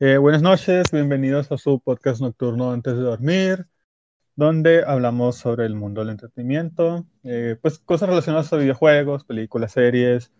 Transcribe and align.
Eh, 0.00 0.16
buenas 0.16 0.42
noches, 0.42 0.92
bienvenidos 0.92 1.50
a 1.50 1.58
su 1.58 1.80
podcast 1.80 2.20
nocturno 2.20 2.70
antes 2.70 2.94
de 2.94 3.02
dormir, 3.02 3.66
donde 4.36 4.84
hablamos 4.84 5.34
sobre 5.38 5.66
el 5.66 5.74
mundo 5.74 6.02
del 6.02 6.10
entretenimiento, 6.10 7.04
eh, 7.24 7.56
pues 7.60 7.80
cosas 7.80 8.08
relacionadas 8.08 8.52
a 8.52 8.58
videojuegos, 8.58 9.24
películas, 9.24 9.72
series. 9.72 10.30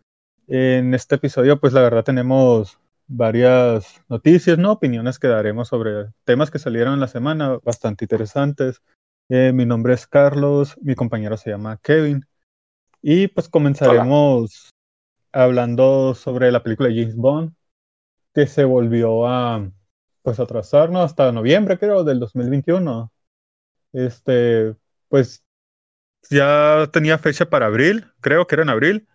En 0.46 0.94
este 0.94 1.16
episodio, 1.16 1.58
pues 1.58 1.72
la 1.72 1.80
verdad 1.80 2.04
tenemos 2.04 2.78
varias 3.08 4.00
noticias, 4.08 4.58
¿no? 4.58 4.70
Opiniones 4.70 5.18
que 5.18 5.26
daremos 5.26 5.66
sobre 5.66 6.06
temas 6.24 6.52
que 6.52 6.60
salieron 6.60 6.94
en 6.94 7.00
la 7.00 7.08
semana, 7.08 7.58
bastante 7.64 8.04
interesantes. 8.04 8.80
Eh, 9.28 9.50
mi 9.52 9.66
nombre 9.66 9.94
es 9.94 10.06
Carlos, 10.06 10.78
mi 10.80 10.94
compañero 10.94 11.36
se 11.36 11.50
llama 11.50 11.80
Kevin. 11.82 12.24
Y 13.02 13.26
pues 13.26 13.48
comenzaremos 13.48 14.70
hablando 15.32 16.14
sobre 16.14 16.52
la 16.52 16.62
película 16.62 16.90
James 16.90 17.16
Bond, 17.16 17.57
que 18.34 18.46
se 18.46 18.64
volvió 18.64 19.26
a 19.26 19.70
pues 20.22 20.40
atrasarnos 20.40 21.04
hasta 21.04 21.32
noviembre, 21.32 21.78
creo, 21.78 22.04
del 22.04 22.20
2021. 22.20 23.10
Este, 23.92 24.76
pues 25.08 25.44
ya 26.30 26.88
tenía 26.92 27.18
fecha 27.18 27.48
para 27.48 27.66
abril, 27.66 28.12
creo 28.20 28.46
que 28.46 28.54
era 28.56 28.62
en 28.62 28.68
abril. 28.68 29.08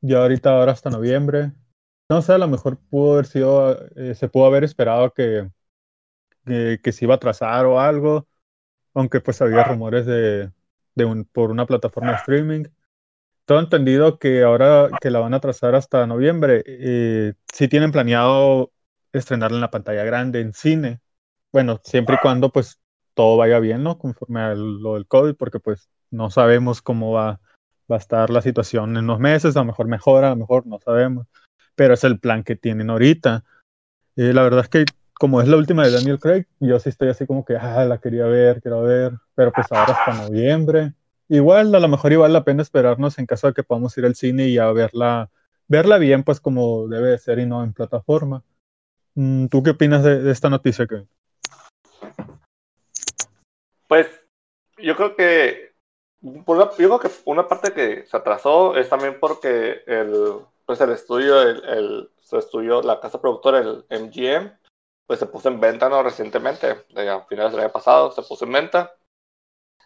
Ya 0.00 0.18
ahorita 0.18 0.50
ahora 0.50 0.72
hasta 0.72 0.90
noviembre. 0.90 1.52
No 2.08 2.20
sé, 2.20 2.32
a 2.32 2.38
lo 2.38 2.48
mejor 2.48 2.78
pudo 2.90 3.14
haber 3.14 3.26
sido, 3.26 3.88
eh, 3.96 4.14
se 4.14 4.28
pudo 4.28 4.46
haber 4.46 4.64
esperado 4.64 5.12
que, 5.14 5.48
que, 6.44 6.92
se 6.92 7.04
iba 7.04 7.14
a 7.14 7.16
atrasar 7.16 7.64
o 7.64 7.80
algo, 7.80 8.26
aunque 8.92 9.20
pues 9.20 9.40
había 9.40 9.64
rumores 9.64 10.04
de, 10.04 10.50
de 10.94 11.04
un, 11.04 11.24
por 11.24 11.50
una 11.50 11.64
plataforma 11.64 12.10
de 12.10 12.16
streaming 12.16 12.64
todo 13.44 13.60
entendido 13.60 14.18
que 14.18 14.42
ahora 14.42 14.88
que 15.00 15.10
la 15.10 15.20
van 15.20 15.34
a 15.34 15.40
trazar 15.40 15.74
hasta 15.74 16.06
noviembre, 16.06 16.62
eh, 16.66 17.34
sí 17.52 17.68
tienen 17.68 17.92
planeado 17.92 18.72
estrenarla 19.12 19.56
en 19.56 19.62
la 19.62 19.70
pantalla 19.70 20.04
grande, 20.04 20.40
en 20.40 20.52
cine. 20.52 21.00
Bueno, 21.52 21.80
siempre 21.84 22.16
y 22.16 22.18
cuando 22.22 22.50
pues 22.50 22.80
todo 23.14 23.36
vaya 23.36 23.58
bien, 23.58 23.82
¿no? 23.82 23.98
Conforme 23.98 24.40
a 24.40 24.54
lo 24.54 24.94
del 24.94 25.06
COVID, 25.06 25.34
porque 25.34 25.60
pues 25.60 25.90
no 26.10 26.30
sabemos 26.30 26.80
cómo 26.82 27.12
va, 27.12 27.40
va 27.90 27.96
a 27.96 27.98
estar 27.98 28.30
la 28.30 28.42
situación 28.42 28.96
en 28.96 29.04
unos 29.04 29.18
meses, 29.20 29.56
a 29.56 29.60
lo 29.60 29.66
mejor 29.66 29.86
mejora, 29.86 30.28
a 30.28 30.30
lo 30.30 30.36
mejor 30.36 30.66
no 30.66 30.78
sabemos, 30.78 31.26
pero 31.74 31.94
es 31.94 32.04
el 32.04 32.18
plan 32.18 32.44
que 32.44 32.56
tienen 32.56 32.90
ahorita. 32.90 33.44
Eh, 34.16 34.32
la 34.32 34.42
verdad 34.42 34.60
es 34.60 34.68
que 34.68 34.84
como 35.14 35.40
es 35.40 35.48
la 35.48 35.56
última 35.56 35.84
de 35.84 35.92
Daniel 35.92 36.18
Craig, 36.18 36.46
yo 36.58 36.78
sí 36.80 36.88
estoy 36.88 37.08
así 37.08 37.26
como 37.26 37.44
que, 37.44 37.56
ah, 37.56 37.84
la 37.84 37.98
quería 37.98 38.24
ver, 38.26 38.60
quiero 38.60 38.82
ver, 38.82 39.12
pero 39.34 39.52
pues 39.52 39.70
ahora 39.70 39.92
hasta 39.92 40.14
noviembre 40.14 40.94
igual 41.28 41.74
a 41.74 41.80
lo 41.80 41.88
mejor 41.88 42.12
igual 42.12 42.32
la 42.32 42.44
pena 42.44 42.62
esperarnos 42.62 43.18
en 43.18 43.26
caso 43.26 43.48
de 43.48 43.54
que 43.54 43.62
podamos 43.62 43.96
ir 43.98 44.04
al 44.04 44.14
cine 44.14 44.48
y 44.48 44.58
a 44.58 44.70
verla, 44.72 45.30
verla 45.68 45.98
bien, 45.98 46.24
pues 46.24 46.40
como 46.40 46.88
debe 46.88 47.08
de 47.10 47.18
ser 47.18 47.38
y 47.38 47.46
no 47.46 47.62
en 47.62 47.72
plataforma. 47.72 48.44
Mm, 49.14 49.46
¿Tú 49.46 49.62
qué 49.62 49.70
opinas 49.70 50.02
de, 50.02 50.30
esta 50.30 50.48
noticia, 50.48 50.86
que 50.86 51.06
Pues 53.88 54.08
yo 54.78 54.96
creo 54.96 55.16
que 55.16 55.72
una, 56.22 56.70
yo 56.70 56.88
creo 56.88 57.00
que 57.00 57.10
una 57.24 57.48
parte 57.48 57.72
que 57.72 58.06
se 58.06 58.16
atrasó 58.16 58.76
es 58.76 58.88
también 58.88 59.18
porque 59.20 59.82
el, 59.86 60.38
pues 60.64 60.80
el 60.80 60.90
estudio, 60.90 61.42
el, 61.42 61.64
el 61.64 62.10
su 62.20 62.38
estudio, 62.38 62.80
la 62.82 63.00
casa 63.00 63.20
productora, 63.20 63.58
el 63.58 63.84
MGM, 63.90 64.52
pues 65.06 65.18
se 65.18 65.26
puso 65.26 65.48
en 65.48 65.60
venta 65.60 65.90
no 65.90 66.02
recientemente, 66.02 66.66
a 66.66 67.20
finales 67.28 67.52
del 67.52 67.60
año 67.60 67.72
pasado, 67.72 68.10
se 68.12 68.22
puso 68.22 68.46
en 68.46 68.52
venta 68.52 68.96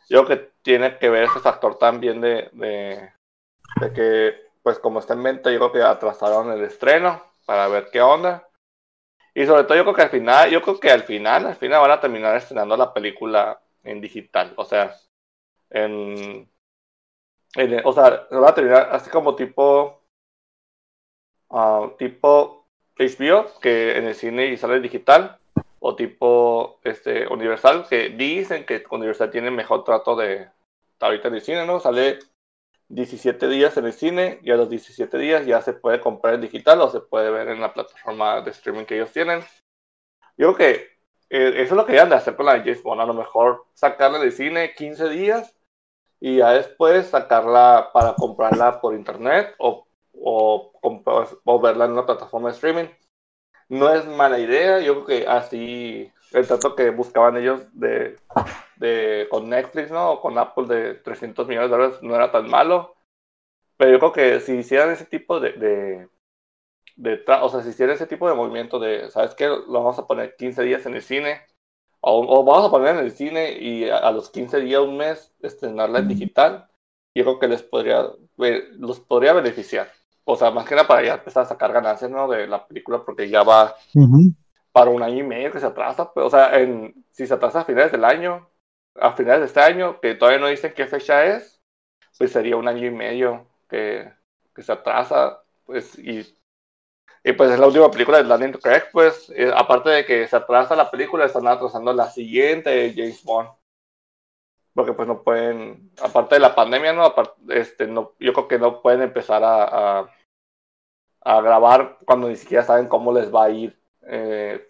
yo 0.09 0.25
creo 0.25 0.39
que 0.39 0.51
tiene 0.63 0.99
que 0.99 1.11
ver 1.11 1.25
ese 1.25 1.41
factor 1.41 1.79
también 1.79 2.21
de, 2.21 2.51
de, 2.53 3.93
que, 3.93 4.35
pues 4.63 4.79
como 4.79 5.01
está 5.01 5.15
en 5.15 5.23
venta, 5.23 5.51
yo 5.51 5.59
creo 5.59 5.73
que 5.73 5.83
atrasaron 5.83 6.53
el 6.53 6.63
estreno 6.65 7.23
para 7.45 7.69
ver 7.69 7.89
qué 7.93 8.01
onda. 8.01 8.49
Y 9.35 9.47
sobre 9.47 9.65
todo 9.65 9.77
yo 9.77 9.83
creo 9.85 9.95
que 9.95 10.03
al 10.03 10.11
final, 10.11 10.51
yo 10.51 10.63
creo 10.63 10.81
que 10.81 10.91
al 10.91 11.03
final, 11.03 11.47
al 11.47 11.57
final 11.57 11.81
van 11.81 11.91
a 11.91 12.01
terminar 12.01 12.37
estrenando 12.37 12.77
la 12.77 12.93
película 12.93 13.61
en 13.85 14.01
digital. 14.01 14.55
O 14.57 14.65
sea, 14.65 14.95
en, 15.71 16.51
en 17.55 17.83
o 17.85 17.93
sea, 17.93 18.27
van 18.31 18.45
a 18.45 18.55
terminar 18.55 18.89
así 18.93 19.11
como 19.11 19.37
tipo, 19.37 20.03
uh, 21.49 21.91
tipo 21.99 22.67
HBO, 22.99 23.61
que 23.61 23.99
en 23.99 24.05
el 24.07 24.15
cine 24.15 24.47
y 24.47 24.57
sale 24.57 24.81
digital 24.81 25.39
o 25.81 25.95
tipo 25.95 26.81
este, 26.85 27.27
Universal, 27.29 27.87
que 27.89 28.11
dicen 28.11 28.65
que 28.65 28.85
Universal 28.91 29.31
tiene 29.31 29.51
mejor 29.51 29.85
trato 29.85 30.17
de 30.17 30.49
ahorita 31.01 31.29
en 31.29 31.35
el 31.35 31.43
cine, 31.43 31.67
¿no? 31.67 31.81
Sale 31.81 32.19
17 32.89 33.49
días 33.49 33.77
en 33.77 33.87
el 33.87 33.93
cine 33.93 34.39
y 34.43 34.51
a 34.51 34.57
los 34.57 34.71
17 34.71 35.19
días 35.19 35.47
ya 35.47 35.61
se 35.61 35.73
puede 35.73 36.01
comprar 36.01 36.35
en 36.35 36.43
digital 36.43 36.81
o 36.81 36.91
se 36.91 37.01
puede 37.01 37.31
ver 37.31 37.49
en 37.49 37.61
la 37.61 37.75
plataforma 37.75 38.41
de 38.41 38.51
streaming 38.53 38.85
que 38.85 38.97
ellos 38.97 39.13
tienen. 39.13 39.41
Yo 40.37 40.55
creo 40.55 40.57
que 40.57 40.97
eh, 41.31 41.63
eso 41.63 41.75
es 41.75 41.77
lo 41.77 41.87
que 41.87 41.95
ya 41.95 42.07
de 42.07 42.15
hacer 42.15 42.37
con 42.37 42.47
la 42.47 42.55
de 42.55 42.61
James 42.61 42.83
Bond, 42.83 43.01
a 43.01 43.07
lo 43.07 43.15
mejor 43.15 43.67
sacarla 43.75 44.19
del 44.19 44.33
cine 44.33 44.75
15 44.75 45.09
días 45.09 45.55
y 46.21 46.37
ya 46.37 46.53
después 46.53 47.09
sacarla 47.09 47.91
para 47.93 48.15
comprarla 48.15 48.81
por 48.81 48.95
internet 48.95 49.55
o, 49.59 49.87
o, 50.21 50.73
o 51.45 51.61
verla 51.61 51.87
en 51.87 51.93
una 51.93 52.07
plataforma 52.07 52.49
de 52.49 52.55
streaming 52.55 52.87
no 53.69 53.93
es 53.93 54.07
mala 54.07 54.39
idea. 54.39 54.81
Yo 54.81 55.05
creo 55.05 55.21
que 55.21 55.27
así 55.29 56.13
el 56.33 56.47
trato 56.47 56.75
que 56.75 56.91
buscaban 56.91 57.37
ellos 57.37 57.63
de, 57.73 58.19
de 58.77 59.27
con 59.31 59.49
Netflix, 59.49 59.91
¿no? 59.91 60.13
O 60.13 60.21
con 60.21 60.39
Apple 60.39 60.67
de 60.67 60.95
300 60.95 61.47
millones 61.47 61.71
de 61.71 61.77
dólares 61.77 62.03
no 62.03 62.15
era 62.15 62.31
tan 62.33 62.49
malo. 62.49 62.97
Pero 63.77 63.93
yo 63.93 63.99
creo 63.99 64.13
que 64.13 64.41
si 64.41 64.55
hicieran 64.57 64.91
ese 64.91 65.05
tipo 65.07 65.41
de, 65.41 65.53
de, 65.53 66.09
de 66.97 67.25
o 67.43 67.49
sea, 67.49 67.63
si 67.63 67.71
hicieran 67.71 67.97
ese 67.97 68.07
tipo 68.07 68.29
de 68.29 68.35
movimiento 68.35 68.79
de, 68.79 69.11
¿sabes 69.11 69.35
qué? 69.35 69.47
Lo 69.47 69.73
vamos 69.73 69.99
a 69.99 70.07
poner 70.07 70.37
15 70.37 70.63
días 70.63 70.87
en 70.87 70.95
el 70.95 71.03
cine. 71.03 71.43
O, 72.01 72.21
o 72.41 72.45
vamos 72.45 72.69
a 72.69 72.71
poner 72.71 72.97
en 72.97 73.05
el 73.05 73.13
cine 73.13 73.53
y 73.53 73.89
a, 73.91 74.11
los 74.13 74.31
15 74.31 74.61
días, 74.61 74.81
un 74.81 74.97
mes, 74.97 75.35
estrenarla 75.41 76.01
en 76.01 76.09
digital. 76.09 76.69
Yo 77.15 77.25
creo 77.25 77.39
que 77.41 77.49
les 77.49 77.63
podría, 77.63 78.11
los 78.79 79.01
podría 79.01 79.33
beneficiar 79.33 79.91
o 80.29 80.37
sea, 80.37 80.51
más 80.51 80.67
que 80.67 80.75
nada 80.75 80.89
para 80.89 81.05
ya 81.05 81.15
empezar 81.15 81.45
a 81.45 81.47
sacar 81.47 81.73
ganancias, 81.73 82.11
¿no? 82.11 82.29
De 82.29 82.49
la 82.49 82.67
película, 82.67 83.03
porque 83.05 83.29
ya 83.29 83.45
va 83.45 83.77
para 84.73 84.91
un 84.91 85.03
año 85.03 85.19
y 85.19 85.23
medio 85.23 85.53
que 85.53 85.61
se 85.61 85.67
atrasa. 85.67 86.13
Pues, 86.13 86.27
o 86.27 86.31
sea, 86.31 86.59
en, 86.59 87.05
si 87.13 87.27
se 87.27 87.35
atrasa 87.35 87.61
a 87.61 87.65
finales 87.65 87.93
del 87.93 88.05
año, 88.05 88.51
a 88.97 89.13
finales 89.13 89.41
de 89.41 89.47
este 89.47 89.61
año, 89.61 90.01
que 90.01 90.17
todavía 90.17 90.41
no 90.41 90.49
dicen 90.49 90.75
qué 90.75 90.87
fecha 90.87 91.25
es, 91.25 91.63
pues 92.19 92.33
sería 92.33 92.57
un 92.57 92.67
año 92.67 92.87
y 92.87 92.91
medio 92.91 93.47
que, 93.69 94.13
que 94.53 94.63
se 94.63 94.73
atrasa, 94.73 95.43
pues, 95.65 95.97
y, 95.97 96.27
y 97.23 97.33
pues 97.33 97.53
es 97.53 97.61
la 97.61 97.69
última 97.69 97.91
película 97.91 98.19
de 98.19 98.25
Daniel 98.29 98.59
Craig, 98.59 98.83
pues, 98.93 99.31
eh, 99.31 99.53
aparte 99.55 99.91
de 99.91 100.05
que 100.05 100.27
se 100.27 100.37
atrasa 100.37 100.75
la 100.75 100.91
película, 100.91 101.27
están 101.27 101.47
atrasando 101.47 101.93
la 101.93 102.11
siguiente 102.11 102.93
James 102.97 103.23
Bond 103.23 103.51
porque 104.77 104.93
pues 104.93 105.09
no 105.09 105.23
pueden, 105.23 105.91
aparte 106.03 106.35
de 106.35 106.41
la 106.43 106.55
pandemia, 106.55 106.93
no, 106.93 107.15
este, 107.49 107.87
no 107.87 108.13
yo 108.21 108.35
creo 108.35 108.47
que 108.47 108.59
no 108.59 108.83
pueden 108.83 109.01
empezar 109.01 109.43
a, 109.43 110.07
a, 111.23 111.41
grabar 111.41 111.97
cuando 112.05 112.29
ni 112.29 112.37
siquiera 112.37 112.63
saben 112.63 112.87
cómo 112.87 113.11
les 113.11 113.35
va 113.35 113.45
a 113.45 113.51
ir 113.51 113.81
eh, 114.03 114.69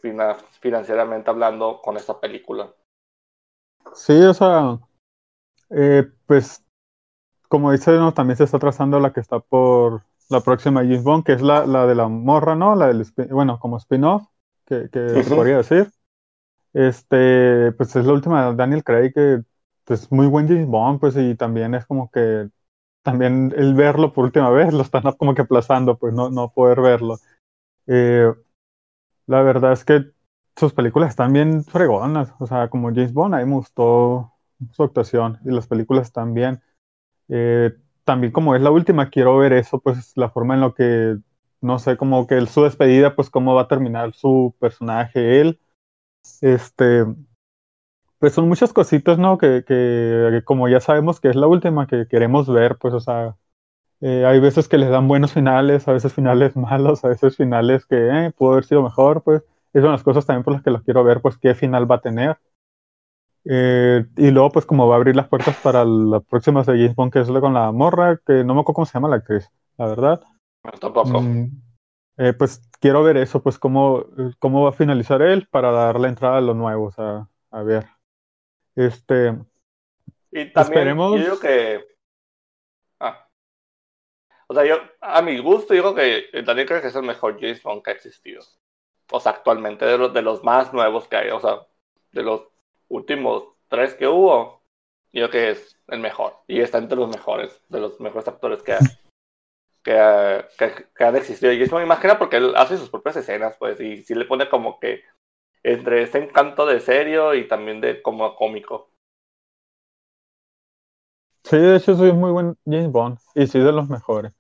financieramente 0.61 1.29
hablando 1.29 1.81
con 1.83 1.97
esta 1.97 2.21
película. 2.21 2.73
Sí, 3.95 4.23
o 4.23 4.33
sea, 4.33 4.79
eh, 5.71 6.09
pues 6.25 6.65
como 7.49 7.73
dice, 7.73 7.91
¿no? 7.91 8.15
también 8.15 8.37
se 8.37 8.45
está 8.45 8.61
trazando 8.61 9.01
la 9.01 9.13
que 9.13 9.21
está 9.21 9.41
por 9.41 10.05
la 10.29 10.41
próxima 10.41 10.83
James 10.83 11.03
Bond, 11.03 11.25
que 11.25 11.33
es 11.33 11.43
la, 11.43 11.67
la 11.67 11.85
de 11.85 11.97
la 11.97 12.07
morra, 12.07 12.55
¿no? 12.55 12.77
La 12.77 12.87
del, 12.87 13.05
bueno, 13.31 13.59
como 13.59 13.77
spin-off, 13.79 14.23
que, 14.67 14.89
que 14.89 15.25
podría 15.29 15.57
decir. 15.57 15.91
Este, 16.73 17.73
pues 17.73 17.97
es 17.97 18.05
la 18.05 18.13
última 18.13 18.51
de 18.51 18.57
Daniel 18.57 18.85
Craig 18.85 19.13
que 19.13 19.43
pues 19.87 20.11
muy 20.13 20.27
buen 20.27 20.49
James 20.49 20.67
Bond, 20.67 21.01
pues 21.01 21.17
y 21.17 21.35
también 21.37 21.75
es 21.75 21.87
como 21.87 22.11
que 22.11 22.51
también 23.03 23.55
el 23.57 23.75
verlo 23.75 24.13
por 24.13 24.25
última 24.25 24.51
vez 24.51 24.75
lo 24.75 24.83
están 24.83 25.05
como 25.17 25.35
que 25.35 25.43
aplazando, 25.43 25.97
pues 25.97 26.13
no, 26.13 26.29
no 26.29 26.53
poder 26.53 26.81
verlo. 26.81 27.19
Eh, 27.87 28.33
la 29.27 29.43
verdad 29.43 29.73
es 29.73 29.85
que 29.85 30.07
sus 30.57 30.73
películas 30.73 31.11
están 31.11 31.33
bien 31.33 31.65
fregonas, 31.65 32.35
o 32.41 32.47
sea, 32.47 32.69
como 32.69 32.89
James 32.89 33.13
Bond, 33.13 33.35
a 33.35 33.39
mí 33.39 33.45
me 33.45 33.57
gustó 33.57 34.33
su 34.73 34.83
actuación 34.83 35.39
y 35.45 35.51
las 35.51 35.69
películas 35.69 36.09
están 36.09 36.35
bien. 36.35 36.61
Eh, 37.29 37.73
también 38.05 38.33
como 38.33 38.57
es 38.57 38.63
la 38.63 38.71
última, 38.73 39.11
quiero 39.11 39.37
ver 39.39 39.53
eso, 39.53 39.81
pues 39.81 40.13
la 40.17 40.31
forma 40.31 40.55
en 40.55 40.61
lo 40.61 40.75
que, 40.75 41.17
no 41.61 41.79
sé, 41.79 41.97
como 41.97 42.27
que 42.27 42.45
su 42.47 42.63
despedida, 42.65 43.15
pues 43.15 43.31
cómo 43.31 43.55
va 43.55 43.63
a 43.63 43.69
terminar 43.69 44.15
su 44.15 44.55
personaje, 44.59 45.41
él. 45.41 45.61
Este, 46.41 47.05
pues 48.19 48.33
son 48.33 48.49
muchas 48.49 48.73
cositas, 48.73 49.19
¿no? 49.19 49.39
Que, 49.39 49.65
que, 49.67 50.43
como 50.45 50.69
ya 50.69 50.81
sabemos 50.81 51.21
que 51.21 51.29
es 51.29 51.37
la 51.37 51.47
última 51.47 51.87
que 51.87 52.07
queremos 52.09 52.49
ver, 52.49 52.77
pues, 52.77 52.95
o 52.95 53.01
sea, 53.01 53.37
eh, 54.01 54.25
hay 54.27 54.41
veces 54.41 54.69
que 54.69 54.79
les 54.79 54.91
dan 54.91 55.09
buenos 55.09 55.33
finales, 55.33 55.87
a 55.89 55.93
veces 55.93 56.13
finales 56.13 56.57
malos, 56.57 57.05
a 57.05 57.09
veces 57.09 57.37
finales 57.37 57.87
que 57.87 57.97
eh, 57.97 58.33
pudo 58.37 58.53
haber 58.53 58.65
sido 58.65 58.83
mejor, 58.83 59.23
pues, 59.23 59.43
esas 59.73 59.83
son 59.83 59.93
las 59.93 60.03
cosas 60.03 60.25
también 60.25 60.45
por 60.45 60.55
las 60.55 60.63
que 60.63 60.71
los 60.71 60.83
quiero 60.83 61.05
ver, 61.05 61.21
pues, 61.21 61.37
qué 61.37 61.55
final 61.55 61.91
va 61.91 61.97
a 61.97 62.01
tener. 62.01 62.39
Eh, 63.45 64.05
y 64.17 64.31
luego, 64.31 64.51
pues, 64.51 64.67
como 64.67 64.89
va 64.89 64.95
a 64.95 64.97
abrir 64.97 65.15
las 65.15 65.29
puertas 65.29 65.57
para 65.63 65.85
la 65.85 66.21
próxima 66.21 66.63
de 66.63 66.93
James 66.95 67.13
que 67.13 67.21
es 67.21 67.29
con 67.29 67.55
la 67.55 67.71
morra, 67.71 68.19
que 68.27 68.45
no 68.45 68.55
me 68.55 68.61
acuerdo 68.61 68.75
cómo 68.75 68.87
se 68.87 68.95
llama 68.95 69.09
la 69.09 69.17
actriz, 69.17 69.49
la 69.77 69.87
verdad. 69.87 70.21
tampoco. 70.81 71.21
Mm, 71.21 71.63
eh, 72.19 72.33
pues 72.33 72.63
quiero 72.81 73.05
ver 73.05 73.19
eso, 73.19 73.43
pues 73.43 73.59
cómo, 73.59 74.07
cómo 74.39 74.63
va 74.63 74.71
a 74.71 74.73
finalizar 74.73 75.21
él 75.23 75.47
para 75.51 75.71
dar 75.71 76.01
la 76.01 76.09
entrada 76.09 76.39
a 76.39 76.41
los 76.41 76.57
nuevos, 76.57 76.99
a, 76.99 77.29
a 77.51 77.63
ver. 77.63 77.87
Este. 78.77 79.35
Y 80.31 80.53
también 80.53 80.79
esperemos... 80.79 81.19
yo 81.19 81.25
digo 81.25 81.41
que. 81.41 81.85
Ah. 83.01 83.27
O 84.47 84.55
sea, 84.55 84.65
yo, 84.65 84.77
a 85.01 85.23
mi 85.23 85.39
gusto, 85.39 85.75
digo 85.75 85.95
que 85.95 86.27
Daniel 86.45 86.67
creo 86.67 86.81
que 86.83 86.89
es 86.89 86.95
el 86.95 87.03
mejor 87.03 87.41
James 87.41 87.63
Bond 87.63 87.83
que 87.83 87.91
ha 87.91 87.95
existido. 87.95 88.45
O 89.11 89.19
sea, 89.19 89.33
actualmente, 89.33 89.87
de 89.87 89.99
los, 89.99 90.13
de 90.13 90.23
los 90.23 90.45
más 90.45 90.73
nuevos 90.73 91.09
que 91.09 91.17
hay. 91.17 91.31
O 91.31 91.41
sea, 91.41 91.67
de 92.13 92.23
los 92.23 92.43
últimos 92.89 93.45
tres 93.69 93.95
que 93.95 94.07
hubo, 94.07 94.63
yo 95.13 95.29
creo 95.29 95.31
que 95.31 95.51
es 95.51 95.79
el 95.89 96.01
mejor. 96.01 96.35
Y 96.47 96.61
está 96.61 96.79
entre 96.79 96.99
los 96.99 97.09
mejores, 97.09 97.61
de 97.69 97.81
los 97.81 97.99
mejores 98.01 98.29
actores 98.29 98.63
que, 98.63 98.77
que, 99.83 100.45
que, 100.95 101.05
han 101.05 101.17
existido. 101.17 101.53
Y 101.53 101.63
eso 101.63 101.77
me 101.77 101.85
imagina 101.85 102.19
porque 102.19 102.37
él 102.37 102.55
hace 102.57 102.77
sus 102.77 102.91
propias 102.91 103.17
escenas, 103.17 103.57
pues, 103.59 103.81
y 103.81 104.03
sí 104.03 104.15
le 104.15 104.27
pone 104.27 104.49
como 104.49 104.79
que 104.79 105.03
entre 105.67 106.03
ese 106.03 106.19
encanto 106.19 106.65
de 106.65 106.79
serio 106.79 107.35
y 107.35 107.49
también 107.49 107.81
de 107.81 108.01
como 108.01 108.37
cómico. 108.37 108.89
Sí, 111.43 111.57
de 111.57 111.77
hecho 111.77 111.97
soy 111.97 112.13
muy 112.13 112.31
buen 112.31 112.57
James 112.65 112.93
Bond 112.93 113.19
y 113.35 113.47
sí 113.49 113.59
de 113.59 113.73
los 113.73 113.89
mejores. 113.89 114.33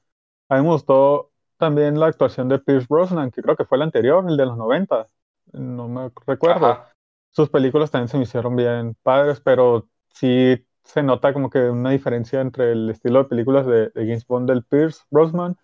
A 0.49 0.57
mí 0.57 0.63
me 0.63 0.69
gustó 0.69 1.33
también 1.57 1.99
la 1.99 2.07
actuación 2.07 2.49
de 2.49 2.61
Pierce 2.61 2.87
Brosnan, 2.89 3.33
que 3.33 3.43
creo 3.43 3.57
que 3.57 3.65
fue 3.65 3.77
el 3.77 3.83
anterior, 3.83 4.25
el 4.29 4.37
de 4.37 4.47
los 4.47 4.57
90. 4.57 5.07
No 5.53 5.89
me 5.89 6.11
recuerdo. 6.27 6.85
Sus 7.33 7.51
películas 7.51 7.91
también 7.91 8.09
se 8.09 8.17
me 8.19 8.23
hicieron 8.23 8.55
bien 8.55 8.97
padres, 9.03 9.41
pero 9.41 9.89
sí 10.15 10.65
se 10.85 11.03
nota 11.03 11.33
como 11.33 11.51
que 11.51 11.59
una 11.59 11.91
diferencia 11.91 12.41
entre 12.41 12.71
el 12.71 12.89
estilo 12.91 13.19
de 13.19 13.29
películas 13.29 13.67
de, 13.67 13.91
James 13.95 14.27
Bond 14.27 14.49
del 14.49 14.65
Pierce 14.65 15.03
Brosnan 15.11 15.57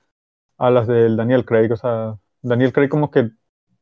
a 0.59 0.71
las 0.71 0.89
del 0.89 1.17
Daniel 1.17 1.45
Craig. 1.45 1.71
O 1.71 1.77
sea, 1.77 2.19
Daniel 2.41 2.73
Craig 2.73 2.89
como 2.89 3.13
que 3.13 3.31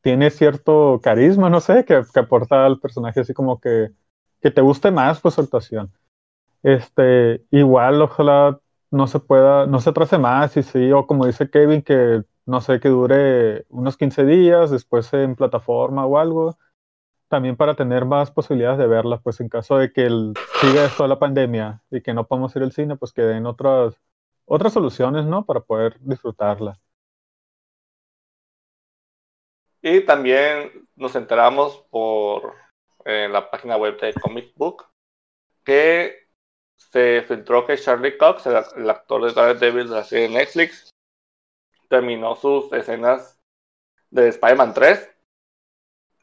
tiene 0.01 0.29
cierto 0.29 0.99
carisma, 1.03 1.49
no 1.49 1.61
sé, 1.61 1.85
que, 1.85 2.03
aporta 2.15 2.65
al 2.65 2.79
personaje 2.79 3.21
así 3.21 3.33
como 3.33 3.59
que, 3.59 3.91
que 4.41 4.51
te 4.51 4.61
guste 4.61 4.91
más 4.91 5.21
pues 5.21 5.35
su 5.35 5.41
actuación. 5.41 5.91
Este, 6.63 7.43
igual 7.51 8.01
ojalá 8.01 8.59
no 8.91 9.07
se 9.07 9.19
pueda, 9.19 9.65
no 9.67 9.79
se 9.79 9.89
atrase 9.91 10.17
más 10.17 10.57
y 10.57 10.63
sí, 10.63 10.91
o 10.91 11.07
como 11.07 11.25
dice 11.25 11.49
Kevin, 11.49 11.81
que 11.81 12.23
no 12.45 12.61
sé, 12.61 12.79
que 12.79 12.89
dure 12.89 13.65
unos 13.69 13.97
15 13.97 14.25
días, 14.25 14.71
después 14.71 15.13
en 15.13 15.35
plataforma 15.35 16.05
o 16.05 16.17
algo 16.17 16.57
también 17.31 17.55
para 17.55 17.75
tener 17.75 18.03
más 18.03 18.29
posibilidades 18.29 18.77
de 18.77 18.87
verla, 18.87 19.21
pues 19.21 19.39
en 19.39 19.47
caso 19.47 19.77
de 19.77 19.93
que 19.93 20.05
el, 20.05 20.33
siga 20.59 20.83
esto 20.83 21.07
la 21.07 21.17
pandemia 21.17 21.81
y 21.89 22.01
que 22.01 22.13
no 22.13 22.27
podamos 22.27 22.53
ir 22.57 22.61
al 22.61 22.73
cine, 22.73 22.97
pues 22.97 23.13
que 23.13 23.21
den 23.21 23.45
otras, 23.45 23.95
otras 24.43 24.73
soluciones, 24.73 25.25
¿no? 25.25 25.45
Para 25.45 25.61
poder 25.61 25.95
disfrutarla. 26.01 26.77
Y 29.81 30.01
también 30.01 30.87
nos 30.95 31.15
enteramos 31.15 31.77
por 31.89 32.55
la 33.05 33.49
página 33.49 33.77
web 33.77 33.99
de 33.99 34.13
Comic 34.13 34.53
Book 34.55 34.85
que 35.63 36.27
se 36.77 37.23
filtró 37.23 37.65
que 37.65 37.77
Charlie 37.77 38.17
Cox, 38.17 38.45
el, 38.47 38.89
actor 38.89 39.25
de 39.25 39.33
Daredevil 39.33 39.89
de 39.89 39.95
la 39.95 40.03
serie 40.03 40.29
Netflix, 40.29 40.89
terminó 41.89 42.35
sus 42.35 42.71
escenas 42.73 43.39
de 44.09 44.29
Spider-Man 44.29 44.73
3, 44.73 45.09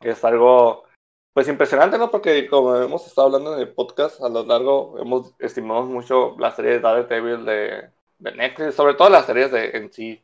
que 0.00 0.10
es 0.10 0.24
algo 0.24 0.84
pues 1.32 1.48
impresionante, 1.48 1.98
¿no? 1.98 2.10
Porque 2.10 2.48
como 2.48 2.76
hemos 2.76 3.06
estado 3.06 3.28
hablando 3.28 3.54
en 3.54 3.60
el 3.60 3.72
podcast 3.72 4.20
a 4.20 4.28
lo 4.28 4.44
largo, 4.44 4.98
hemos 4.98 5.34
estimado 5.38 5.84
mucho 5.84 6.36
la 6.38 6.50
serie 6.50 6.72
de 6.72 6.80
Daredevil 6.80 7.44
de, 7.44 7.90
de 8.18 8.32
Netflix, 8.32 8.74
sobre 8.74 8.94
todo 8.94 9.08
las 9.08 9.26
series 9.26 9.52
de, 9.52 9.70
en 9.70 9.92
sí 9.92 10.22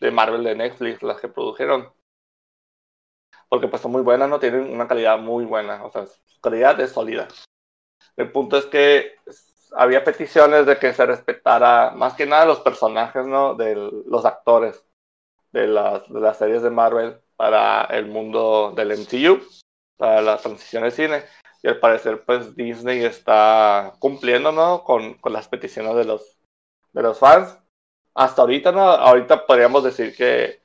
de 0.00 0.10
Marvel 0.10 0.44
de 0.44 0.54
Netflix, 0.54 1.02
las 1.02 1.20
que 1.20 1.28
produjeron. 1.28 1.92
Porque 3.48 3.68
pues 3.68 3.82
son 3.82 3.92
muy 3.92 4.02
buenas, 4.02 4.28
¿no? 4.28 4.40
Tienen 4.40 4.72
una 4.72 4.88
calidad 4.88 5.18
muy 5.18 5.44
buena, 5.44 5.84
o 5.84 5.90
sea, 5.90 6.06
su 6.06 6.40
calidad 6.40 6.80
es 6.80 6.92
sólida. 6.92 7.28
El 8.16 8.30
punto 8.30 8.56
es 8.56 8.66
que 8.66 9.16
había 9.76 10.04
peticiones 10.04 10.66
de 10.66 10.78
que 10.78 10.92
se 10.92 11.04
respetara 11.06 11.90
más 11.90 12.14
que 12.14 12.26
nada 12.26 12.46
los 12.46 12.60
personajes, 12.60 13.26
¿no? 13.26 13.54
De 13.54 13.74
los 13.74 14.24
actores 14.24 14.84
de 15.52 15.66
las, 15.66 16.08
de 16.12 16.20
las 16.20 16.38
series 16.38 16.62
de 16.62 16.70
Marvel 16.70 17.16
para 17.36 17.84
el 17.84 18.06
mundo 18.06 18.72
del 18.76 18.92
MCU 18.92 19.40
para 19.96 20.20
la 20.22 20.36
transición 20.36 20.82
de 20.84 20.90
cine. 20.90 21.24
Y 21.62 21.68
al 21.68 21.78
parecer, 21.78 22.24
pues 22.24 22.54
Disney 22.54 23.04
está 23.04 23.94
cumpliendo, 23.98 24.52
¿no? 24.52 24.84
Con, 24.84 25.14
con 25.14 25.32
las 25.32 25.48
peticiones 25.48 25.94
de 25.96 26.04
los, 26.04 26.36
de 26.92 27.02
los 27.02 27.18
fans. 27.18 27.58
Hasta 28.14 28.42
ahorita, 28.42 28.72
¿no? 28.72 28.82
Ahorita 28.82 29.46
podríamos 29.46 29.82
decir 29.82 30.14
que, 30.14 30.60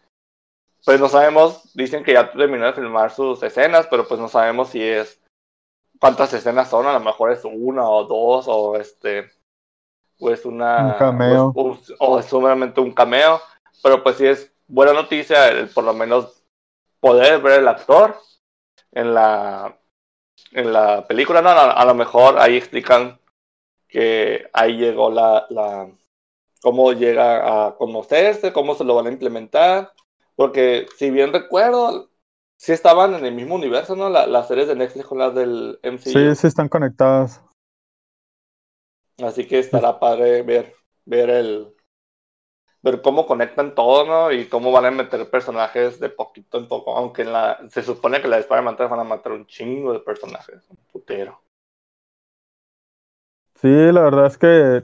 pues 0.85 0.99
no 0.99 1.09
sabemos, 1.09 1.73
dicen 1.73 2.03
que 2.03 2.13
ya 2.13 2.31
terminó 2.31 2.65
de 2.65 2.73
filmar 2.73 3.11
sus 3.11 3.41
escenas, 3.43 3.87
pero 3.87 4.07
pues 4.07 4.19
no 4.19 4.27
sabemos 4.27 4.69
si 4.69 4.81
es, 4.81 5.21
cuántas 5.99 6.33
escenas 6.33 6.69
son, 6.69 6.87
a 6.87 6.93
lo 6.93 6.99
mejor 6.99 7.31
es 7.31 7.43
una 7.45 7.87
o 7.87 8.05
dos, 8.05 8.45
o 8.47 8.75
este, 8.75 9.29
o 10.19 10.31
es 10.31 10.45
una... 10.45 10.93
Un 10.93 10.93
cameo. 10.93 11.53
O, 11.99 12.19
es 12.19 12.25
solamente 12.25 12.81
un 12.81 12.93
cameo, 12.93 13.41
pero 13.83 14.03
pues 14.03 14.17
sí 14.17 14.25
es 14.25 14.51
buena 14.67 14.93
noticia 14.93 15.49
el, 15.49 15.69
por 15.69 15.83
lo 15.83 15.93
menos 15.93 16.43
poder 16.99 17.41
ver 17.41 17.59
el 17.59 17.67
actor 17.67 18.15
en 18.91 19.13
la, 19.13 19.77
en 20.51 20.73
la 20.73 21.05
película, 21.07 21.41
no, 21.41 21.49
a 21.49 21.85
lo 21.85 21.93
mejor 21.93 22.39
ahí 22.39 22.57
explican 22.57 23.19
que 23.87 24.49
ahí 24.53 24.77
llegó 24.77 25.09
la, 25.09 25.45
la, 25.49 25.89
cómo 26.61 26.93
llega 26.93 27.67
a 27.67 27.75
conocerse, 27.75 28.53
cómo 28.53 28.75
se 28.75 28.83
lo 28.83 28.95
van 28.95 29.07
a 29.07 29.11
implementar, 29.11 29.91
porque 30.39 30.87
si 30.95 31.11
bien 31.11 31.33
recuerdo, 31.33 32.11
sí 32.55 32.71
estaban 32.71 33.13
en 33.13 33.25
el 33.25 33.35
mismo 33.35 33.55
universo, 33.55 33.97
¿no? 33.97 34.09
las 34.09 34.47
series 34.47 34.69
de 34.69 34.75
Netflix 34.75 35.05
con 35.05 35.17
las 35.17 35.35
del 35.35 35.77
MCU. 35.83 36.11
Sí, 36.11 36.33
sí 36.33 36.47
están 36.47 36.69
conectadas. 36.69 37.43
Así 39.21 39.45
que 39.45 39.59
estará 39.59 39.99
padre 39.99 40.41
ver, 40.43 40.73
ver 41.03 41.29
el, 41.29 41.75
ver 42.81 43.01
cómo 43.01 43.27
conectan 43.27 43.75
todo, 43.75 44.05
¿no? 44.05 44.31
Y 44.31 44.47
cómo 44.47 44.71
van 44.71 44.85
a 44.85 44.91
meter 44.91 45.29
personajes 45.29 45.99
de 45.99 46.07
poquito 46.07 46.57
en 46.57 46.69
poco, 46.69 46.95
aunque 46.95 47.23
en 47.23 47.33
la, 47.33 47.59
se 47.69 47.83
supone 47.83 48.21
que 48.21 48.29
la 48.29 48.37
de 48.37 48.43
Spider-Man 48.43 48.77
3 48.77 48.89
van 48.89 49.01
a 49.01 49.03
matar 49.03 49.33
un 49.33 49.45
chingo 49.45 49.91
de 49.91 49.99
personajes, 49.99 50.65
un 50.69 50.77
putero. 50.89 51.41
Sí, 53.55 53.67
la 53.67 54.03
verdad 54.03 54.27
es 54.27 54.37
que 54.37 54.83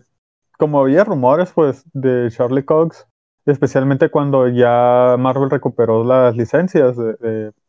como 0.57 0.81
había 0.81 1.05
rumores, 1.05 1.53
pues, 1.53 1.85
de 1.93 2.29
Charlie 2.29 2.65
Cox, 2.65 3.07
especialmente 3.45 4.09
cuando 4.09 4.47
ya 4.47 5.15
Marvel 5.19 5.49
recuperó 5.49 6.03
las 6.03 6.35
licencias 6.35 6.95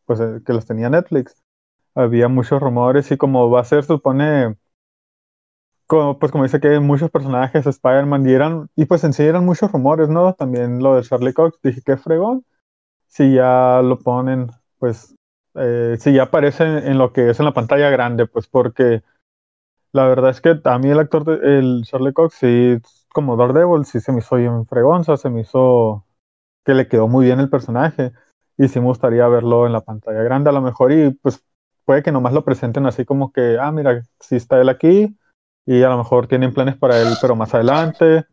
pues, 0.05 0.19
que 0.45 0.53
las 0.53 0.65
tenía 0.65 0.89
Netflix, 0.89 1.43
había 1.95 2.27
muchos 2.27 2.61
rumores 2.61 3.11
y 3.11 3.17
como 3.17 3.49
va 3.49 3.61
a 3.61 3.65
ser, 3.65 3.83
supone 3.83 4.55
como, 5.87 6.19
pues 6.19 6.31
como 6.31 6.43
dice 6.43 6.59
que 6.59 6.79
muchos 6.79 7.09
personajes, 7.09 7.65
Spider-Man, 7.65 8.67
y 8.75 8.81
y 8.81 8.85
pues 8.85 9.03
en 9.03 9.13
sí 9.13 9.23
eran 9.23 9.45
muchos 9.45 9.71
rumores, 9.71 10.09
¿no? 10.09 10.33
También 10.33 10.83
lo 10.83 10.95
de 10.95 11.03
Charlie 11.03 11.33
Cox, 11.33 11.59
dije, 11.63 11.81
qué 11.83 11.97
fregón, 11.97 12.45
si 13.07 13.33
ya 13.33 13.81
lo 13.81 13.97
ponen, 13.99 14.51
pues, 14.79 15.15
eh, 15.55 15.95
si 15.99 16.13
ya 16.13 16.23
aparece 16.23 16.63
en, 16.63 16.97
lo 16.97 17.13
que 17.13 17.29
es 17.29 17.39
en 17.39 17.45
la 17.45 17.53
pantalla 17.53 17.89
grande, 17.89 18.27
pues 18.27 18.47
porque 18.47 19.01
la 19.93 20.07
verdad 20.07 20.31
es 20.31 20.41
que 20.41 20.59
a 20.63 20.77
mí 20.79 20.89
el 20.89 20.99
actor, 20.99 21.23
de, 21.23 21.59
el 21.59 21.83
Charlie 21.85 22.13
Cox, 22.13 22.35
sí, 22.35 22.77
como 23.13 23.35
Daredevil, 23.35 23.85
sí 23.85 23.99
se 23.99 24.11
me 24.11 24.19
hizo 24.19 24.35
bien 24.35 24.65
sea, 25.03 25.17
se 25.17 25.29
me 25.29 25.41
hizo 25.41 26.05
que 26.65 26.73
le 26.73 26.87
quedó 26.87 27.07
muy 27.07 27.25
bien 27.25 27.39
el 27.39 27.49
personaje, 27.49 28.11
y 28.57 28.67
sí 28.67 28.79
me 28.79 28.87
gustaría 28.87 29.27
verlo 29.27 29.65
en 29.65 29.73
la 29.73 29.81
pantalla 29.81 30.21
grande 30.23 30.49
a 30.49 30.53
lo 30.53 30.61
mejor, 30.61 30.91
y 30.91 31.11
pues 31.11 31.43
puede 31.85 32.03
que 32.03 32.11
nomás 32.11 32.33
lo 32.33 32.43
presenten 32.43 32.85
así 32.85 33.05
como 33.05 33.31
que, 33.31 33.57
ah, 33.59 33.71
mira, 33.71 34.03
si 34.19 34.35
está 34.35 34.59
él 34.59 34.69
aquí, 34.69 35.17
y 35.65 35.83
a 35.83 35.89
lo 35.89 35.97
mejor 35.97 36.27
tienen 36.27 36.53
planes 36.53 36.77
para 36.77 36.99
él, 36.99 37.09
pero 37.21 37.35
más 37.35 37.53
adelante. 37.53 38.25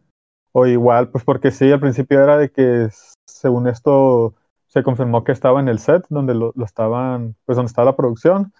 O 0.52 0.66
igual, 0.66 1.08
pues 1.08 1.24
porque 1.24 1.50
sí, 1.50 1.70
al 1.72 1.80
principio 1.80 2.22
era 2.22 2.38
de 2.38 2.50
que 2.50 2.88
según 3.26 3.66
esto 3.66 4.34
se 4.68 4.84
confirmó 4.84 5.24
que 5.24 5.32
estaba 5.32 5.58
en 5.58 5.68
el 5.68 5.80
set 5.80 6.06
donde 6.08 6.34
lo, 6.34 6.52
estaban, 6.64 7.34
pues 7.44 7.56
donde 7.56 7.70
estaba 7.70 7.90
la 7.90 7.96
producción, 7.96 8.52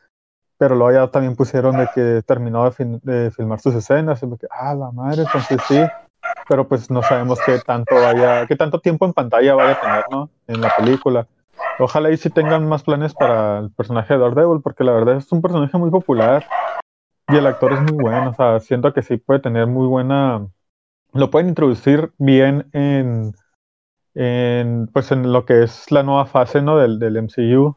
pero 0.58 0.74
luego 0.74 0.92
ya 0.92 1.10
también 1.12 1.36
pusieron 1.36 1.76
de 1.76 1.88
que 1.94 2.22
terminó 2.26 2.68
de, 2.68 3.30
filmar 3.30 3.60
sus 3.60 3.76
escenas, 3.76 4.22
y 4.24 4.38
que, 4.38 4.48
ah, 4.50 4.74
la 4.74 4.90
madre, 4.90 5.22
entonces 5.22 5.60
sí, 5.68 5.78
pero 6.48 6.68
pues 6.68 6.90
no 6.90 7.02
sabemos 7.02 7.38
qué 7.44 7.58
tanto 7.58 7.94
vaya, 7.94 8.46
qué 8.46 8.56
tanto 8.56 8.80
tiempo 8.80 9.06
en 9.06 9.12
pantalla 9.12 9.54
vaya 9.54 9.72
a 9.72 9.80
tener, 9.80 10.04
¿no? 10.10 10.30
En 10.46 10.60
la 10.60 10.74
película. 10.76 11.26
Ojalá 11.78 12.10
y 12.10 12.16
sí 12.16 12.30
tengan 12.30 12.68
más 12.68 12.82
planes 12.82 13.14
para 13.14 13.58
el 13.58 13.70
personaje 13.70 14.14
de 14.14 14.20
Daredevil, 14.20 14.60
porque 14.62 14.84
la 14.84 14.92
verdad 14.92 15.16
es 15.16 15.30
un 15.32 15.42
personaje 15.42 15.76
muy 15.78 15.90
popular 15.90 16.46
y 17.28 17.36
el 17.36 17.46
actor 17.46 17.72
es 17.72 17.80
muy 17.80 18.02
bueno, 18.02 18.30
o 18.30 18.34
sea, 18.34 18.60
siento 18.60 18.92
que 18.92 19.02
sí 19.02 19.16
puede 19.16 19.40
tener 19.40 19.66
muy 19.66 19.86
buena. 19.86 20.46
Lo 21.12 21.30
pueden 21.30 21.48
introducir 21.48 22.12
bien 22.18 22.68
en, 22.72 23.34
en, 24.14 24.88
pues 24.92 25.10
en 25.12 25.32
lo 25.32 25.44
que 25.44 25.62
es 25.62 25.90
la 25.90 26.02
nueva 26.02 26.26
fase 26.26 26.60
¿no? 26.60 26.76
del, 26.76 26.98
del 26.98 27.16
MCU. 27.16 27.76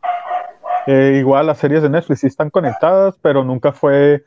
Eh, 0.88 1.18
igual 1.20 1.48
las 1.48 1.58
series 1.58 1.84
de 1.84 1.90
Netflix 1.90 2.22
sí 2.22 2.28
están 2.28 2.50
conectadas, 2.50 3.18
pero 3.22 3.44
nunca 3.44 3.74
fue. 3.74 4.26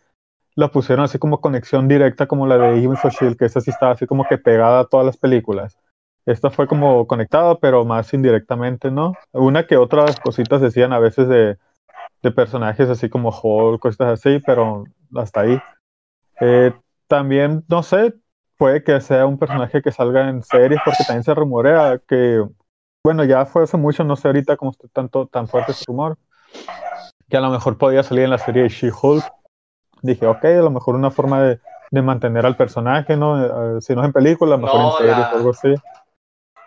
La 0.60 0.68
pusieron 0.68 1.06
así 1.06 1.18
como 1.18 1.40
conexión 1.40 1.88
directa 1.88 2.26
como 2.26 2.46
la 2.46 2.58
de 2.58 2.68
Agents 2.68 3.02
of 3.06 3.14
Shield, 3.18 3.38
que 3.38 3.46
esa 3.46 3.62
sí 3.62 3.70
estaba 3.70 3.92
así 3.92 4.06
como 4.06 4.26
que 4.28 4.36
pegada 4.36 4.80
a 4.80 4.84
todas 4.84 5.06
las 5.06 5.16
películas. 5.16 5.78
Esta 6.26 6.50
fue 6.50 6.66
como 6.66 7.06
conectada, 7.06 7.58
pero 7.58 7.86
más 7.86 8.12
indirectamente, 8.12 8.90
¿no? 8.90 9.14
Una 9.32 9.66
que 9.66 9.78
otras 9.78 10.20
cositas 10.20 10.60
decían 10.60 10.92
a 10.92 10.98
veces 10.98 11.28
de, 11.28 11.56
de 12.22 12.30
personajes 12.30 12.90
así 12.90 13.08
como 13.08 13.30
Hulk, 13.30 13.80
cosas 13.80 14.20
así, 14.20 14.38
pero 14.44 14.84
hasta 15.16 15.40
ahí. 15.40 15.58
Eh, 16.42 16.74
también, 17.08 17.64
no 17.66 17.82
sé, 17.82 18.12
puede 18.58 18.84
que 18.84 19.00
sea 19.00 19.24
un 19.24 19.38
personaje 19.38 19.80
que 19.80 19.92
salga 19.92 20.28
en 20.28 20.42
series, 20.42 20.82
porque 20.84 21.04
también 21.06 21.24
se 21.24 21.32
rumorea 21.32 22.02
que, 22.06 22.44
bueno, 23.02 23.24
ya 23.24 23.46
fue 23.46 23.62
hace 23.62 23.78
mucho, 23.78 24.04
no 24.04 24.14
sé 24.14 24.28
ahorita 24.28 24.58
cómo 24.58 24.72
está 24.72 24.88
tanto, 24.88 25.26
tan 25.26 25.48
fuerte 25.48 25.72
ese 25.72 25.86
rumor, 25.88 26.18
que 27.30 27.38
a 27.38 27.40
lo 27.40 27.48
mejor 27.48 27.78
podía 27.78 28.02
salir 28.02 28.24
en 28.24 28.30
la 28.30 28.36
serie 28.36 28.68
She-Hulk. 28.68 29.39
Dije, 30.02 30.26
ok, 30.26 30.45
a 30.45 30.62
lo 30.62 30.71
mejor 30.71 30.95
una 30.95 31.11
forma 31.11 31.42
de, 31.42 31.61
de 31.90 32.02
mantener 32.02 32.47
al 32.47 32.57
personaje, 32.57 33.16
¿no? 33.16 33.76
Eh, 33.76 33.80
si 33.80 33.95
no 33.95 34.02
es 34.02 34.07
en 34.07 34.12
película, 34.12 34.54
a 34.54 34.59
lo 34.59 34.66
mejor 34.66 34.80
en 34.80 34.92
series 34.92 35.26
o 35.33 35.37
algo 35.37 35.50
así. 35.50 35.75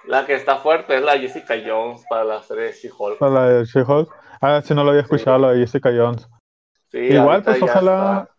La 0.07 0.25
que 0.25 0.35
está 0.35 0.57
fuerte 0.57 0.97
es 0.97 1.03
la 1.03 1.17
Jessica 1.17 1.55
Jones 1.65 2.03
para 2.09 2.23
la 2.25 2.41
serie 2.43 2.65
de 2.65 2.73
She-Hulk. 2.73 3.19
Para 3.19 3.31
la 3.31 3.45
de 3.47 3.65
She-Hulk. 3.65 4.09
Ah, 4.41 4.61
si 4.61 4.73
no 4.73 4.83
lo 4.83 4.89
había 4.89 5.01
escuchado, 5.03 5.37
la 5.37 5.51
de 5.51 5.59
Jessica 5.59 5.89
Jones. 5.95 6.27
Sí, 6.91 6.97
Igual, 6.99 7.41
pues 7.43 7.61
ojalá, 7.61 8.27
está. 8.27 8.35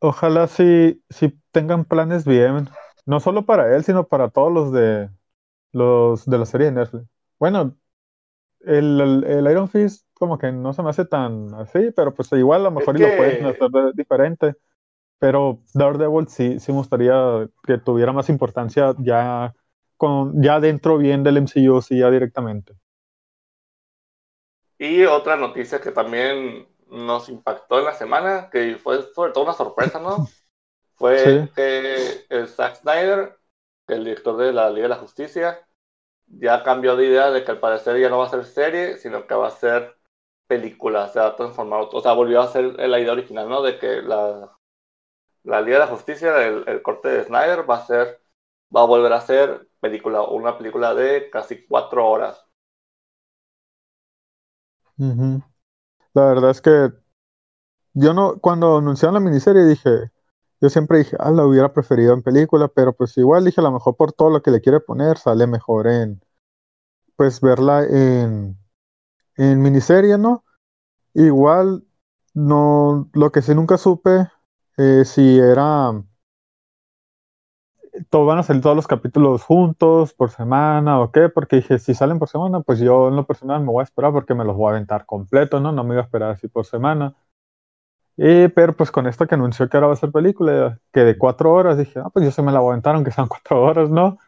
ojalá 0.00 0.46
si, 0.48 1.02
si 1.08 1.38
tengan 1.52 1.84
planes 1.84 2.26
bien, 2.26 2.68
no 3.06 3.20
solo 3.20 3.46
para 3.46 3.74
él, 3.76 3.84
sino 3.84 4.08
para 4.08 4.28
todos 4.30 4.52
los 4.52 4.72
de 4.72 5.08
los 5.72 6.26
de 6.28 6.38
la 6.38 6.46
serie 6.46 6.66
de 6.66 6.72
Netflix. 6.72 7.04
Bueno, 7.38 7.76
el, 8.66 9.24
el, 9.26 9.50
Iron 9.50 9.68
Fist 9.68 10.06
como 10.14 10.38
que 10.38 10.52
no 10.52 10.72
se 10.74 10.82
me 10.82 10.90
hace 10.90 11.04
tan 11.06 11.54
así, 11.54 11.90
pero 11.96 12.14
pues 12.14 12.32
igual 12.32 12.62
a 12.62 12.64
lo 12.64 12.70
mejor 12.72 12.96
y 12.96 13.00
lo 13.00 13.14
que- 13.16 13.16
pueden 13.16 13.46
hacer 13.46 13.70
de- 13.70 13.92
diferente. 13.94 14.56
Pero 15.18 15.62
Daredevil 15.74 16.28
sí, 16.28 16.60
sí 16.60 16.72
me 16.72 16.78
gustaría 16.80 17.48
que 17.66 17.78
tuviera 17.78 18.12
más 18.12 18.28
importancia 18.30 18.94
ya 19.00 19.54
con 19.98 20.42
ya 20.42 20.60
dentro 20.60 20.98
bien 20.98 21.24
del 21.24 21.38
MCU, 21.38 21.82
sí, 21.82 21.98
ya 22.00 22.10
directamente. 22.10 22.74
Y 24.78 25.04
otra 25.04 25.36
noticia 25.36 25.80
que 25.80 25.90
también 25.92 26.68
nos 26.88 27.28
impactó 27.28 27.78
en 27.78 27.84
la 27.86 27.94
semana, 27.94 28.50
que 28.50 28.76
fue 28.76 29.02
sobre 29.14 29.32
todo 29.32 29.44
una 29.44 29.52
sorpresa, 29.54 29.98
¿no? 30.00 30.34
Fue 30.96 31.40
Sí. 31.40 31.48
que 31.56 32.26
el 32.30 32.48
Zack 32.48 32.76
Snyder, 32.78 33.38
el 33.88 34.04
director 34.04 34.36
de 34.38 34.52
la 34.52 34.70
Liga 34.70 34.84
de 34.84 34.88
la 34.90 34.96
Justicia, 34.98 35.65
ya 36.28 36.62
cambió 36.62 36.96
de 36.96 37.06
idea 37.06 37.30
de 37.30 37.44
que 37.44 37.52
al 37.52 37.60
parecer 37.60 38.00
ya 38.00 38.08
no 38.08 38.18
va 38.18 38.26
a 38.26 38.30
ser 38.30 38.44
serie, 38.44 38.96
sino 38.98 39.26
que 39.26 39.34
va 39.34 39.48
a 39.48 39.50
ser 39.50 39.96
película, 40.46 41.08
se 41.08 41.18
va 41.20 41.28
a 41.28 41.36
transformar, 41.36 41.88
o 41.92 42.00
sea, 42.00 42.12
volvió 42.12 42.40
a 42.40 42.48
ser 42.48 42.64
la 42.78 43.00
idea 43.00 43.12
original, 43.12 43.48
¿no? 43.48 43.62
De 43.62 43.78
que 43.78 44.02
la, 44.02 44.56
la 45.44 45.60
Liga 45.60 45.78
de 45.78 45.84
la 45.84 45.90
Justicia, 45.90 46.46
el, 46.46 46.82
corte 46.82 47.08
de 47.08 47.24
Snyder, 47.24 47.68
va 47.68 47.76
a 47.76 47.86
ser, 47.86 48.20
va 48.74 48.82
a 48.82 48.86
volver 48.86 49.12
a 49.12 49.20
ser 49.20 49.68
película, 49.80 50.22
una 50.22 50.56
película 50.58 50.94
de 50.94 51.30
casi 51.30 51.66
cuatro 51.66 52.06
horas. 52.06 52.44
La 54.98 56.26
verdad 56.26 56.50
es 56.50 56.60
que 56.60 56.90
yo 57.94 58.12
no, 58.14 58.38
cuando 58.40 58.78
anunciaron 58.78 59.14
la 59.14 59.20
miniserie 59.20 59.64
dije, 59.64 60.10
yo 60.60 60.70
siempre 60.70 60.98
dije, 60.98 61.16
ah, 61.20 61.30
la 61.30 61.46
hubiera 61.46 61.72
preferido 61.72 62.14
en 62.14 62.22
película, 62.22 62.68
pero 62.68 62.92
pues 62.94 63.16
igual 63.18 63.44
dije, 63.44 63.60
a 63.60 63.64
lo 63.64 63.72
mejor 63.72 63.96
por 63.96 64.12
todo 64.12 64.30
lo 64.30 64.42
que 64.42 64.50
le 64.50 64.60
quiere 64.60 64.80
poner, 64.80 65.18
sale 65.18 65.46
mejor 65.46 65.86
en, 65.86 66.22
pues 67.16 67.40
verla 67.40 67.84
en, 67.84 68.58
en 69.36 69.62
miniserie, 69.62 70.18
¿no? 70.18 70.44
Igual, 71.14 71.84
no, 72.34 73.10
lo 73.14 73.32
que 73.32 73.42
sí 73.42 73.54
nunca 73.54 73.78
supe, 73.78 74.28
eh, 74.78 75.04
si 75.04 75.38
era, 75.38 75.92
todo, 78.10 78.26
van 78.26 78.38
a 78.38 78.42
salir 78.42 78.62
todos 78.62 78.76
los 78.76 78.86
capítulos 78.86 79.42
juntos, 79.42 80.12
por 80.14 80.30
semana, 80.30 81.00
o 81.00 81.10
qué, 81.12 81.28
porque 81.28 81.56
dije, 81.56 81.78
si 81.78 81.94
salen 81.94 82.18
por 82.18 82.28
semana, 82.28 82.60
pues 82.60 82.78
yo 82.78 83.08
en 83.08 83.16
lo 83.16 83.26
personal 83.26 83.60
me 83.60 83.72
voy 83.72 83.80
a 83.80 83.84
esperar 83.84 84.12
porque 84.12 84.34
me 84.34 84.44
los 84.44 84.56
voy 84.56 84.68
a 84.68 84.70
aventar 84.76 85.06
completo, 85.06 85.60
¿no? 85.60 85.72
No 85.72 85.84
me 85.84 85.94
iba 85.94 86.02
a 86.02 86.04
esperar 86.04 86.30
así 86.32 86.48
por 86.48 86.66
semana. 86.66 87.14
Y, 88.16 88.48
pero 88.48 88.72
pues 88.72 88.90
con 88.90 89.06
esto 89.06 89.26
que 89.26 89.34
anunció 89.34 89.68
que 89.68 89.76
ahora 89.76 89.88
va 89.88 89.92
a 89.92 89.96
ser 89.96 90.10
película, 90.10 90.80
que 90.92 91.00
de 91.00 91.18
cuatro 91.18 91.52
horas, 91.52 91.76
dije, 91.76 92.00
ah, 92.00 92.08
pues 92.10 92.24
yo 92.24 92.30
se 92.30 92.42
me 92.42 92.52
la 92.52 92.60
voy 92.60 92.80
aunque 92.82 93.10
sean 93.10 93.28
cuatro 93.28 93.62
horas, 93.62 93.90
¿no? 93.90 94.18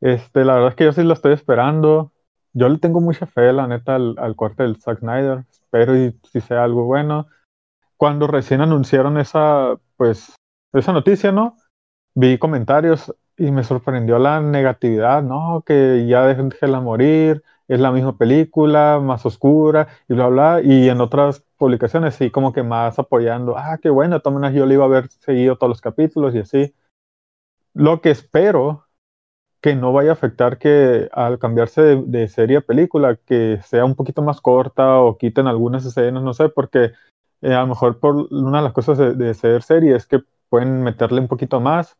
Este, 0.00 0.44
la 0.44 0.54
verdad 0.54 0.70
es 0.70 0.74
que 0.76 0.84
yo 0.84 0.92
sí 0.92 1.02
lo 1.02 1.12
estoy 1.12 1.32
esperando. 1.32 2.12
Yo 2.52 2.68
le 2.68 2.78
tengo 2.78 3.00
mucha 3.00 3.26
fe, 3.26 3.52
la 3.52 3.66
neta, 3.68 3.94
al, 3.94 4.16
al 4.18 4.34
corte 4.34 4.64
del 4.64 4.80
Zack 4.80 5.00
Snyder. 5.00 5.44
Espero 5.50 5.96
y 5.96 6.18
si 6.32 6.40
sea 6.40 6.64
algo 6.64 6.84
bueno. 6.84 7.28
Cuando 7.96 8.26
recién 8.26 8.60
anunciaron 8.60 9.18
esa, 9.18 9.76
pues, 9.96 10.34
esa 10.72 10.92
noticia, 10.92 11.32
¿no? 11.32 11.56
Vi 12.14 12.38
comentarios 12.38 13.14
y 13.36 13.50
me 13.52 13.62
sorprendió 13.62 14.18
la 14.18 14.40
negatividad, 14.40 15.22
¿no? 15.22 15.62
Que 15.64 16.06
ya 16.06 16.26
déjenla 16.26 16.80
morir, 16.80 17.42
es 17.68 17.78
la 17.78 17.92
misma 17.92 18.18
película, 18.18 18.98
más 19.00 19.24
oscura, 19.26 19.88
y 20.08 20.14
bla, 20.14 20.28
bla. 20.28 20.60
Y 20.62 20.88
en 20.88 21.00
otras 21.00 21.44
publicaciones 21.60 22.14
sí, 22.14 22.30
como 22.30 22.54
que 22.54 22.62
más 22.62 22.98
apoyando, 22.98 23.56
ah, 23.56 23.78
qué 23.82 23.90
bueno, 23.90 24.20
maneras 24.24 24.54
yo 24.54 24.64
le 24.64 24.74
iba 24.74 24.84
a 24.84 24.86
haber 24.86 25.10
seguido 25.10 25.56
todos 25.56 25.68
los 25.68 25.80
capítulos 25.82 26.34
y 26.34 26.38
así. 26.38 26.74
Lo 27.74 28.00
que 28.00 28.10
espero 28.10 28.86
que 29.60 29.76
no 29.76 29.92
vaya 29.92 30.10
a 30.10 30.12
afectar 30.14 30.58
que 30.58 31.10
al 31.12 31.38
cambiarse 31.38 31.82
de, 31.82 32.02
de 32.02 32.28
serie 32.28 32.56
a 32.58 32.60
película, 32.62 33.16
que 33.16 33.60
sea 33.62 33.84
un 33.84 33.94
poquito 33.94 34.22
más 34.22 34.40
corta 34.40 35.00
o 35.00 35.18
quiten 35.18 35.46
algunas 35.46 35.84
escenas, 35.84 36.22
no 36.22 36.32
sé, 36.32 36.48
porque 36.48 36.92
eh, 37.42 37.52
a 37.54 37.60
lo 37.60 37.66
mejor 37.68 38.00
por 38.00 38.32
una 38.32 38.58
de 38.58 38.64
las 38.64 38.72
cosas 38.72 38.96
de, 38.96 39.14
de 39.14 39.34
ser 39.34 39.62
serie 39.62 39.94
es 39.94 40.06
que 40.06 40.22
pueden 40.48 40.82
meterle 40.82 41.20
un 41.20 41.28
poquito 41.28 41.60
más 41.60 41.98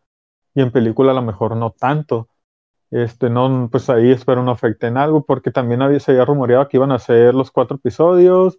y 0.55 0.63
en 0.63 0.73
película 0.73 1.13
a 1.13 1.15
lo 1.15 1.23
mejor 1.23 1.55
no 1.55 1.71
tanto. 1.71 2.29
Este, 2.91 3.29
no, 3.29 3.69
pues 3.71 3.91
ahí 3.91 4.11
espero 4.11 4.43
no 4.43 4.53
afecten 4.53 4.97
algo, 4.97 5.25
porque 5.25 5.51
también 5.51 5.83
había, 5.83 6.01
se 6.01 6.13
había 6.13 6.25
rumoreado 6.25 6.67
que 6.69 6.79
iban 6.79 6.93
a 6.93 6.97
hacer 6.97 7.35
los 7.35 7.51
cuatro 7.51 7.77
episodios, 7.77 8.59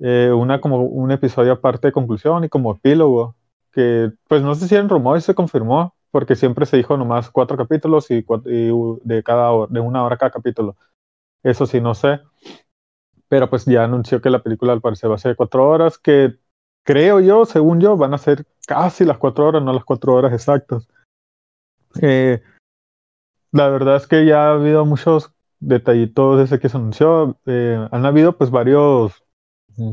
eh, 0.00 0.32
una 0.32 0.60
como 0.60 0.82
un 0.82 1.10
episodio 1.10 1.52
aparte 1.52 1.88
de 1.88 1.92
conclusión 1.92 2.44
y 2.44 2.48
como 2.48 2.72
epílogo, 2.72 3.36
que 3.72 4.12
pues 4.28 4.42
no 4.42 4.54
sé 4.54 4.68
si 4.68 4.76
en 4.76 4.88
rumor 4.88 5.18
y 5.18 5.20
se 5.20 5.34
confirmó, 5.34 5.94
porque 6.10 6.36
siempre 6.36 6.66
se 6.66 6.76
dijo 6.76 6.96
nomás 6.96 7.30
cuatro 7.30 7.56
capítulos 7.56 8.10
y, 8.10 8.24
y 8.46 8.70
de 9.04 9.22
cada 9.22 9.50
hora, 9.52 9.72
de 9.72 9.80
una 9.80 10.04
hora 10.04 10.16
cada 10.16 10.30
capítulo. 10.30 10.76
Eso 11.42 11.66
sí, 11.66 11.80
no 11.80 11.94
sé. 11.94 12.20
Pero 13.28 13.48
pues 13.48 13.64
ya 13.64 13.84
anunció 13.84 14.20
que 14.20 14.30
la 14.30 14.42
película 14.42 14.72
al 14.72 14.80
parecer 14.80 15.10
va 15.10 15.14
a 15.14 15.18
ser 15.18 15.36
cuatro 15.36 15.68
horas, 15.68 15.98
que 15.98 16.36
creo 16.84 17.20
yo, 17.20 17.44
según 17.44 17.80
yo, 17.80 17.96
van 17.96 18.14
a 18.14 18.18
ser 18.18 18.44
casi 18.66 19.04
las 19.04 19.18
cuatro 19.18 19.46
horas, 19.46 19.62
no 19.62 19.72
las 19.72 19.84
cuatro 19.84 20.14
horas 20.14 20.32
exactas. 20.32 20.88
Eh, 22.00 22.42
la 23.52 23.68
verdad 23.68 23.96
es 23.96 24.06
que 24.06 24.26
ya 24.26 24.48
ha 24.48 24.52
habido 24.54 24.84
muchos 24.84 25.32
detallitos 25.60 26.38
desde 26.38 26.58
que 26.58 26.68
se 26.68 26.76
anunció. 26.76 27.38
Eh, 27.46 27.88
han 27.90 28.06
habido 28.06 28.36
pues 28.36 28.50
varios, 28.50 29.24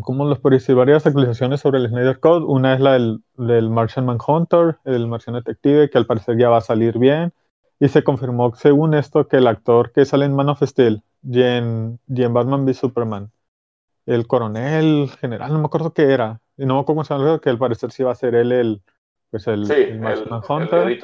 ¿cómo 0.01 0.25
los 0.25 0.39
puedo 0.39 0.55
decir? 0.55 0.75
Varias 0.75 1.05
actualizaciones 1.05 1.61
sobre 1.61 1.79
el 1.79 1.89
Snyder 1.89 2.19
Code. 2.19 2.45
Una 2.45 2.73
es 2.73 2.79
la 2.79 2.93
del, 2.93 3.23
del 3.35 3.69
Martian 3.69 4.05
Manhunter, 4.05 4.77
el 4.85 5.07
Martian 5.07 5.35
Detective, 5.35 5.89
que 5.89 5.97
al 5.97 6.05
parecer 6.05 6.37
ya 6.37 6.49
va 6.49 6.57
a 6.57 6.61
salir 6.61 6.97
bien. 6.97 7.33
Y 7.79 7.89
se 7.89 8.03
confirmó, 8.03 8.55
según 8.55 8.93
esto, 8.93 9.27
que 9.27 9.37
el 9.37 9.47
actor 9.47 9.91
que 9.91 10.05
sale 10.05 10.25
en 10.25 10.35
Man 10.35 10.49
of 10.49 10.63
Steel, 10.63 11.03
y 11.23 11.41
en, 11.41 11.99
y 12.07 12.23
en 12.23 12.33
Batman 12.33 12.65
v 12.65 12.73
Superman, 12.73 13.31
el 14.05 14.25
coronel 14.25 15.09
general, 15.19 15.53
no 15.53 15.59
me 15.59 15.65
acuerdo 15.65 15.93
qué 15.93 16.11
era, 16.11 16.39
y 16.57 16.65
no 16.65 16.75
me 16.75 16.79
acuerdo 16.81 16.85
cómo 16.85 17.03
se 17.03 17.13
llama, 17.13 17.39
que 17.39 17.49
al 17.49 17.57
parecer 17.57 17.91
sí 17.91 18.03
va 18.03 18.13
a 18.13 18.15
ser 18.15 18.35
él 18.35 18.51
el, 18.51 18.81
pues 19.29 19.47
el, 19.47 19.65
Sí, 19.65 19.73
el 19.73 19.99
Martian 19.99 20.23
el 20.25 20.29
Manhunter. 20.31 20.99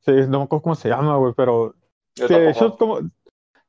Sí, 0.00 0.12
no 0.28 0.38
me 0.40 0.44
acuerdo 0.44 0.62
cómo 0.62 0.74
se 0.74 0.88
llama, 0.88 1.16
güey, 1.16 1.32
pero 1.34 1.74
Yo 2.16 2.28
Sí, 2.28 2.34
hecho, 2.34 2.72
tampoco. 2.72 2.78
como 2.78 3.10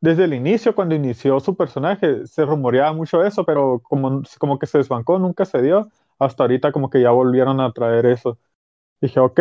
desde 0.04 0.26
el 0.26 0.34
inicio, 0.34 0.76
cuando 0.76 0.96
inició 0.96 1.40
su 1.40 1.56
personaje, 1.56 2.28
se 2.28 2.44
rumoreaba 2.46 2.92
mucho 2.92 3.24
eso, 3.24 3.46
pero 3.46 3.80
como, 3.80 4.22
como 4.38 4.60
que 4.60 4.66
se 4.66 4.80
desbancó, 4.80 5.18
nunca 5.18 5.46
se 5.46 5.62
dio. 5.62 5.88
Hasta 6.20 6.44
ahorita 6.44 6.74
como 6.74 6.90
que 6.90 7.00
ya 7.02 7.12
volvieron 7.12 7.62
a 7.62 7.72
traer 7.72 8.08
eso. 8.08 8.38
Dije, 9.00 9.22
ok, 9.22 9.40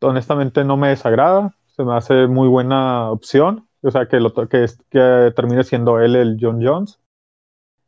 honestamente 0.00 0.64
no 0.64 0.76
me 0.76 0.88
desagrada, 0.88 1.54
se 1.68 1.84
me 1.84 1.94
hace 1.94 2.26
muy 2.26 2.48
buena 2.48 3.12
opción. 3.12 3.68
O 3.80 3.92
sea, 3.92 4.08
que, 4.08 4.18
lo, 4.18 4.34
que, 4.34 4.66
termine 5.36 5.62
siendo 5.62 6.00
él 6.00 6.16
el 6.16 6.36
John 6.40 6.58
Jones. 6.60 6.98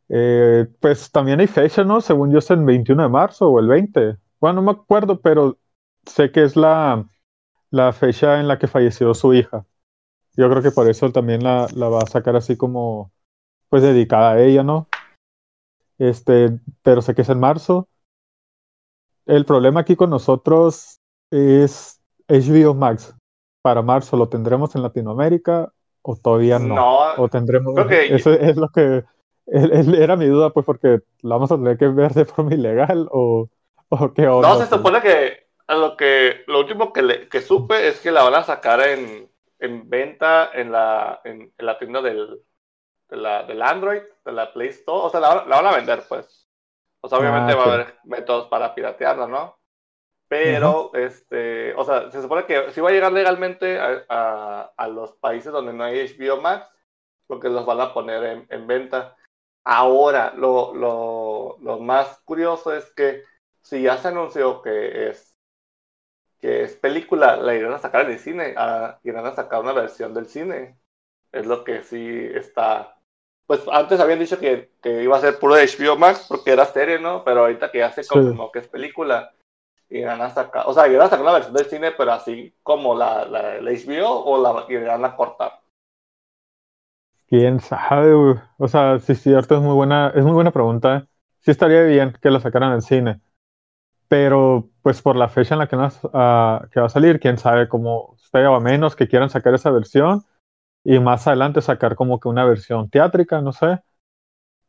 Eh, 0.07 0.67
pues 0.79 1.11
también 1.11 1.41
hay 1.41 1.47
fecha, 1.47 1.83
¿no? 1.83 1.99
Según 1.99 2.31
yo 2.31 2.39
es 2.39 2.49
el 2.49 2.63
21 2.63 3.03
de 3.03 3.09
marzo 3.09 3.49
o 3.49 3.59
el 3.59 3.67
20. 3.67 4.15
Bueno, 4.39 4.61
no 4.61 4.61
me 4.61 4.71
acuerdo, 4.71 5.19
pero 5.19 5.57
sé 6.05 6.31
que 6.31 6.45
es 6.45 6.55
la 6.55 7.05
fecha 7.91 8.39
en 8.39 8.47
la 8.47 8.57
que 8.57 8.67
falleció 8.67 9.13
su 9.13 9.33
hija. 9.33 9.65
Yo 10.37 10.49
creo 10.49 10.61
que 10.61 10.71
por 10.71 10.89
eso 10.89 11.11
también 11.11 11.43
la, 11.43 11.67
la 11.75 11.89
va 11.89 11.99
a 11.99 12.07
sacar 12.07 12.35
así 12.35 12.57
como, 12.57 13.11
pues 13.69 13.83
dedicada 13.83 14.33
a 14.33 14.41
ella, 14.41 14.63
¿no? 14.63 14.87
Este, 15.97 16.59
pero 16.83 17.01
sé 17.01 17.15
que 17.15 17.21
es 17.21 17.29
en 17.29 17.39
marzo. 17.39 17.87
El 19.25 19.45
problema 19.45 19.79
aquí 19.81 19.95
con 19.95 20.09
nosotros 20.09 20.99
es 21.31 22.01
HBO 22.27 22.73
Max. 22.73 23.15
Para 23.61 23.81
marzo, 23.81 24.17
¿lo 24.17 24.29
tendremos 24.29 24.75
en 24.75 24.83
Latinoamérica 24.83 25.71
o 26.03 26.15
todavía 26.15 26.59
no? 26.59 26.75
No, 26.75 26.99
O 27.17 27.27
tendremos, 27.27 27.73
que 27.87 28.05
eso 28.15 28.31
es 28.33 28.57
lo 28.57 28.69
que 28.69 29.03
era 29.47 30.15
mi 30.15 30.27
duda, 30.27 30.51
pues 30.51 30.65
porque 30.65 31.01
la 31.21 31.35
vamos 31.35 31.51
a 31.51 31.55
tener 31.57 31.77
que 31.77 31.87
ver 31.87 32.13
de 32.13 32.25
forma 32.25 32.53
ilegal 32.53 33.07
o, 33.11 33.49
o 33.89 34.13
qué 34.13 34.27
onda. 34.27 34.49
no 34.49 34.55
se 34.55 34.67
pues. 34.67 34.69
supone 34.69 35.01
que 35.01 35.47
lo 35.67 35.97
que 35.97 36.43
lo 36.47 36.59
último 36.59 36.93
que, 36.93 37.01
le- 37.01 37.27
que 37.29 37.41
supe 37.41 37.87
es 37.87 37.99
que 37.99 38.11
la 38.11 38.23
van 38.23 38.35
a 38.35 38.43
sacar 38.43 38.81
en 38.87 39.29
en 39.65 39.89
venta 39.89 40.51
en 40.53 40.71
la, 40.71 41.21
en, 41.23 41.53
la 41.57 41.77
tienda 41.77 42.01
del, 42.01 42.41
de 43.09 43.17
la, 43.17 43.43
del 43.43 43.61
Android, 43.61 44.01
de 44.23 44.31
la 44.31 44.53
Play 44.53 44.69
Store. 44.69 45.07
O 45.07 45.09
sea, 45.09 45.19
la, 45.19 45.43
van 45.43 45.65
a 45.65 45.75
vender, 45.75 46.03
pues. 46.07 46.47
O 47.01 47.07
sea, 47.07 47.19
obviamente 47.19 47.53
ah, 47.53 47.55
va 47.55 47.63
a 47.63 47.73
haber 47.73 47.95
métodos 48.03 48.47
para 48.47 48.73
piratearla, 48.73 49.27
¿no? 49.27 49.59
Pero, 50.27 50.91
este, 50.95 51.75
o 51.75 51.83
sea, 51.83 52.09
se 52.09 52.21
supone 52.21 52.45
que 52.45 52.71
sí 52.71 52.81
va 52.81 52.89
a 52.89 52.93
llegar 52.93 53.11
legalmente 53.11 53.79
a, 53.79 54.71
a, 54.75 54.87
los 54.87 55.13
países 55.13 55.51
donde 55.51 55.71
no 55.71 55.83
hay 55.83 56.07
HBO 56.07 56.41
Max, 56.41 56.67
porque 57.27 57.49
los 57.49 57.65
van 57.65 57.79
a 57.81 57.93
poner 57.93 58.23
en, 58.23 58.47
en 58.49 58.65
venta. 58.65 59.15
Ahora, 59.63 60.33
lo, 60.35 60.73
lo, 60.73 61.57
lo, 61.61 61.79
más 61.79 62.19
curioso 62.25 62.73
es 62.73 62.91
que 62.93 63.23
si 63.61 63.83
ya 63.83 63.97
se 63.97 64.07
anunció 64.07 64.61
que 64.61 65.09
es, 65.09 65.34
que 66.39 66.63
es 66.63 66.75
película, 66.75 67.37
la 67.37 67.55
irán 67.55 67.73
a 67.73 67.79
sacar 67.79 68.05
en 68.05 68.11
el 68.11 68.19
cine, 68.19 68.53
a, 68.57 68.99
irán 69.03 69.25
a 69.25 69.35
sacar 69.35 69.61
una 69.61 69.73
versión 69.73 70.13
del 70.13 70.27
cine. 70.27 70.77
Es 71.31 71.45
lo 71.45 71.63
que 71.63 71.83
sí 71.83 72.29
está. 72.33 72.97
Pues 73.47 73.61
antes 73.71 73.99
habían 73.99 74.19
dicho 74.19 74.39
que, 74.39 74.71
que 74.81 75.03
iba 75.03 75.17
a 75.17 75.21
ser 75.21 75.37
puro 75.37 75.55
de 75.55 75.65
HBO 75.65 75.97
Max 75.97 76.25
porque 76.27 76.51
era 76.51 76.65
serie, 76.65 76.99
¿no? 76.99 77.23
Pero 77.23 77.41
ahorita 77.41 77.71
que 77.71 77.79
ya 77.79 77.91
se 77.91 78.05
confirmó 78.05 78.51
que 78.51 78.59
es 78.59 78.67
película, 78.67 79.33
irán 79.89 80.21
a 80.21 80.29
sacar, 80.29 80.63
o 80.67 80.73
sea, 80.73 80.87
irán 80.87 81.03
a 81.03 81.09
sacar 81.09 81.21
una 81.21 81.33
versión 81.33 81.53
del 81.53 81.65
cine, 81.65 81.91
pero 81.91 82.11
así 82.13 82.53
como 82.63 82.95
la, 82.95 83.25
la, 83.25 83.59
HBO 83.59 84.25
o 84.25 84.41
la 84.41 84.65
irán 84.69 85.05
a 85.05 85.15
cortar. 85.15 85.61
Quién 87.27 87.59
sabe, 87.59 88.13
O 88.57 88.67
sea, 88.67 88.99
sí, 88.99 89.15
cierto, 89.15 89.55
es 89.55 89.61
muy 89.61 89.73
buena, 89.73 90.11
es 90.15 90.23
muy 90.23 90.33
buena 90.33 90.51
pregunta. 90.51 91.07
Sí 91.39 91.51
estaría 91.51 91.83
bien 91.83 92.13
que 92.21 92.29
la 92.29 92.39
sacaran 92.39 92.73
en 92.73 92.81
cine. 92.81 93.21
Pero, 94.07 94.69
pues 94.85 95.01
por 95.01 95.15
la 95.15 95.29
fecha 95.29 95.55
en 95.55 95.59
la 95.59 95.67
que, 95.67 95.75
nos, 95.77 95.95
uh, 96.03 96.69
que 96.69 96.79
va 96.79 96.85
a 96.85 96.89
salir, 96.89 97.19
quién 97.19 97.39
sabe 97.39 97.67
cómo 97.67 98.15
esté 98.23 98.45
o 98.45 98.53
a 98.53 98.59
menos 98.59 98.95
que 98.95 99.07
quieran 99.07 99.31
sacar 99.31 99.55
esa 99.55 99.71
versión 99.71 100.23
y 100.83 100.99
más 100.99 101.25
adelante 101.25 101.63
sacar 101.63 101.95
como 101.95 102.19
que 102.19 102.27
una 102.27 102.45
versión 102.45 102.87
teátrica, 102.91 103.41
no 103.41 103.51
sé. 103.51 103.79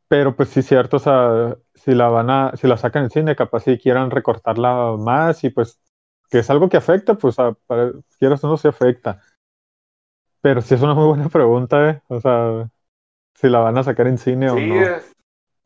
Pero 0.07 0.35
pues 0.35 0.49
sí, 0.49 0.63
cierto, 0.63 0.97
o 0.97 0.99
sea, 0.99 1.55
si 1.75 1.93
la 1.93 2.09
van 2.09 2.31
a, 2.31 2.51
si 2.55 2.65
la 2.65 2.77
sacan 2.77 3.03
en 3.03 3.09
cine, 3.11 3.35
capaz 3.35 3.59
si 3.59 3.77
quieran 3.77 4.09
recortarla 4.09 4.95
más 4.97 5.43
y 5.43 5.51
pues 5.51 5.79
que 6.31 6.39
es 6.39 6.49
algo 6.49 6.67
que 6.67 6.77
afecta, 6.77 7.13
pues 7.13 7.37
a, 7.37 7.53
para, 7.67 7.91
quieras 8.17 8.43
o 8.43 8.47
no 8.47 8.57
se 8.57 8.69
afecta. 8.69 9.21
Pero 10.41 10.63
sí 10.63 10.73
es 10.73 10.81
una 10.81 10.95
muy 10.95 11.05
buena 11.05 11.29
pregunta, 11.29 11.91
¿eh? 11.91 12.01
O 12.07 12.19
sea, 12.19 12.67
si 13.35 13.49
la 13.49 13.59
van 13.59 13.77
a 13.77 13.83
sacar 13.83 14.07
en 14.07 14.17
cine 14.17 14.49
o 14.49 14.55
no. 14.55 15.16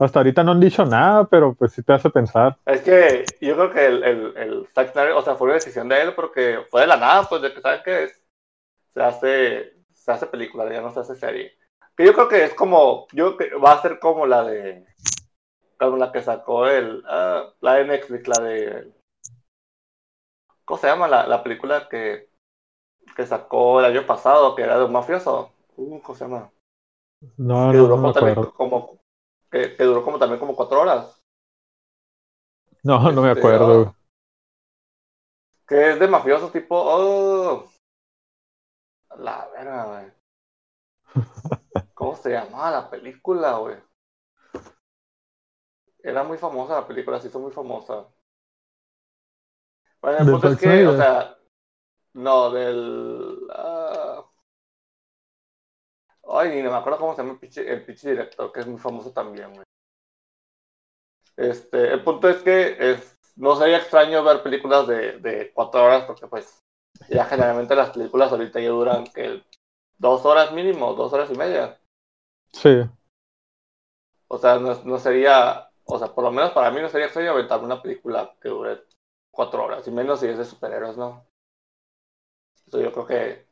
Hasta 0.01 0.17
ahorita 0.17 0.43
no 0.43 0.53
han 0.53 0.59
dicho 0.59 0.83
nada, 0.83 1.25
pero 1.25 1.53
pues 1.53 1.73
sí 1.73 1.83
te 1.83 1.93
hace 1.93 2.09
pensar. 2.09 2.57
Es 2.65 2.81
que 2.81 3.23
yo 3.39 3.55
creo 3.55 3.71
que 3.71 3.85
el, 3.85 4.03
el, 4.03 4.33
el 4.35 4.67
o 5.13 5.21
sea, 5.21 5.35
fue 5.35 5.45
una 5.45 5.53
decisión 5.53 5.87
de 5.87 6.01
él 6.01 6.15
porque 6.15 6.65
fue 6.71 6.81
de 6.81 6.87
la 6.87 6.97
nada, 6.97 7.29
pues 7.29 7.43
de 7.43 7.53
que 7.53 7.61
saben 7.61 7.83
que 7.83 8.05
es, 8.05 8.23
se 8.95 9.03
hace, 9.03 9.73
se 9.93 10.11
hace 10.11 10.25
película, 10.25 10.67
ya 10.73 10.81
no 10.81 10.91
se 10.91 11.01
hace 11.01 11.15
serie. 11.15 11.55
Que 11.95 12.03
yo 12.03 12.13
creo 12.13 12.27
que 12.27 12.43
es 12.43 12.55
como, 12.55 13.05
yo 13.13 13.37
creo 13.37 13.51
que 13.51 13.55
va 13.57 13.73
a 13.73 13.81
ser 13.83 13.99
como 13.99 14.25
la 14.25 14.43
de, 14.43 14.87
como 15.79 15.97
la 15.97 16.11
que 16.11 16.23
sacó 16.23 16.67
el, 16.67 17.03
uh, 17.05 17.53
la 17.61 17.75
de 17.75 17.85
Netflix, 17.85 18.27
la 18.27 18.43
de, 18.43 18.91
¿cómo 20.65 20.79
se 20.79 20.87
llama? 20.87 21.07
La, 21.07 21.27
la 21.27 21.43
película 21.43 21.87
que, 21.87 22.27
que 23.15 23.27
sacó 23.27 23.79
el 23.79 23.85
año 23.85 24.07
pasado, 24.07 24.55
que 24.55 24.63
era 24.63 24.79
de 24.79 24.85
un 24.85 24.93
mafioso. 24.93 25.51
Uh, 25.75 26.01
¿Cómo 26.01 26.17
se 26.17 26.25
llama? 26.25 26.49
No, 27.37 27.69
que 27.69 27.77
no, 27.77 27.83
duró 27.83 27.97
no 27.97 28.51
como, 28.53 29.00
que, 29.51 29.75
que, 29.75 29.83
duró 29.83 30.03
como 30.03 30.17
también 30.17 30.39
como 30.39 30.55
cuatro 30.55 30.81
horas. 30.81 31.21
No, 32.83 33.11
no 33.11 33.21
me 33.21 33.29
este, 33.29 33.39
acuerdo. 33.39 33.81
Oh, 33.81 33.95
que 35.67 35.91
es 35.91 35.99
de 35.99 36.07
mafioso 36.07 36.49
tipo, 36.49 36.75
oh, 36.77 37.71
la 39.17 39.47
verga, 39.53 39.85
güey. 39.85 40.11
¿Cómo 41.93 42.15
se 42.15 42.31
llamaba 42.31 42.71
la 42.71 42.89
película, 42.89 43.57
güey? 43.57 43.77
Era 46.03 46.23
muy 46.23 46.37
famosa 46.37 46.81
la 46.81 46.87
película, 46.87 47.19
sí, 47.21 47.29
fue 47.29 47.41
muy 47.41 47.51
famosa. 47.51 48.07
Bueno, 50.01 50.17
el 50.19 50.31
punto 50.31 50.47
es 50.49 50.59
que, 50.59 50.87
o 50.87 50.97
sea, 50.97 51.37
no, 52.13 52.49
del. 52.49 53.47
Uh... 53.47 53.80
Ay, 56.33 56.49
ni 56.49 56.61
me 56.63 56.75
acuerdo 56.75 56.99
cómo 56.99 57.13
se 57.13 57.21
llama 57.21 57.33
el 57.33 57.39
pinche, 57.39 57.71
el 57.71 57.85
director, 57.85 58.51
que 58.51 58.61
es 58.61 58.67
muy 58.67 58.79
famoso 58.79 59.11
también, 59.11 59.53
güey. 59.53 59.65
Este, 61.37 61.93
el 61.93 62.03
punto 62.03 62.29
es 62.29 62.41
que 62.43 62.77
es, 62.79 63.17
no 63.35 63.55
sería 63.55 63.77
extraño 63.77 64.23
ver 64.23 64.43
películas 64.43 64.87
de, 64.87 65.19
de 65.19 65.51
cuatro 65.53 65.83
horas, 65.83 66.05
porque 66.05 66.27
pues 66.27 66.61
ya 67.09 67.25
generalmente 67.25 67.75
las 67.75 67.91
películas 67.91 68.31
ahorita 68.31 68.59
ya 68.59 68.69
duran 68.69 69.05
que 69.05 69.43
dos 69.97 70.25
horas 70.25 70.51
mínimo, 70.51 70.93
dos 70.93 71.11
horas 71.13 71.29
y 71.31 71.35
media. 71.35 71.79
Sí. 72.53 72.81
O 74.27 74.37
sea, 74.37 74.59
no, 74.59 74.73
no 74.83 74.97
sería, 74.99 75.69
o 75.85 75.99
sea, 75.99 76.13
por 76.13 76.23
lo 76.23 76.31
menos 76.31 76.51
para 76.51 76.71
mí 76.71 76.81
no 76.81 76.89
sería 76.89 77.07
extraño 77.07 77.31
aventarme 77.31 77.65
una 77.65 77.81
película 77.81 78.35
que 78.41 78.49
dure 78.49 78.83
cuatro 79.31 79.65
horas, 79.65 79.87
y 79.87 79.91
menos 79.91 80.19
si 80.19 80.27
es 80.27 80.37
de 80.37 80.45
superhéroes, 80.45 80.97
¿no? 80.97 81.25
yo 82.67 82.91
creo 82.93 83.05
que, 83.05 83.50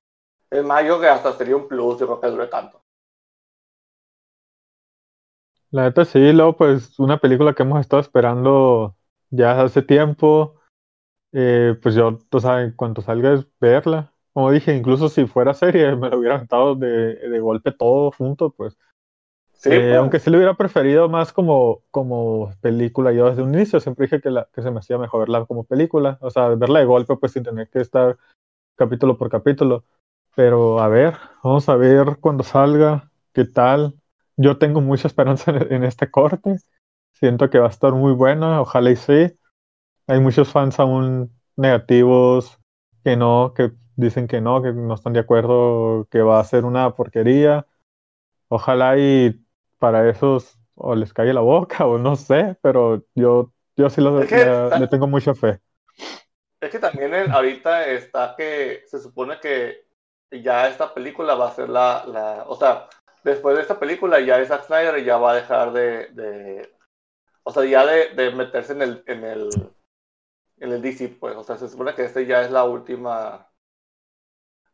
es 0.52 0.64
más, 0.64 0.86
yo 0.86 1.00
que 1.00 1.08
hasta 1.08 1.34
sería 1.34 1.56
un 1.56 1.68
plus, 1.68 2.00
yo 2.00 2.08
creo 2.08 2.22
que 2.22 2.28
dure 2.28 2.48
tanto. 2.48 2.82
La 5.72 5.84
neta 5.84 6.04
sí, 6.04 6.34
luego 6.34 6.58
pues 6.58 6.98
una 7.00 7.20
película 7.20 7.54
que 7.54 7.64
hemos 7.64 7.80
estado 7.80 8.02
esperando 8.02 8.96
ya 9.30 9.62
hace 9.62 9.84
tiempo, 9.84 10.56
eh, 11.32 11.76
pues 11.82 11.94
yo, 11.94 12.18
o 12.32 12.40
sea, 12.40 12.64
en 12.64 12.72
cuanto 12.72 13.02
salga 13.02 13.34
es 13.34 13.46
verla. 13.60 14.12
Como 14.34 14.52
dije, 14.52 14.76
incluso 14.76 15.10
si 15.10 15.26
fuera 15.26 15.54
serie, 15.54 15.96
me 15.96 16.10
lo 16.10 16.18
hubiera 16.20 16.40
gustado 16.40 16.76
de, 16.76 17.16
de 17.16 17.40
golpe 17.40 17.72
todo 17.72 18.12
junto, 18.12 18.50
pues. 18.52 18.78
Sí, 19.54 19.70
eh, 19.72 19.80
pues. 19.90 19.98
Aunque 19.98 20.20
sí 20.20 20.30
lo 20.30 20.38
hubiera 20.38 20.56
preferido 20.56 21.10
más 21.10 21.34
como, 21.34 21.84
como 21.92 22.54
película. 22.62 23.12
Yo 23.12 23.30
desde 23.30 23.44
un 23.44 23.54
inicio 23.54 23.80
siempre 23.80 24.06
dije 24.06 24.22
que, 24.22 24.32
la, 24.32 24.48
que 24.54 24.62
se 24.62 24.72
me 24.72 24.80
hacía 24.80 24.98
mejor 24.98 25.20
verla 25.20 25.46
como 25.46 25.66
película. 25.66 26.18
O 26.22 26.30
sea, 26.32 26.48
verla 26.50 26.80
de 26.80 26.86
golpe, 26.86 27.18
pues 27.18 27.34
sin 27.34 27.44
tener 27.44 27.70
que 27.70 27.82
estar 27.82 28.18
capítulo 28.76 29.18
por 29.18 29.30
capítulo. 29.30 29.84
Pero 30.40 30.80
a 30.80 30.88
ver, 30.88 31.18
vamos 31.44 31.68
a 31.68 31.76
ver 31.76 32.18
cuando 32.22 32.46
salga, 32.46 33.12
qué 33.34 33.44
tal. 33.44 33.96
Yo 34.38 34.58
tengo 34.58 34.80
mucha 34.80 35.10
esperanza 35.10 35.52
en, 35.52 35.84
este 35.84 36.10
corte. 36.10 36.56
Siento 37.12 37.50
que 37.50 37.60
va 37.60 37.68
a 37.68 37.70
estar 37.70 37.92
muy 37.92 38.14
bueno, 38.14 38.62
ojalá 38.62 38.90
y 38.90 38.96
sí. 38.96 39.38
Hay 40.08 40.22
muchos 40.22 40.50
fans 40.50 40.80
aún 40.80 41.38
negativos 41.58 42.58
que 43.04 43.18
no, 43.18 43.54
que 43.54 43.72
dicen 43.98 44.30
que 44.30 44.40
no, 44.40 44.62
que 44.62 44.72
no 44.72 44.94
están 44.94 45.12
de 45.12 45.20
acuerdo, 45.20 46.08
que 46.10 46.22
va 46.22 46.40
a 46.40 46.46
ser 46.46 46.64
una 46.64 46.96
porquería. 46.96 47.68
Ojalá 48.48 48.98
y 48.98 49.46
para 49.78 50.10
esos 50.10 50.58
o 50.74 50.96
les 50.96 51.12
cae 51.12 51.34
la 51.34 51.42
boca 51.42 51.86
o 51.86 51.98
no 51.98 52.16
sé, 52.16 52.56
pero 52.62 53.04
yo, 53.14 53.52
yo 53.76 53.90
sí 53.90 54.00
le 54.00 54.88
tengo 54.88 55.06
mucha 55.06 55.36
fe. 55.36 55.60
Es 56.62 56.70
que 56.70 56.80
también 56.80 57.30
ahorita 57.30 57.88
está 57.88 58.36
que 58.38 58.84
se 58.86 59.00
supone 59.00 59.38
que 59.42 59.89
ya 60.32 60.68
esta 60.68 60.94
película 60.94 61.36
va 61.36 61.50
a 61.50 61.56
ser 61.56 61.70
la, 61.70 62.06
la 62.06 62.46
o 62.48 62.56
sea, 62.56 62.88
después 63.24 63.56
de 63.56 63.62
esta 63.62 63.80
película 63.80 64.20
ya 64.20 64.44
Zack 64.46 64.66
Snyder 64.66 65.04
ya 65.04 65.18
va 65.18 65.32
a 65.32 65.36
dejar 65.36 65.74
de, 65.74 66.08
de 66.10 66.72
o 67.44 67.52
sea, 67.52 67.66
ya 67.66 67.86
de, 67.86 68.10
de, 68.10 68.32
meterse 68.32 68.74
en 68.74 68.82
el, 68.82 69.04
en 69.08 69.24
el, 69.24 69.50
en 70.58 70.72
el 70.72 70.82
DC, 70.82 71.18
pues, 71.20 71.36
o 71.36 71.44
sea, 71.44 71.58
se 71.58 71.68
supone 71.68 71.96
que 71.96 72.06
este 72.06 72.26
ya 72.26 72.42
es 72.42 72.52
la 72.52 72.64
última, 72.64 73.48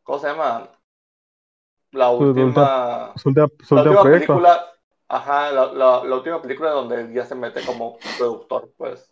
¿cómo 0.03 0.19
se 0.19 0.27
llama? 0.27 0.69
La 1.91 2.09
última, 2.09 3.13
la 3.69 3.81
última 3.81 4.03
película, 4.03 4.73
ajá, 5.07 5.51
la, 5.51 5.67
la, 5.67 6.03
la 6.03 6.15
última 6.15 6.41
película 6.41 6.71
donde 6.71 7.13
ya 7.13 7.25
se 7.25 7.35
mete 7.35 7.65
como 7.65 7.97
productor, 8.17 8.73
pues. 8.75 9.09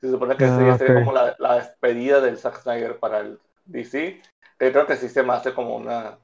Se 0.00 0.10
supone 0.10 0.36
que 0.36 0.44
ah, 0.44 0.78
sería 0.78 0.94
como 0.96 1.12
la, 1.12 1.36
la, 1.38 1.54
despedida 1.56 2.20
del 2.20 2.36
Zack 2.36 2.60
Snyder 2.60 2.98
para 2.98 3.20
el 3.20 3.40
DC. 3.66 4.20
Que 4.62 4.70
creo 4.70 4.86
que 4.86 4.94
sí 4.94 5.08
se 5.08 5.24
me 5.24 5.32
hace 5.32 5.52
como 5.54 5.74
una, 5.76 6.20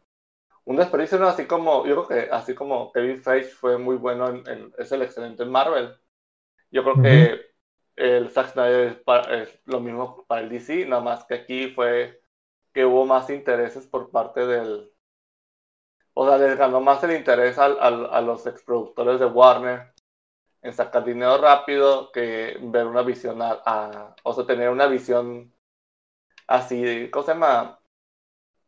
un 0.64 0.76
desperdicio, 0.76 1.18
¿no? 1.18 1.26
Así 1.26 1.46
como, 1.46 1.84
yo 1.84 2.06
creo 2.06 2.08
que 2.08 2.30
así 2.30 2.54
como 2.54 2.92
Kevin 2.92 3.20
Feige 3.20 3.50
fue 3.50 3.78
muy 3.78 3.96
bueno, 3.96 4.28
en, 4.28 4.72
es 4.78 4.92
el 4.92 5.02
excelente 5.02 5.42
en 5.42 5.50
Marvel. 5.50 5.98
Yo 6.70 6.84
creo 6.84 7.02
que 7.02 7.40
el 7.96 8.30
Zack 8.30 8.52
Snyder 8.52 9.02
es, 9.32 9.60
lo 9.64 9.80
mismo 9.80 10.24
para 10.28 10.42
el 10.42 10.50
DC, 10.50 10.86
nada 10.86 11.02
más 11.02 11.24
que 11.24 11.34
aquí 11.34 11.70
fue 11.72 12.22
que 12.72 12.84
hubo 12.84 13.04
más 13.06 13.28
intereses 13.28 13.88
por 13.88 14.12
parte 14.12 14.46
del... 14.46 14.92
O 16.14 16.24
sea, 16.24 16.38
les 16.38 16.56
ganó 16.56 16.80
más 16.80 17.02
el 17.02 17.16
interés 17.16 17.58
al, 17.58 17.76
al, 17.80 18.06
a 18.06 18.20
los 18.20 18.46
exproductores 18.46 19.18
de 19.18 19.26
Warner 19.26 19.92
en 20.62 20.72
sacar 20.72 21.04
dinero 21.04 21.38
rápido 21.38 22.12
que 22.12 22.56
ver 22.62 22.86
una 22.86 23.02
visión 23.02 23.40
a, 23.42 24.14
o 24.22 24.32
sea, 24.32 24.46
tener 24.46 24.70
una 24.70 24.86
visión 24.86 25.52
así, 26.46 27.10
¿cómo 27.10 27.24
se 27.24 27.32
llama? 27.32 27.77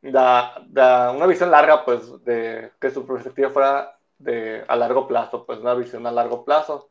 Da, 0.02 1.12
una 1.14 1.26
visión 1.26 1.50
larga, 1.50 1.84
pues, 1.84 2.24
de 2.24 2.72
que 2.80 2.90
su 2.90 3.06
perspectiva 3.06 3.50
fuera 3.50 3.98
de 4.18 4.64
a 4.68 4.76
largo 4.76 5.06
plazo, 5.08 5.44
pues 5.46 5.58
una 5.60 5.74
visión 5.74 6.06
a 6.06 6.12
largo 6.12 6.44
plazo, 6.44 6.90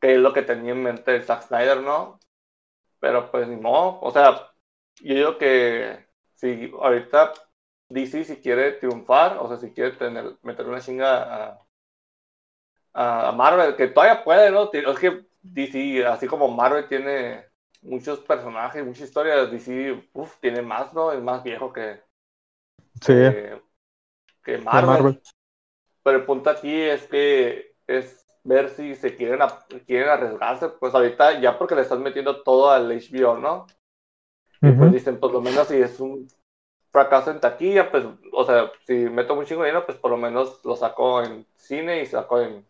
que 0.00 0.14
es 0.14 0.20
lo 0.20 0.32
que 0.32 0.42
tenía 0.42 0.72
en 0.72 0.82
mente 0.82 1.22
Zack 1.22 1.42
Snyder, 1.44 1.80
¿no? 1.82 2.20
Pero 3.00 3.30
pues 3.30 3.48
ni 3.48 3.56
modo, 3.56 4.00
o 4.02 4.10
sea, 4.12 4.52
yo 5.02 5.14
digo 5.14 5.38
que 5.38 6.06
si 6.34 6.72
ahorita 6.80 7.32
DC 7.88 8.24
si 8.24 8.36
quiere 8.40 8.72
triunfar, 8.72 9.38
o 9.40 9.48
sea, 9.48 9.58
si 9.58 9.72
quiere 9.72 9.92
tener, 9.92 10.36
meter 10.42 10.66
una 10.66 10.80
chinga 10.80 11.58
a, 12.92 13.28
a 13.28 13.32
Marvel, 13.32 13.76
que 13.76 13.88
todavía 13.88 14.24
puede, 14.24 14.50
¿no? 14.50 14.70
Es 14.72 14.98
que 14.98 15.26
DC, 15.42 16.06
así 16.06 16.26
como 16.26 16.48
Marvel 16.48 16.88
tiene 16.88 17.46
muchos 17.82 18.20
personajes, 18.20 18.84
muchas 18.84 19.08
historias, 19.08 19.50
DC 19.50 20.08
uf, 20.12 20.38
tiene 20.40 20.62
más, 20.62 20.92
¿no? 20.94 21.12
Es 21.12 21.22
más 21.22 21.42
viejo 21.42 21.72
que, 21.72 22.02
Sí, 23.00 23.14
que 24.44 24.52
de 24.52 24.58
Marvel. 24.58 24.86
Marvel. 24.86 25.22
Pero 26.02 26.18
el 26.18 26.24
punto 26.24 26.50
aquí 26.50 26.74
es 26.74 27.06
que 27.06 27.74
es 27.86 28.26
ver 28.42 28.70
si 28.70 28.94
se 28.94 29.16
quieren, 29.16 29.40
quieren 29.86 30.08
arriesgarse, 30.08 30.68
pues 30.70 30.94
ahorita 30.94 31.40
ya 31.40 31.58
porque 31.58 31.74
le 31.74 31.82
están 31.82 32.02
metiendo 32.02 32.42
todo 32.42 32.70
al 32.70 32.90
HBO, 32.90 33.36
¿no? 33.36 33.66
Y 34.62 34.72
pues 34.72 34.92
dicen, 34.92 35.18
por 35.18 35.32
lo 35.32 35.40
menos 35.40 35.68
si 35.68 35.76
es 35.76 36.00
un 36.00 36.28
fracaso 36.90 37.30
en 37.30 37.40
taquilla, 37.40 37.90
pues, 37.90 38.04
o 38.32 38.44
sea, 38.44 38.70
si 38.86 38.94
meto 38.94 39.34
un 39.34 39.46
chingo 39.46 39.62
de 39.62 39.68
dinero, 39.68 39.86
pues 39.86 39.96
por 39.96 40.10
lo 40.10 40.16
menos 40.18 40.62
lo 40.64 40.76
saco 40.76 41.22
en 41.22 41.46
cine 41.56 42.02
y 42.02 42.06
saco 42.06 42.40
en, 42.40 42.66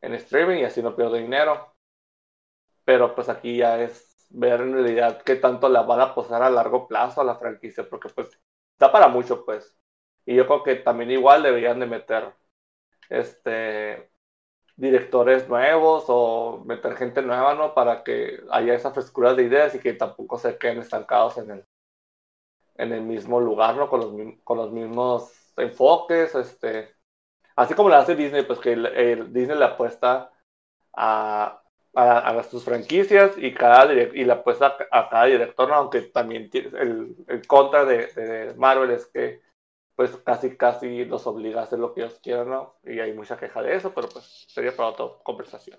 en 0.00 0.14
streaming 0.14 0.58
y 0.58 0.64
así 0.64 0.82
no 0.82 0.96
pierdo 0.96 1.14
dinero. 1.14 1.74
Pero 2.84 3.14
pues 3.14 3.28
aquí 3.28 3.58
ya 3.58 3.80
es 3.80 4.26
ver 4.30 4.60
en 4.60 4.72
realidad 4.72 5.22
qué 5.22 5.36
tanto 5.36 5.68
la 5.68 5.82
van 5.82 6.00
a 6.00 6.14
posar 6.14 6.42
a 6.42 6.50
largo 6.50 6.88
plazo 6.88 7.20
a 7.20 7.24
la 7.24 7.36
franquicia, 7.36 7.88
porque 7.88 8.08
pues 8.08 8.28
da 8.78 8.92
para 8.92 9.08
mucho, 9.08 9.44
pues. 9.44 9.76
Y 10.26 10.34
yo 10.36 10.46
creo 10.46 10.62
que 10.62 10.76
también 10.76 11.10
igual 11.10 11.42
deberían 11.42 11.80
de 11.80 11.86
meter 11.86 12.34
este 13.10 14.10
directores 14.76 15.48
nuevos 15.48 16.04
o 16.08 16.62
meter 16.66 16.96
gente 16.96 17.22
nueva, 17.22 17.54
¿no? 17.54 17.74
Para 17.74 18.04
que 18.04 18.40
haya 18.50 18.74
esa 18.74 18.92
frescura 18.92 19.34
de 19.34 19.44
ideas 19.44 19.74
y 19.74 19.80
que 19.80 19.94
tampoco 19.94 20.38
se 20.38 20.58
queden 20.58 20.78
estancados 20.80 21.38
en 21.38 21.50
el, 21.50 21.66
en 22.76 22.92
el 22.92 23.02
mismo 23.02 23.40
lugar, 23.40 23.76
¿no? 23.76 23.88
Con 23.88 24.00
los, 24.00 24.34
con 24.44 24.58
los 24.58 24.72
mismos 24.72 25.52
enfoques, 25.56 26.34
este, 26.34 26.94
así 27.56 27.74
como 27.74 27.88
lo 27.90 27.96
hace 27.96 28.16
Disney, 28.16 28.44
pues 28.44 28.60
que 28.60 28.72
el, 28.74 28.86
el 28.86 29.32
Disney 29.32 29.58
le 29.58 29.64
apuesta 29.66 30.32
a, 30.94 31.63
a, 31.94 32.30
a 32.38 32.42
sus 32.44 32.64
franquicias 32.64 33.32
y 33.38 33.54
cada 33.54 33.92
y 33.92 34.24
le 34.24 34.32
apuesta 34.32 34.76
a 34.90 35.08
cada 35.08 35.26
director, 35.26 35.68
¿no? 35.68 35.74
aunque 35.76 36.02
también 36.02 36.50
el, 36.54 37.16
el 37.28 37.46
contra 37.46 37.84
de, 37.84 38.08
de 38.08 38.54
Marvel 38.56 38.90
es 38.90 39.06
que 39.06 39.42
pues 39.96 40.16
casi 40.18 40.56
casi 40.56 41.04
los 41.04 41.26
obliga 41.26 41.60
a 41.60 41.64
hacer 41.64 41.78
lo 41.78 41.94
que 41.94 42.02
ellos 42.02 42.20
quieran, 42.22 42.50
¿no? 42.50 42.76
Y 42.84 43.00
hay 43.00 43.12
mucha 43.14 43.36
queja 43.38 43.62
de 43.62 43.76
eso, 43.76 43.94
pero 43.94 44.08
pues 44.08 44.44
sería 44.48 44.76
para 44.76 44.90
otra 44.90 45.06
conversación. 45.24 45.78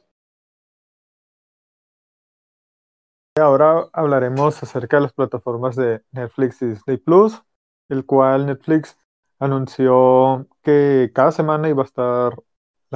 Ahora 3.38 3.90
hablaremos 3.94 4.64
acerca 4.64 4.98
de 4.98 5.04
las 5.04 5.14
plataformas 5.14 5.76
de 5.76 6.02
Netflix 6.12 6.62
y 6.62 6.68
Disney 6.68 6.98
Plus, 6.98 7.42
el 7.90 8.06
cual 8.06 8.46
Netflix 8.46 8.98
anunció 9.40 10.48
que 10.64 11.12
cada 11.14 11.32
semana 11.34 11.68
iba 11.70 11.84
a 11.84 11.86
estar 11.86 12.34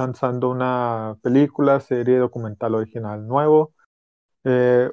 lanzando 0.00 0.50
una 0.50 1.16
película, 1.22 1.80
serie, 1.80 2.18
documental 2.18 2.74
original 2.74 3.26
nuevo. 3.26 3.74
Eh, 4.44 4.90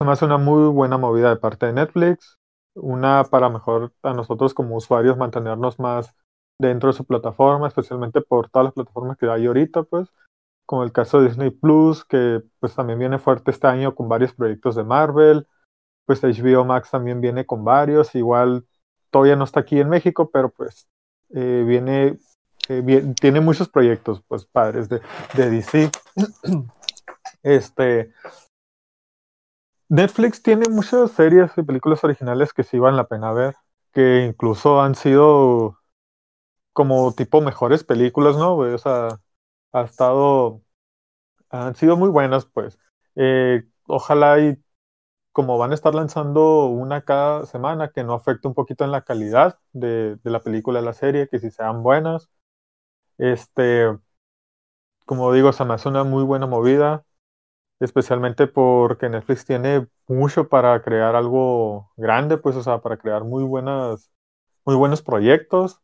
una 0.00 0.38
muy 0.38 0.68
buena 0.70 0.98
movida 0.98 1.30
de 1.30 1.36
parte 1.36 1.66
de 1.66 1.72
Netflix, 1.74 2.38
una 2.74 3.24
para 3.24 3.48
mejor 3.50 3.92
a 4.02 4.14
nosotros 4.14 4.54
como 4.54 4.76
usuarios 4.76 5.16
mantenernos 5.16 5.78
más 5.78 6.14
dentro 6.58 6.88
de 6.90 6.94
su 6.96 7.04
plataforma, 7.04 7.68
especialmente 7.68 8.20
por 8.22 8.50
todas 8.50 8.66
las 8.66 8.74
plataformas 8.74 9.18
que 9.18 9.30
hay 9.30 9.46
ahorita, 9.46 9.84
pues 9.84 10.08
como 10.66 10.84
el 10.84 10.92
caso 10.92 11.20
de 11.20 11.28
Disney 11.28 11.50
Plus, 11.50 12.04
que 12.04 12.42
pues 12.60 12.74
también 12.74 12.98
viene 12.98 13.18
fuerte 13.18 13.50
este 13.50 13.66
año 13.66 13.94
con 13.94 14.08
varios 14.08 14.32
proyectos 14.34 14.76
de 14.76 14.84
Marvel, 14.84 15.46
pues 16.06 16.22
HBO 16.24 16.64
Max 16.64 16.90
también 16.90 17.20
viene 17.20 17.46
con 17.46 17.64
varios, 17.64 18.14
igual 18.14 18.66
todavía 19.10 19.36
no 19.36 19.44
está 19.44 19.60
aquí 19.60 19.80
en 19.80 19.88
México, 19.88 20.30
pero 20.32 20.50
pues 20.50 20.88
eh, 21.34 21.64
viene, 21.66 22.18
tiene 23.20 23.40
muchos 23.40 23.68
proyectos, 23.68 24.22
pues 24.28 24.46
padres 24.46 24.88
de, 24.88 25.00
de 25.34 25.50
DC. 25.50 25.90
Este, 27.42 28.12
Netflix 29.88 30.42
tiene 30.42 30.68
muchas 30.68 31.10
series 31.12 31.50
y 31.56 31.62
películas 31.62 32.04
originales 32.04 32.52
que 32.52 32.62
sí 32.64 32.78
valen 32.78 32.96
la 32.96 33.08
pena 33.08 33.32
ver, 33.32 33.54
que 33.92 34.24
incluso 34.26 34.80
han 34.80 34.94
sido 34.94 35.78
como 36.72 37.12
tipo 37.14 37.40
mejores 37.40 37.84
películas, 37.84 38.36
¿no? 38.36 38.56
O 38.56 38.78
sea, 38.78 39.20
ha 39.72 39.82
estado 39.82 40.62
han 41.50 41.74
sido 41.76 41.96
muy 41.96 42.10
buenas, 42.10 42.46
pues. 42.46 42.78
Eh, 43.16 43.64
ojalá 43.86 44.40
y 44.40 44.58
como 45.32 45.58
van 45.58 45.72
a 45.72 45.74
estar 45.74 45.94
lanzando 45.94 46.66
una 46.66 47.02
cada 47.04 47.46
semana, 47.46 47.90
que 47.92 48.04
no 48.04 48.14
afecte 48.14 48.48
un 48.48 48.54
poquito 48.54 48.84
en 48.84 48.92
la 48.92 49.02
calidad 49.04 49.58
de, 49.72 50.16
de 50.16 50.30
la 50.30 50.40
película, 50.42 50.80
de 50.80 50.86
la 50.86 50.94
serie, 50.94 51.28
que 51.28 51.40
si 51.40 51.50
sean 51.50 51.82
buenas. 51.82 52.30
Este, 53.20 53.86
como 55.06 55.32
digo, 55.32 55.52
se 55.52 55.64
me 55.64 55.74
hace 55.74 55.88
una 55.88 56.04
muy 56.04 56.22
buena 56.24 56.46
movida, 56.46 57.04
especialmente 57.80 58.46
porque 58.46 59.08
Netflix 59.10 59.44
tiene 59.46 59.88
mucho 60.08 60.48
para 60.48 60.82
crear 60.82 61.16
algo 61.16 61.92
grande, 61.96 62.38
pues, 62.38 62.56
o 62.56 62.62
sea, 62.64 62.80
para 62.80 62.98
crear 62.98 63.24
muy 63.24 63.44
buenas, 63.44 64.10
muy 64.64 64.76
buenos 64.76 65.02
proyectos. 65.02 65.80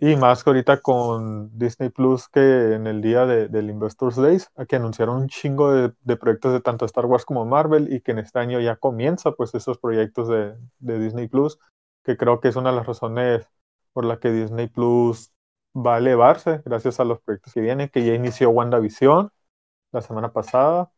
Y 0.00 0.16
más 0.16 0.42
que 0.42 0.50
ahorita 0.50 0.80
con 0.80 1.56
Disney 1.58 1.88
Plus, 1.88 2.28
que 2.28 2.74
en 2.74 2.86
el 2.86 3.00
día 3.00 3.26
de- 3.26 3.48
del 3.48 3.70
Investors 3.70 4.16
Days, 4.16 4.50
que 4.68 4.76
anunciaron 4.76 5.16
un 5.22 5.28
chingo 5.28 5.72
de, 5.72 5.92
de 6.00 6.16
proyectos 6.16 6.52
de 6.52 6.60
tanto 6.60 6.84
Star 6.84 7.06
Wars 7.06 7.24
como 7.24 7.44
Marvel 7.46 7.92
y 7.92 8.00
que 8.00 8.10
en 8.12 8.18
este 8.18 8.38
año 8.40 8.58
ya 8.60 8.76
comienza 8.76 9.32
pues 9.32 9.54
esos 9.54 9.78
proyectos 9.78 10.28
de, 10.28 10.54
de 10.80 10.98
Disney 10.98 11.28
Plus, 11.28 11.58
que 12.04 12.16
creo 12.16 12.40
que 12.40 12.48
es 12.48 12.56
una 12.56 12.70
de 12.70 12.76
las 12.76 12.86
razones 12.86 13.46
por 13.92 14.04
la 14.04 14.18
que 14.18 14.30
Disney 14.32 14.66
Plus 14.68 15.32
va 15.74 15.96
a 15.96 15.98
elevarse 15.98 16.62
gracias 16.64 17.00
a 17.00 17.04
los 17.04 17.20
proyectos 17.20 17.52
que 17.54 17.60
vienen, 17.60 17.88
que 17.88 18.04
ya 18.04 18.14
inició 18.14 18.50
WandaVision 18.50 19.30
la 19.92 20.02
semana 20.02 20.32
pasada, 20.32 20.92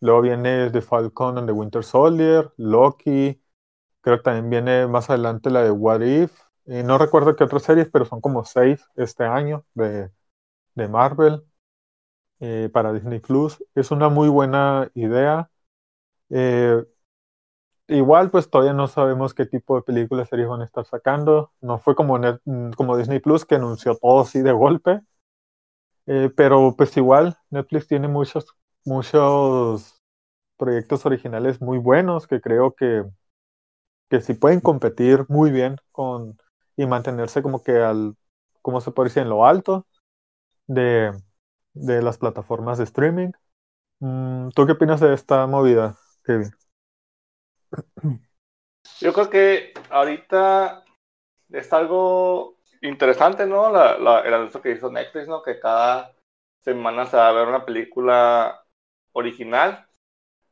luego 0.00 0.22
viene 0.22 0.70
The 0.70 0.82
Falcon 0.82 1.38
and 1.38 1.48
the 1.48 1.52
Winter 1.52 1.84
Soldier, 1.84 2.52
Loki, 2.58 3.42
creo 4.02 4.18
que 4.18 4.22
también 4.24 4.50
viene 4.50 4.86
más 4.88 5.10
adelante 5.10 5.50
la 5.50 5.62
de 5.64 5.70
What 5.72 6.02
If, 6.02 6.32
no 6.66 6.98
recuerdo 6.98 7.36
qué 7.36 7.44
otras 7.44 7.62
series, 7.64 7.88
pero 7.90 8.04
son 8.06 8.20
como 8.20 8.44
seis 8.44 8.84
este 8.96 9.24
año 9.24 9.64
de, 9.74 10.10
de 10.74 10.88
Marvel 10.88 11.44
eh, 12.40 12.70
para 12.72 12.92
Disney 12.92 13.20
Plus. 13.20 13.62
Es 13.74 13.90
una 13.90 14.08
muy 14.08 14.28
buena 14.28 14.90
idea. 14.94 15.50
Eh, 16.30 16.84
igual, 17.88 18.30
pues 18.30 18.50
todavía 18.50 18.72
no 18.74 18.86
sabemos 18.88 19.34
qué 19.34 19.46
tipo 19.46 19.76
de 19.76 19.82
películas, 19.82 20.28
series 20.28 20.48
van 20.48 20.62
a 20.62 20.64
estar 20.64 20.84
sacando. 20.86 21.52
No 21.60 21.78
fue 21.78 21.94
como, 21.94 22.18
mm, 22.18 22.72
como 22.76 22.96
Disney 22.96 23.20
Plus 23.20 23.44
que 23.44 23.56
anunció 23.56 23.96
todo 23.96 24.20
así 24.22 24.40
de 24.42 24.52
golpe. 24.52 25.00
Eh, 26.06 26.30
pero 26.36 26.74
pues 26.76 26.96
igual, 26.96 27.36
Netflix 27.50 27.86
tiene 27.88 28.08
muchos, 28.08 28.46
muchos 28.84 30.00
proyectos 30.58 31.06
originales 31.06 31.60
muy 31.62 31.78
buenos 31.78 32.26
que 32.28 32.40
creo 32.40 32.74
que, 32.74 33.04
que 34.10 34.20
sí 34.20 34.34
pueden 34.34 34.60
competir 34.60 35.24
muy 35.28 35.50
bien 35.50 35.76
con 35.92 36.38
y 36.76 36.86
mantenerse 36.86 37.42
como 37.42 37.62
que 37.62 37.72
al, 37.78 38.16
¿cómo 38.62 38.80
se 38.80 38.90
puede 38.92 39.08
decir? 39.08 39.22
En 39.22 39.28
lo 39.30 39.46
alto 39.46 39.86
de, 40.66 41.12
de 41.74 42.02
las 42.02 42.18
plataformas 42.18 42.78
de 42.78 42.84
streaming. 42.86 43.32
Mm, 44.00 44.50
¿Tú 44.50 44.66
qué 44.66 44.72
opinas 44.74 45.00
de 45.00 45.14
esta 45.14 45.46
movida, 45.48 45.96
Kevin? 46.24 46.52
Yo 49.00 49.12
creo 49.12 49.30
que 49.30 49.72
ahorita 49.90 50.84
es 51.50 51.72
algo 51.72 52.58
interesante, 52.82 53.46
¿no? 53.46 53.70
La, 53.72 53.98
la- 53.98 54.20
el 54.22 54.34
anuncio 54.34 54.62
que 54.62 54.72
hizo 54.72 54.90
Netflix, 54.90 55.28
¿no? 55.28 55.42
Que 55.42 55.60
cada 55.60 56.14
semana 56.62 57.06
se 57.06 57.16
va 57.16 57.28
a 57.28 57.32
ver 57.32 57.48
una 57.48 57.64
película 57.66 58.64
original 59.12 59.86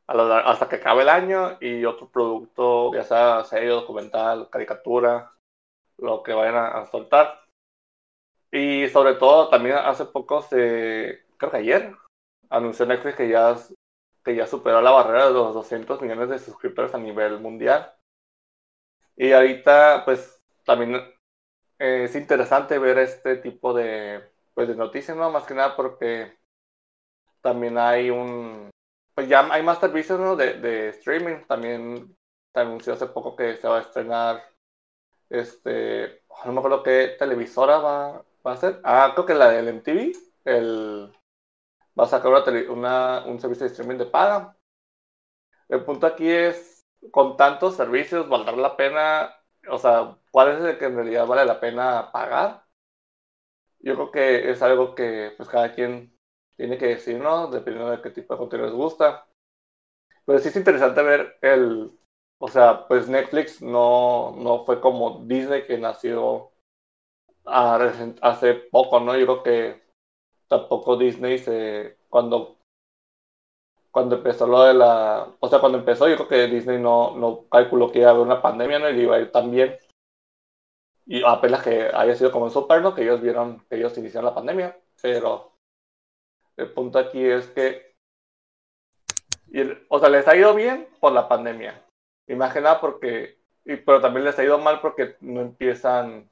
a 0.07 0.15
la- 0.15 0.39
hasta 0.41 0.69
que 0.69 0.77
acabe 0.77 1.03
el 1.03 1.09
año 1.09 1.57
y 1.61 1.85
otro 1.85 2.09
producto, 2.09 2.93
ya 2.93 3.03
sea 3.03 3.43
serie, 3.45 3.69
documental, 3.69 4.49
caricatura, 4.51 5.33
lo 5.97 6.23
que 6.23 6.33
vayan 6.33 6.55
a, 6.57 6.67
a 6.79 6.87
soltar. 6.87 7.41
Y 8.51 8.87
sobre 8.89 9.15
todo, 9.15 9.49
también 9.49 9.75
hace 9.77 10.05
poco 10.05 10.41
se, 10.41 11.25
creo 11.37 11.51
que 11.51 11.57
ayer, 11.57 11.95
anunció 12.49 12.85
Netflix 12.85 13.15
que 13.17 13.29
ya, 13.29 13.55
que 14.27 14.35
ya 14.35 14.45
superó 14.45 14.81
la 14.81 14.91
barrera 14.91 15.27
de 15.27 15.33
los 15.33 15.53
200 15.53 16.01
millones 16.01 16.27
de 16.29 16.39
suscriptores 16.39 16.93
a 16.93 16.97
nivel 16.97 17.39
mundial. 17.39 17.93
Y 19.15 19.31
ahorita, 19.31 20.03
pues, 20.03 20.41
también 20.65 20.95
eh, 21.79 22.03
es 22.03 22.15
interesante 22.15 22.77
ver 22.77 22.97
este 22.97 23.37
tipo 23.37 23.73
de, 23.73 24.21
pues, 24.53 24.67
de 24.67 24.75
noticias, 24.75 25.15
¿no? 25.15 25.31
Más 25.31 25.45
que 25.45 25.53
nada 25.53 25.77
porque 25.77 26.37
también 27.41 27.77
hay 27.77 28.09
un, 28.09 28.69
pues 29.15 29.29
ya 29.29 29.47
hay 29.49 29.63
más 29.63 29.79
servicios, 29.79 30.19
¿no? 30.19 30.35
De, 30.35 30.55
de 30.55 30.89
streaming. 30.89 31.45
También 31.47 32.13
se 32.53 32.59
anunció 32.59 32.93
hace 32.93 33.07
poco 33.07 33.35
que 33.35 33.55
se 33.57 33.67
va 33.67 33.77
a 33.77 33.81
estrenar, 33.81 34.43
este, 35.29 36.23
no 36.45 36.51
me 36.51 36.59
acuerdo 36.59 36.83
qué 36.83 37.15
televisora 37.17 37.77
va, 37.77 38.25
va 38.45 38.51
a 38.53 38.57
ser. 38.57 38.81
Ah, 38.83 39.11
creo 39.13 39.25
que 39.25 39.35
la 39.35 39.49
del 39.51 39.69
MTV, 39.69 40.11
el, 40.45 41.13
va 41.99 42.05
a 42.05 42.07
sacar 42.07 42.31
una, 42.31 42.71
una- 42.73 43.25
un 43.25 43.39
servicio 43.39 43.65
de 43.65 43.71
streaming 43.73 43.97
de 43.97 44.05
paga. 44.07 44.57
El 45.69 45.83
punto 45.85 46.07
aquí 46.07 46.29
es, 46.29 46.85
con 47.11 47.37
tantos 47.37 47.75
servicios, 47.77 48.27
valdrá 48.29 48.55
la 48.57 48.75
pena 48.77 49.33
o 49.69 49.77
sea, 49.77 50.17
cuál 50.31 50.49
es 50.57 50.63
el 50.63 50.77
que 50.77 50.85
en 50.85 50.95
realidad 50.95 51.25
vale 51.27 51.45
la 51.45 51.59
pena 51.59 52.11
pagar. 52.11 52.63
Yo 53.79 53.95
creo 53.95 54.11
que 54.11 54.51
es 54.51 54.61
algo 54.61 54.93
que 54.95 55.33
pues 55.37 55.49
cada 55.49 55.73
quien 55.73 56.13
tiene 56.55 56.77
que 56.77 56.87
decir, 56.87 57.19
¿no? 57.19 57.47
Dependiendo 57.47 57.91
de 57.91 58.01
qué 58.01 58.09
tipo 58.11 58.33
de 58.33 58.39
contenido 58.39 58.67
les 58.67 58.75
gusta. 58.75 59.27
Pero 60.25 60.39
sí 60.39 60.49
es 60.49 60.55
interesante 60.55 61.01
ver 61.03 61.37
el, 61.41 61.91
o 62.39 62.47
sea, 62.49 62.87
pues 62.87 63.07
Netflix 63.09 63.61
no, 63.61 64.35
no 64.37 64.65
fue 64.65 64.81
como 64.81 65.25
Disney 65.25 65.65
que 65.67 65.77
nació 65.77 66.51
hace 68.21 68.53
poco, 68.71 68.99
¿no? 68.99 69.17
Yo 69.17 69.25
creo 69.25 69.43
que 69.43 69.86
tampoco 70.47 70.97
Disney 70.97 71.37
se, 71.37 71.97
cuando, 72.09 72.57
cuando 73.91 74.17
empezó 74.17 74.47
lo 74.47 74.63
de 74.63 74.73
la, 74.73 75.27
o 75.39 75.49
sea, 75.49 75.59
cuando 75.59 75.77
empezó 75.77 76.07
yo 76.07 76.15
creo 76.15 76.27
que 76.27 76.47
Disney 76.47 76.79
no, 76.79 77.15
no 77.15 77.47
calculó 77.49 77.91
que 77.91 77.99
iba 77.99 78.09
a 78.09 78.11
haber 78.11 78.23
una 78.25 78.41
pandemia, 78.41 78.79
¿no? 78.79 78.89
Y 78.89 79.01
iba 79.01 79.15
a 79.15 79.19
ir 79.19 79.31
tan 79.31 79.51
bien. 79.51 79.77
Y 81.05 81.23
apenas 81.25 81.63
que 81.63 81.89
haya 81.93 82.15
sido 82.15 82.31
como 82.31 82.45
en 82.45 82.51
Super, 82.51 82.81
¿no? 82.81 82.93
Que 82.93 83.03
ellos 83.03 83.21
vieron 83.21 83.65
que 83.69 83.77
ellos 83.77 83.97
iniciaron 83.97 84.25
la 84.25 84.35
pandemia, 84.35 84.77
pero 85.01 85.53
el 86.57 86.71
punto 86.73 86.99
aquí 86.99 87.23
es 87.23 87.47
que, 87.47 87.95
o 89.89 89.99
sea, 89.99 90.09
les 90.09 90.27
ha 90.27 90.35
ido 90.35 90.53
bien 90.53 90.87
por 90.99 91.13
la 91.13 91.27
pandemia. 91.27 91.81
Imagina 92.27 92.81
porque, 92.81 93.39
y, 93.63 93.77
pero 93.77 94.01
también 94.01 94.25
les 94.25 94.37
ha 94.37 94.43
ido 94.43 94.57
mal 94.57 94.81
porque 94.81 95.15
no 95.21 95.41
empiezan 95.41 96.29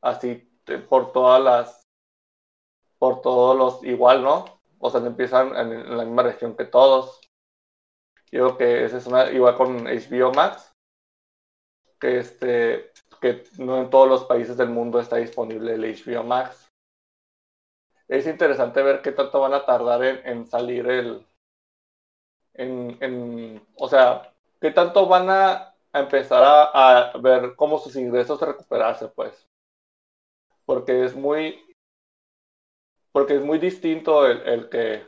así 0.00 0.48
por 0.88 1.12
todas 1.12 1.42
las, 1.42 1.87
por 2.98 3.20
todos 3.20 3.56
los 3.56 3.84
igual, 3.84 4.22
¿no? 4.22 4.44
O 4.78 4.90
sea, 4.90 5.00
no 5.00 5.06
empiezan 5.06 5.56
en, 5.56 5.96
la 5.96 6.04
misma 6.04 6.22
región 6.22 6.56
que 6.56 6.64
todos. 6.64 7.20
Yo 8.30 8.56
creo 8.56 8.58
que 8.58 8.84
esa 8.84 8.98
es 8.98 9.06
una, 9.06 9.30
igual 9.30 9.56
con 9.56 9.84
HBO 9.84 10.32
Max, 10.32 10.74
que 12.00 12.18
este, 12.18 12.92
que 13.20 13.44
no 13.58 13.78
en 13.78 13.90
todos 13.90 14.08
los 14.08 14.24
países 14.24 14.56
del 14.56 14.70
mundo 14.70 15.00
está 15.00 15.16
disponible 15.16 15.74
el 15.74 15.82
HBO 15.82 16.24
Max. 16.24 16.70
Es 18.08 18.26
interesante 18.26 18.82
ver 18.82 19.02
qué 19.02 19.12
tanto 19.12 19.40
van 19.40 19.54
a 19.54 19.64
tardar 19.64 20.02
en, 20.02 20.46
salir 20.46 20.88
el, 20.88 21.26
en, 22.54 22.96
en, 23.00 23.66
o 23.76 23.88
sea, 23.88 24.32
qué 24.60 24.70
tanto 24.70 25.06
van 25.06 25.28
a, 25.30 25.74
empezar 25.92 26.42
a, 26.42 27.10
a, 27.10 27.18
ver 27.18 27.54
cómo 27.56 27.78
sus 27.78 27.96
ingresos 27.96 28.40
recuperarse, 28.40 29.08
pues 29.08 29.48
porque 30.68 31.02
es 31.02 31.16
muy 31.16 31.67
porque 33.18 33.34
es 33.34 33.42
muy 33.42 33.58
distinto 33.58 34.28
el, 34.28 34.68
que 34.68 35.04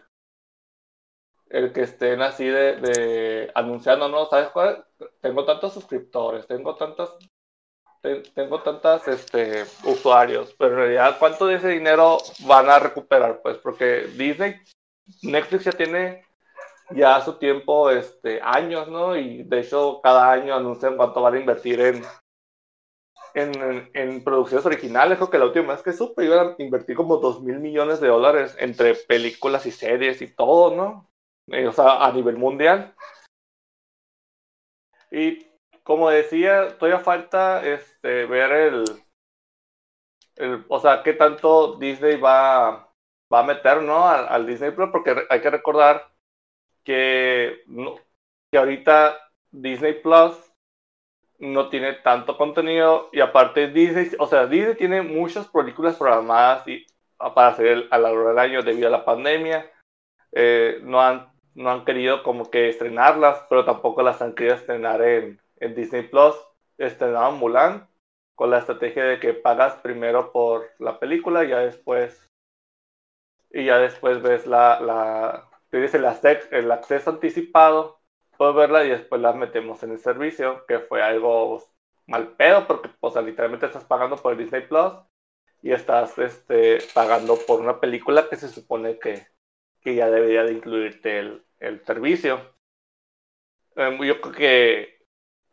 el 1.48 1.72
que 1.72 1.82
estén 1.82 2.20
así 2.22 2.44
de, 2.44 2.74
de, 2.80 3.52
anunciando, 3.54 4.08
¿no? 4.08 4.26
¿Sabes 4.26 4.48
cuál? 4.48 4.84
Tengo 5.20 5.44
tantos 5.44 5.74
suscriptores, 5.74 6.44
tengo 6.48 6.74
tantas 6.74 7.16
tengo 8.34 8.62
tantas 8.62 9.06
este 9.06 9.62
usuarios, 9.84 10.52
pero 10.58 10.72
en 10.72 10.76
realidad 10.78 11.18
cuánto 11.20 11.46
de 11.46 11.54
ese 11.54 11.68
dinero 11.68 12.18
van 12.40 12.68
a 12.68 12.80
recuperar, 12.80 13.42
pues 13.42 13.58
porque 13.58 14.08
Disney 14.16 14.56
Netflix 15.22 15.66
ya 15.66 15.72
tiene 15.72 16.24
ya 16.90 17.20
su 17.20 17.34
tiempo 17.34 17.90
este 17.90 18.40
años, 18.42 18.88
¿no? 18.88 19.14
Y 19.14 19.44
de 19.44 19.60
hecho 19.60 20.00
cada 20.02 20.32
año 20.32 20.56
anuncian 20.56 20.96
cuánto 20.96 21.22
van 21.22 21.34
a 21.34 21.40
invertir 21.40 21.80
en 21.80 22.02
en, 23.34 23.90
en, 23.94 24.24
producciones 24.24 24.66
originales. 24.66 25.18
Creo 25.18 25.30
que 25.30 25.38
la 25.38 25.46
última 25.46 25.72
vez 25.72 25.82
que 25.82 25.92
supe 25.92 26.24
iban 26.24 26.48
a 26.48 26.54
invertir 26.58 26.96
como 26.96 27.16
2 27.18 27.42
mil 27.42 27.58
millones 27.60 28.00
de 28.00 28.08
dólares 28.08 28.56
entre 28.58 28.94
películas 28.94 29.66
y 29.66 29.70
series 29.70 30.22
y 30.22 30.28
todo, 30.28 30.74
¿no? 30.74 31.10
Eh, 31.48 31.66
o 31.66 31.72
sea, 31.72 32.04
a 32.04 32.12
nivel 32.12 32.36
mundial. 32.36 32.94
Y 35.10 35.46
como 35.82 36.10
decía, 36.10 36.78
todavía 36.78 37.00
falta 37.00 37.64
este, 37.66 38.26
ver 38.26 38.52
el, 38.52 38.84
el, 40.36 40.64
o 40.68 40.80
sea, 40.80 41.02
qué 41.02 41.14
tanto 41.14 41.76
Disney 41.76 42.16
va, 42.16 42.92
va 43.32 43.40
a 43.40 43.42
meter, 43.44 43.82
¿no? 43.82 44.08
Al, 44.08 44.28
al 44.28 44.46
Disney 44.46 44.70
Plus, 44.70 44.90
porque 44.90 45.26
hay 45.28 45.40
que 45.40 45.50
recordar 45.50 46.12
que, 46.84 47.62
no, 47.66 47.96
que 48.50 48.58
ahorita 48.58 49.18
Disney 49.50 49.94
Plus 50.00 50.49
no 51.40 51.68
tiene 51.70 51.94
tanto 51.94 52.36
contenido 52.36 53.08
y 53.12 53.20
aparte 53.20 53.68
Disney, 53.68 54.10
o 54.18 54.26
sea, 54.26 54.46
Disney 54.46 54.76
tiene 54.76 55.02
muchas 55.02 55.48
películas 55.48 55.96
programadas 55.96 56.68
y, 56.68 56.86
para 57.34 57.48
hacer 57.48 57.88
a 57.90 57.98
lo 57.98 58.08
largo 58.08 58.28
del 58.28 58.38
año 58.38 58.62
debido 58.62 58.88
a 58.88 58.90
la 58.90 59.04
pandemia. 59.04 59.70
Eh, 60.32 60.80
no, 60.82 61.00
han, 61.00 61.32
no 61.54 61.70
han 61.70 61.84
querido 61.84 62.22
como 62.22 62.50
que 62.50 62.68
estrenarlas, 62.68 63.44
pero 63.48 63.64
tampoco 63.64 64.02
las 64.02 64.20
han 64.22 64.34
querido 64.34 64.54
estrenar 64.54 65.02
en, 65.02 65.40
en 65.56 65.74
Disney 65.74 66.02
Plus. 66.02 66.36
Estrenaron 66.78 67.38
Mulan 67.38 67.88
con 68.34 68.50
la 68.50 68.58
estrategia 68.58 69.04
de 69.04 69.18
que 69.18 69.34
pagas 69.34 69.74
primero 69.76 70.32
por 70.32 70.70
la 70.78 70.98
película 70.98 71.44
y 71.44 71.48
ya 71.48 71.58
después 71.58 72.26
y 73.50 73.64
ya 73.64 73.78
después 73.78 74.22
ves 74.22 74.46
la, 74.46 74.80
la 74.80 75.50
tienes 75.70 75.92
el, 75.94 76.06
el 76.52 76.72
acceso 76.72 77.10
anticipado 77.10 77.99
verla 78.54 78.84
y 78.84 78.90
después 78.90 79.20
la 79.20 79.32
metemos 79.32 79.82
en 79.82 79.92
el 79.92 79.98
servicio, 79.98 80.64
que 80.66 80.80
fue 80.80 81.02
algo 81.02 81.62
mal 82.06 82.28
pedo, 82.36 82.66
porque, 82.66 82.90
o 83.00 83.20
literalmente 83.20 83.66
estás 83.66 83.84
pagando 83.84 84.16
por 84.16 84.36
Disney 84.36 84.62
Plus 84.62 84.92
y 85.62 85.72
estás 85.72 86.18
este, 86.18 86.78
pagando 86.94 87.36
por 87.46 87.60
una 87.60 87.78
película 87.80 88.28
que 88.28 88.36
se 88.36 88.48
supone 88.48 88.98
que, 88.98 89.26
que 89.80 89.94
ya 89.94 90.10
debería 90.10 90.44
de 90.44 90.52
incluirte 90.52 91.18
el, 91.18 91.44
el 91.60 91.84
servicio. 91.84 92.40
Em, 93.76 93.98
yo 94.02 94.20
creo 94.20 94.34
que 94.34 94.98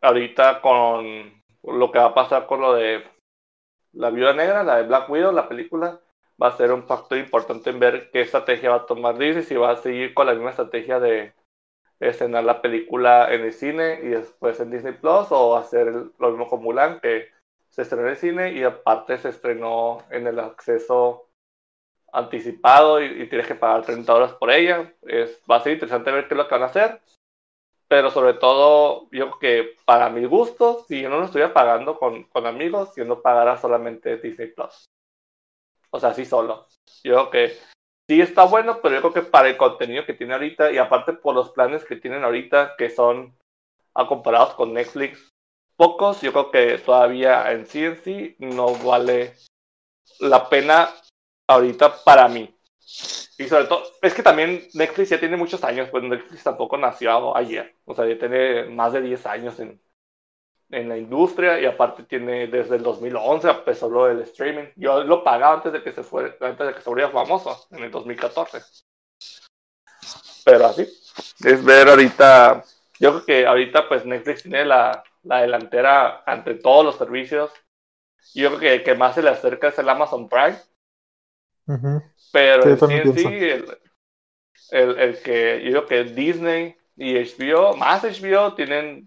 ahorita 0.00 0.60
con 0.60 1.42
lo 1.62 1.92
que 1.92 1.98
va 1.98 2.06
a 2.06 2.14
pasar 2.14 2.46
con 2.46 2.60
lo 2.60 2.74
de 2.74 3.04
la 3.92 4.10
viuda 4.10 4.32
negra, 4.32 4.64
la 4.64 4.76
de 4.78 4.84
Black 4.84 5.08
Widow, 5.10 5.32
la 5.32 5.48
película, 5.48 6.00
va 6.42 6.48
a 6.48 6.56
ser 6.56 6.72
un 6.72 6.86
factor 6.86 7.18
importante 7.18 7.70
en 7.70 7.80
ver 7.80 8.10
qué 8.10 8.22
estrategia 8.22 8.70
va 8.70 8.76
a 8.76 8.86
tomar 8.86 9.18
Disney, 9.18 9.44
si 9.44 9.54
va 9.56 9.72
a 9.72 9.76
seguir 9.76 10.14
con 10.14 10.26
la 10.26 10.34
misma 10.34 10.50
estrategia 10.50 11.00
de, 11.00 11.34
estrenar 12.00 12.44
la 12.44 12.62
película 12.62 13.32
en 13.32 13.42
el 13.42 13.52
cine 13.52 14.00
y 14.02 14.08
después 14.08 14.60
en 14.60 14.70
Disney 14.70 14.94
Plus 14.94 15.28
o 15.30 15.56
hacer 15.56 15.92
lo 16.18 16.30
mismo 16.30 16.48
con 16.48 16.62
Mulan 16.62 17.00
que 17.00 17.28
se 17.70 17.82
estrenó 17.82 18.04
en 18.04 18.10
el 18.10 18.16
cine 18.16 18.52
y 18.52 18.62
aparte 18.62 19.18
se 19.18 19.30
estrenó 19.30 20.04
en 20.10 20.26
el 20.26 20.38
acceso 20.38 21.28
anticipado 22.12 23.02
y, 23.02 23.28
tienes 23.28 23.46
que 23.46 23.54
pagar 23.54 23.84
30 23.84 24.14
horas 24.14 24.32
por 24.34 24.50
ella. 24.50 24.92
Es, 25.02 25.42
va 25.50 25.56
a 25.56 25.60
ser 25.60 25.74
interesante 25.74 26.10
ver 26.10 26.26
qué 26.26 26.34
es 26.34 26.38
lo 26.38 26.48
que 26.48 26.54
van 26.54 26.62
a 26.62 26.66
hacer. 26.66 27.00
Pero 27.86 28.10
sobre 28.10 28.34
todo, 28.34 29.08
yo 29.10 29.38
que 29.38 29.76
para 29.84 30.10
mi 30.10 30.24
gusto, 30.26 30.84
si 30.86 31.00
yo 31.00 31.08
no 31.08 31.18
lo 31.18 31.24
estuviera 31.24 31.54
pagando 31.54 31.98
con, 31.98 32.24
con 32.24 32.46
amigos, 32.46 32.94
yo 32.96 33.04
no 33.04 33.22
pagara 33.22 33.56
solamente 33.56 34.18
Disney 34.18 34.48
Plus. 34.48 34.86
O 35.90 35.98
sea, 35.98 36.12
sí 36.12 36.24
solo. 36.24 36.66
Yo 37.02 37.30
que 37.30 37.56
sí 38.08 38.20
está 38.20 38.44
bueno, 38.44 38.80
pero 38.82 38.94
yo 38.94 39.00
creo 39.02 39.12
que 39.12 39.30
para 39.30 39.48
el 39.48 39.56
contenido 39.56 40.04
que 40.04 40.14
tiene 40.14 40.34
ahorita 40.34 40.72
y 40.72 40.78
aparte 40.78 41.12
por 41.12 41.34
los 41.34 41.50
planes 41.50 41.84
que 41.84 41.96
tienen 41.96 42.24
ahorita, 42.24 42.74
que 42.76 42.90
son 42.90 43.36
a 43.94 44.06
comparados 44.06 44.54
con 44.54 44.72
Netflix, 44.72 45.30
pocos, 45.76 46.20
yo 46.22 46.32
creo 46.32 46.50
que 46.50 46.78
todavía 46.78 47.52
en 47.52 47.66
sí 47.66 47.84
en 47.84 48.02
sí 48.02 48.36
no 48.38 48.74
vale 48.76 49.34
la 50.20 50.48
pena 50.48 50.88
ahorita 51.46 52.02
para 52.04 52.28
mí. 52.28 52.54
Y 53.38 53.46
sobre 53.46 53.66
todo, 53.66 53.84
es 54.02 54.14
que 54.14 54.22
también 54.22 54.66
Netflix 54.74 55.10
ya 55.10 55.20
tiene 55.20 55.36
muchos 55.36 55.62
años, 55.62 55.88
pues 55.90 56.02
Netflix 56.02 56.42
tampoco 56.42 56.76
nació 56.76 57.36
ayer, 57.36 57.76
o 57.84 57.94
sea, 57.94 58.06
ya 58.06 58.18
tiene 58.18 58.64
más 58.64 58.92
de 58.92 59.02
10 59.02 59.26
años 59.26 59.60
en, 59.60 59.80
en 60.70 60.88
la 60.88 60.96
industria 60.96 61.60
y 61.60 61.66
aparte 61.66 62.02
tiene 62.02 62.46
desde 62.46 62.76
el 62.76 62.82
2011 62.82 63.48
empezó 63.50 63.88
lo 63.88 64.06
del 64.06 64.20
streaming. 64.22 64.66
Yo 64.76 65.02
lo 65.04 65.24
pagaba 65.24 65.54
antes 65.54 65.72
de 65.72 65.82
que 65.82 65.92
se 65.92 66.02
fuera, 66.02 66.34
antes 66.40 66.66
de 66.66 66.74
que 66.74 66.80
se 66.80 66.90
volviera 66.90 67.10
famoso 67.10 67.66
en 67.70 67.84
el 67.84 67.90
2014. 67.90 68.60
Pero 70.44 70.66
así 70.66 70.82
es 71.44 71.64
ver 71.64 71.88
ahorita, 71.88 72.64
yo 72.98 73.12
creo 73.12 73.24
que 73.24 73.46
ahorita 73.46 73.88
pues 73.88 74.04
Netflix 74.04 74.42
tiene 74.42 74.64
la, 74.64 75.02
la 75.22 75.40
delantera 75.40 76.22
ante 76.26 76.54
todos 76.54 76.84
los 76.84 76.96
servicios. 76.96 77.50
Yo 78.34 78.48
creo 78.48 78.60
que 78.60 78.74
el 78.74 78.84
que 78.84 78.94
más 78.94 79.14
se 79.14 79.22
le 79.22 79.30
acerca 79.30 79.68
es 79.68 79.78
el 79.78 79.88
Amazon 79.88 80.28
Prime. 80.28 80.58
Pero 82.32 82.64
en 82.64 83.14
sí, 83.14 83.26
el, 83.26 83.78
el, 84.70 84.98
el, 84.98 85.22
que 85.22 85.62
yo 85.64 85.86
creo 85.86 85.86
que 85.86 86.12
Disney 86.12 86.76
y 86.96 87.14
HBO, 87.14 87.76
más 87.76 88.02
HBO, 88.02 88.54
tienen 88.54 89.06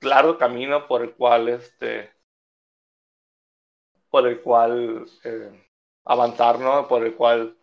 largo 0.00 0.38
camino 0.38 0.86
por 0.86 1.02
el 1.02 1.14
cual 1.14 1.48
este 1.48 2.12
por 4.10 4.26
el 4.26 4.40
cual 4.42 5.06
eh, 5.24 5.70
avanzar, 6.04 6.58
¿no? 6.58 6.88
Por 6.88 7.04
el 7.04 7.14
cual 7.14 7.56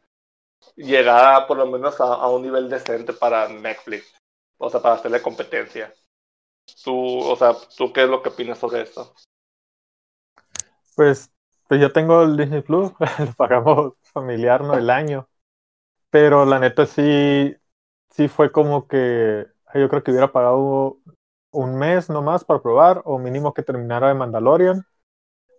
llegar 0.76 1.46
por 1.46 1.58
lo 1.58 1.68
menos 1.68 2.00
a, 2.00 2.28
un 2.30 2.42
nivel 2.42 2.70
decente 2.70 3.14
para 3.14 3.50
Netflix, 3.50 4.14
o 4.58 4.70
sea, 4.70 4.82
para 4.82 4.96
hacerle 4.96 5.22
competencia. 5.22 5.94
Tú, 6.84 7.20
o 7.20 7.36
sea, 7.36 7.54
¿tú 7.78 7.92
qué 7.92 8.04
es 8.04 8.10
lo 8.10 8.22
que 8.22 8.30
opinas 8.30 8.58
sobre 8.58 8.82
esto? 8.82 9.14
Pues, 10.96 11.32
pues 11.68 11.82
yo 11.82 11.92
tengo 11.92 12.24
el 12.24 12.38
Disney 12.38 12.62
Plus, 12.62 12.92
lo 13.20 13.34
pagamos 13.34 13.94
familiar, 14.02 14.62
¿no? 14.62 14.76
El 14.76 14.90
año. 14.90 15.28
Pero 16.10 16.46
la 16.46 16.60
neta 16.60 16.86
sí, 16.86 17.56
sí 18.10 18.28
fue 18.28 18.52
como 18.52 18.88
que 18.88 19.46
yo 19.74 19.90
creo 19.90 20.04
que 20.04 20.12
hubiera 20.12 20.32
pagado 20.32 21.00
un 21.52 21.78
mes 21.78 22.10
nomás 22.10 22.44
para 22.46 22.62
probar, 22.62 23.02
o 23.06 23.20
mínimo 23.20 23.54
que 23.54 23.64
terminara 23.64 24.10
de 24.10 24.14
Mandalorian, 24.16 24.86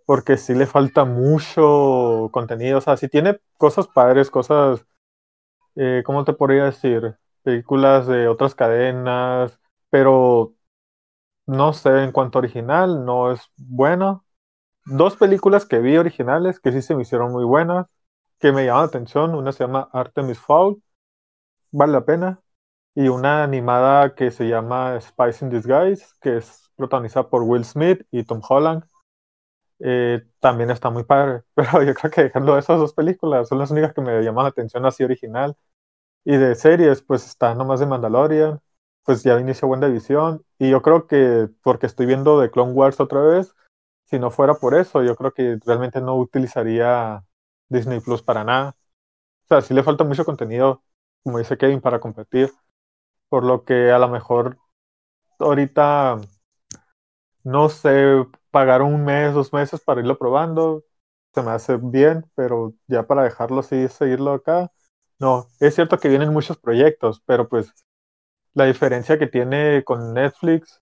porque 0.05 0.37
sí 0.37 0.55
le 0.55 0.67
falta 0.67 1.05
mucho 1.05 2.29
contenido. 2.31 2.79
O 2.79 2.81
sea, 2.81 2.97
sí 2.97 3.09
tiene 3.09 3.39
cosas 3.57 3.87
padres, 3.87 4.31
cosas, 4.31 4.85
eh, 5.75 6.03
¿cómo 6.05 6.25
te 6.25 6.33
podría 6.33 6.65
decir? 6.65 7.15
Películas 7.43 8.07
de 8.07 8.27
otras 8.27 8.55
cadenas, 8.55 9.59
pero 9.89 10.55
no 11.45 11.73
sé, 11.73 12.03
en 12.03 12.11
cuanto 12.11 12.37
a 12.39 12.41
original, 12.41 13.05
no 13.05 13.31
es 13.31 13.41
bueno. 13.57 14.25
Dos 14.85 15.17
películas 15.17 15.65
que 15.65 15.79
vi 15.79 15.97
originales 15.97 16.59
que 16.59 16.71
sí 16.71 16.81
se 16.81 16.95
me 16.95 17.03
hicieron 17.03 17.31
muy 17.33 17.45
buenas, 17.45 17.87
que 18.39 18.51
me 18.53 18.65
llamaron 18.65 18.83
la 18.83 18.87
atención. 18.89 19.35
Una 19.35 19.51
se 19.53 19.65
llama 19.65 19.89
Artemis 19.93 20.39
Fowl, 20.39 20.81
vale 21.71 21.93
la 21.93 22.05
pena. 22.05 22.41
Y 22.99 23.07
una 23.07 23.43
animada 23.43 24.13
que 24.13 24.29
se 24.29 24.49
llama 24.49 24.99
Spice 24.99 25.45
in 25.45 25.49
Disguise, 25.49 26.05
que 26.19 26.35
es 26.35 26.69
protagonizada 26.75 27.29
por 27.29 27.43
Will 27.43 27.63
Smith 27.63 28.05
y 28.11 28.25
Tom 28.25 28.41
Holland. 28.45 28.83
Eh, 29.79 30.21
también 30.41 30.69
está 30.69 30.89
muy 30.89 31.05
padre, 31.05 31.43
pero 31.55 31.81
yo 31.81 31.93
creo 31.93 32.11
que 32.11 32.23
dejando 32.23 32.57
esas 32.57 32.77
dos 32.77 32.93
películas 32.93 33.47
son 33.47 33.59
las 33.59 33.71
únicas 33.71 33.93
que 33.93 34.01
me 34.01 34.21
llaman 34.21 34.43
la 34.43 34.49
atención 34.49 34.85
así 34.85 35.05
original. 35.05 35.55
Y 36.25 36.35
de 36.35 36.55
series, 36.55 37.01
pues 37.01 37.25
está 37.25 37.55
nomás 37.55 37.79
de 37.79 37.85
Mandalorian, 37.85 38.59
pues 39.05 39.23
ya 39.23 39.39
inició 39.39 39.69
WandaVision, 39.69 40.43
y 40.57 40.69
yo 40.71 40.81
creo 40.81 41.07
que 41.07 41.47
porque 41.63 41.85
estoy 41.85 42.05
viendo 42.05 42.41
The 42.41 42.51
Clone 42.51 42.73
Wars 42.73 42.99
otra 42.99 43.21
vez, 43.21 43.55
si 44.07 44.19
no 44.19 44.29
fuera 44.29 44.55
por 44.55 44.75
eso, 44.75 45.03
yo 45.03 45.15
creo 45.15 45.31
que 45.33 45.57
realmente 45.65 46.01
no 46.01 46.17
utilizaría 46.17 47.23
Disney 47.69 48.01
Plus 48.01 48.23
para 48.23 48.43
nada. 48.43 48.75
O 49.45 49.47
sea, 49.47 49.61
sí 49.61 49.73
le 49.73 49.83
falta 49.83 50.03
mucho 50.03 50.25
contenido, 50.25 50.83
como 51.23 51.37
dice 51.39 51.57
Kevin, 51.57 51.79
para 51.81 52.01
competir. 52.01 52.51
Por 53.29 53.43
lo 53.43 53.63
que 53.65 53.91
a 53.91 53.99
lo 53.99 54.07
mejor 54.09 54.57
ahorita, 55.39 56.19
no 57.43 57.69
sé, 57.69 58.25
pagar 58.51 58.81
un 58.81 59.03
mes, 59.05 59.33
dos 59.33 59.53
meses 59.53 59.81
para 59.81 60.01
irlo 60.01 60.17
probando, 60.17 60.83
se 61.33 61.41
me 61.41 61.51
hace 61.51 61.77
bien, 61.77 62.25
pero 62.35 62.73
ya 62.87 63.03
para 63.07 63.23
dejarlo 63.23 63.59
así, 63.59 63.87
seguirlo 63.87 64.33
acá. 64.33 64.71
No, 65.19 65.47
es 65.59 65.75
cierto 65.75 65.99
que 65.99 66.09
vienen 66.09 66.33
muchos 66.33 66.57
proyectos, 66.57 67.21
pero 67.25 67.47
pues 67.49 67.73
la 68.53 68.65
diferencia 68.65 69.19
que 69.19 69.27
tiene 69.27 69.83
con 69.85 70.13
Netflix 70.13 70.81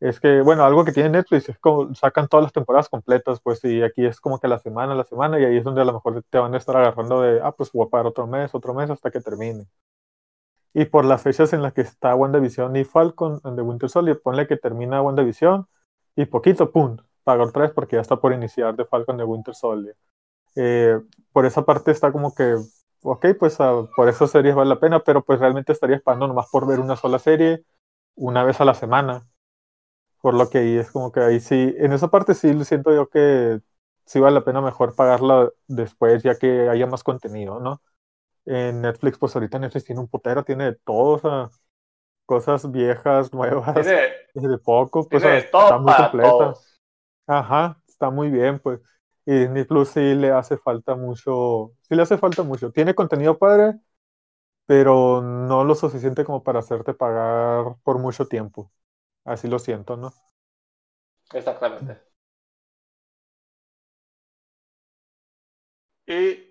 es 0.00 0.20
que, 0.20 0.42
bueno, 0.42 0.64
algo 0.64 0.84
que 0.84 0.92
tiene 0.92 1.10
Netflix 1.10 1.48
es 1.50 1.58
como 1.60 1.94
sacan 1.94 2.28
todas 2.28 2.44
las 2.44 2.52
temporadas 2.54 2.88
completas, 2.88 3.40
pues, 3.42 3.64
y 3.64 3.82
aquí 3.82 4.06
es 4.06 4.20
como 4.20 4.40
que 4.40 4.48
la 4.48 4.58
semana, 4.60 4.94
la 4.94 5.04
semana, 5.04 5.40
y 5.40 5.44
ahí 5.44 5.58
es 5.58 5.64
donde 5.64 5.82
a 5.82 5.84
lo 5.86 5.94
mejor 5.94 6.22
te 6.30 6.38
van 6.38 6.54
a 6.54 6.58
estar 6.58 6.76
agarrando 6.76 7.22
de, 7.22 7.40
ah, 7.42 7.52
pues 7.52 7.72
voy 7.72 7.86
a 7.86 7.90
pagar 7.90 8.06
otro 8.08 8.26
mes, 8.26 8.54
otro 8.54 8.74
mes 8.74 8.90
hasta 8.90 9.10
que 9.10 9.20
termine. 9.20 9.66
Y 10.72 10.84
por 10.86 11.04
las 11.04 11.22
fechas 11.22 11.52
en 11.52 11.62
las 11.62 11.72
que 11.72 11.80
está 11.82 12.14
WandaVision 12.14 12.76
y 12.76 12.84
Falcon 12.84 13.40
The 13.40 13.62
Winter 13.62 13.88
Soldier, 13.90 14.20
ponle 14.22 14.46
que 14.46 14.56
termina 14.56 15.02
WandaVision 15.02 15.66
y 16.16 16.26
poquito, 16.26 16.70
pum, 16.70 16.96
paga 17.24 17.44
otra 17.44 17.62
vez 17.62 17.72
porque 17.72 17.96
ya 17.96 18.02
está 18.02 18.16
por 18.20 18.32
iniciar 18.32 18.76
The 18.76 18.84
Falcon 18.84 19.16
de 19.16 19.24
Winter 19.24 19.54
Soldier. 19.54 19.96
Eh, 20.56 21.00
por 21.32 21.46
esa 21.46 21.64
parte 21.64 21.90
está 21.92 22.12
como 22.12 22.34
que, 22.34 22.56
ok, 23.02 23.26
pues 23.38 23.58
uh, 23.60 23.88
por 23.96 24.08
esas 24.08 24.30
series 24.30 24.54
vale 24.54 24.70
la 24.70 24.80
pena, 24.80 25.00
pero 25.04 25.24
pues 25.24 25.40
realmente 25.40 25.72
estaría 25.72 26.00
pagando 26.00 26.28
nomás 26.28 26.48
por 26.50 26.66
ver 26.66 26.80
una 26.80 26.96
sola 26.96 27.18
serie 27.18 27.64
una 28.16 28.44
vez 28.44 28.60
a 28.60 28.64
la 28.64 28.74
semana 28.74 29.26
por 30.20 30.34
lo 30.34 30.50
que 30.50 30.58
ahí 30.58 30.76
es 30.78 30.90
como 30.90 31.12
que 31.12 31.20
ahí 31.20 31.40
sí, 31.40 31.74
en 31.78 31.92
esa 31.92 32.08
parte 32.08 32.34
sí 32.34 32.64
siento 32.64 32.94
yo 32.94 33.08
que 33.08 33.60
sí 34.04 34.20
vale 34.20 34.34
la 34.34 34.44
pena 34.44 34.60
mejor 34.60 34.94
pagarla 34.94 35.50
después 35.66 36.22
ya 36.22 36.36
que 36.38 36.68
haya 36.68 36.86
más 36.86 37.02
contenido, 37.04 37.60
¿no? 37.60 37.82
En 38.46 38.82
Netflix, 38.82 39.18
pues 39.18 39.34
ahorita 39.36 39.58
Netflix 39.58 39.84
tiene 39.86 40.00
un 40.00 40.08
putero, 40.08 40.44
tiene 40.44 40.64
de 40.66 40.74
todo, 40.84 41.14
o 41.16 41.18
sea, 41.18 41.50
cosas 42.26 42.70
viejas, 42.70 43.32
nuevas, 43.34 43.74
Tiene, 43.74 44.10
de 44.34 44.58
poco, 44.58 45.08
pues 45.08 45.22
tiene 45.22 45.26
de 45.26 45.42
está 45.64 45.78
muy 45.78 45.94
completa. 45.94 46.28
todos. 46.36 46.80
Ajá, 47.26 47.80
está 47.88 48.10
muy 48.10 48.30
bien, 48.30 48.60
pues. 48.60 48.80
Y 49.26 49.32
Disney 49.40 49.64
Plus 49.64 49.90
sí 49.90 50.00
le 50.14 50.30
hace 50.32 50.56
falta 50.58 50.96
mucho, 50.96 51.72
sí 51.88 51.94
le 51.94 52.02
hace 52.02 52.18
falta 52.18 52.42
mucho. 52.44 52.72
Tiene 52.72 52.94
contenido 52.94 53.38
padre, 53.38 53.78
pero 54.66 55.20
no 55.22 55.64
lo 55.64 55.74
suficiente 55.74 56.24
como 56.24 56.42
para 56.44 56.60
hacerte 56.60 56.94
pagar 56.94 57.76
por 57.84 57.98
mucho 57.98 58.26
tiempo. 58.28 58.72
Así 59.24 59.48
lo 59.48 59.58
siento, 59.58 59.96
¿no? 59.96 60.12
Exactamente. 61.32 62.00
Y 66.06 66.49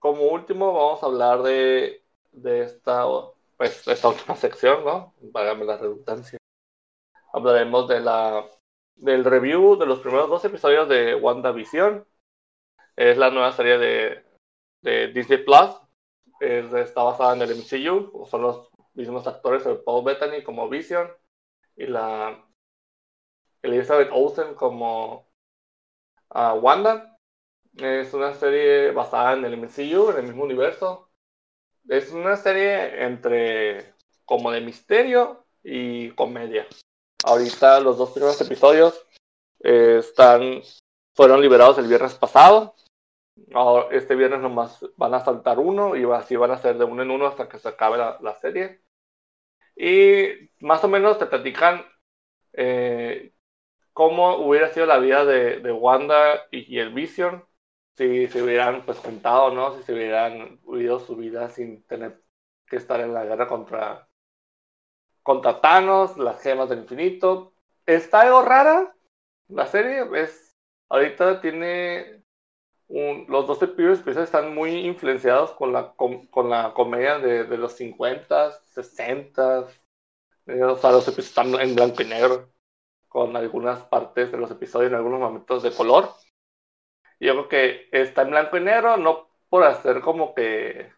como 0.00 0.24
último 0.24 0.72
vamos 0.72 1.02
a 1.02 1.06
hablar 1.06 1.42
de, 1.42 2.02
esta, 2.42 3.04
pues, 3.56 3.86
última 4.04 4.34
sección, 4.34 4.84
¿no? 4.84 5.14
Págame 5.32 5.64
la 5.64 5.76
redundancia. 5.76 6.38
Hablaremos 7.32 7.86
de 7.86 8.00
la, 8.00 8.44
del 8.96 9.24
review 9.24 9.76
de 9.76 9.86
los 9.86 10.00
primeros 10.00 10.28
dos 10.28 10.44
episodios 10.44 10.88
de 10.88 11.14
WandaVision. 11.14 12.04
Es 12.96 13.18
la 13.18 13.30
nueva 13.30 13.52
serie 13.52 13.78
de, 14.82 15.08
Disney 15.12 15.44
Plus. 15.44 15.76
Es- 16.40 16.72
está 16.72 17.02
basada 17.02 17.34
en 17.36 17.42
el 17.42 17.52
MCU. 17.52 18.26
Son 18.26 18.42
los 18.42 18.70
mismos 18.94 19.26
actores, 19.26 19.64
el 19.66 19.82
Paul 19.82 20.04
Bettany 20.04 20.42
como 20.42 20.68
Vision 20.68 21.08
y 21.76 21.86
la 21.86 22.42
Elizabeth 23.62 24.10
Olsen 24.12 24.54
como 24.54 25.28
ah, 26.30 26.54
Wanda. 26.54 27.09
Es 27.76 28.12
una 28.14 28.34
serie 28.34 28.90
basada 28.90 29.34
en 29.34 29.44
el 29.44 29.54
MCU, 29.54 30.10
en 30.10 30.16
el 30.18 30.22
mismo 30.24 30.44
universo. 30.44 31.10
Es 31.88 32.12
una 32.12 32.36
serie 32.36 33.04
entre 33.04 33.94
como 34.24 34.50
de 34.50 34.60
misterio 34.60 35.46
y 35.62 36.10
comedia. 36.10 36.66
Ahorita 37.24 37.80
los 37.80 37.98
dos 37.98 38.10
primeros 38.10 38.40
episodios 38.40 39.06
eh, 39.62 39.96
están 39.98 40.62
fueron 41.14 41.40
liberados 41.40 41.78
el 41.78 41.88
viernes 41.88 42.14
pasado. 42.14 42.74
Ahora, 43.52 43.94
este 43.94 44.14
viernes 44.14 44.40
nomás 44.40 44.84
van 44.96 45.14
a 45.14 45.24
saltar 45.24 45.58
uno 45.58 45.96
y 45.96 46.04
así 46.12 46.36
van 46.36 46.50
a 46.50 46.58
ser 46.58 46.78
de 46.78 46.84
uno 46.84 47.02
en 47.02 47.10
uno 47.10 47.26
hasta 47.26 47.48
que 47.48 47.58
se 47.58 47.68
acabe 47.68 47.98
la, 47.98 48.18
la 48.20 48.34
serie. 48.36 48.82
Y 49.76 50.50
más 50.60 50.82
o 50.84 50.88
menos 50.88 51.18
te 51.18 51.26
platican 51.26 51.84
eh, 52.52 53.32
cómo 53.92 54.36
hubiera 54.36 54.72
sido 54.72 54.86
la 54.86 54.98
vida 54.98 55.24
de, 55.24 55.60
de 55.60 55.72
Wanda 55.72 56.46
y, 56.50 56.74
y 56.74 56.78
el 56.78 56.92
Vision 56.92 57.44
si 58.00 58.28
se 58.28 58.42
hubieran 58.42 58.82
pues 58.86 58.98
juntado, 58.98 59.50
¿no? 59.52 59.76
Si 59.76 59.82
se 59.82 59.92
hubieran 59.92 60.58
vivido 60.64 61.00
su 61.00 61.16
vida 61.16 61.50
sin 61.50 61.82
tener 61.86 62.22
que 62.66 62.76
estar 62.76 62.98
en 63.00 63.12
la 63.12 63.26
guerra 63.26 63.46
contra, 63.46 64.08
contra 65.22 65.60
Thanos, 65.60 66.16
las 66.16 66.40
gemas 66.42 66.70
del 66.70 66.80
infinito. 66.80 67.52
Está 67.84 68.22
algo 68.22 68.40
rara 68.42 68.94
la 69.48 69.66
serie, 69.66 70.06
es 70.14 70.56
ahorita 70.88 71.42
tiene 71.42 72.22
un- 72.88 73.26
los 73.28 73.46
dos 73.46 73.62
episodios 73.62 74.06
están 74.18 74.54
muy 74.54 74.70
influenciados 74.86 75.52
con 75.52 75.72
la, 75.74 75.92
com- 75.94 76.26
con, 76.28 76.48
la 76.50 76.72
comedia 76.74 77.18
de, 77.18 77.44
de 77.44 77.58
los 77.58 77.74
50, 77.74 78.52
60, 78.52 79.66
eh, 80.46 80.62
o 80.64 80.76
sea, 80.78 80.92
los 80.92 81.06
episodios 81.08 81.28
están 81.28 81.54
en 81.60 81.74
blanco 81.74 82.02
y 82.02 82.06
negro, 82.06 82.50
con 83.08 83.36
algunas 83.36 83.82
partes 83.84 84.32
de 84.32 84.38
los 84.38 84.50
episodios 84.50 84.90
en 84.90 84.96
algunos 84.96 85.20
momentos 85.20 85.62
de 85.62 85.72
color. 85.72 86.10
Yo 87.20 87.32
creo 87.32 87.48
que 87.48 87.88
está 87.92 88.22
en 88.22 88.30
blanco 88.30 88.56
y 88.56 88.60
negro, 88.60 88.96
no 88.96 89.28
por 89.48 89.64
hacer 89.64 90.00
como 90.00 90.34
que 90.34 90.90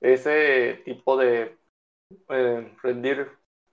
ese 0.00 0.82
tipo 0.84 1.16
de 1.16 1.58
eh, 2.28 2.76
rendir 2.82 3.30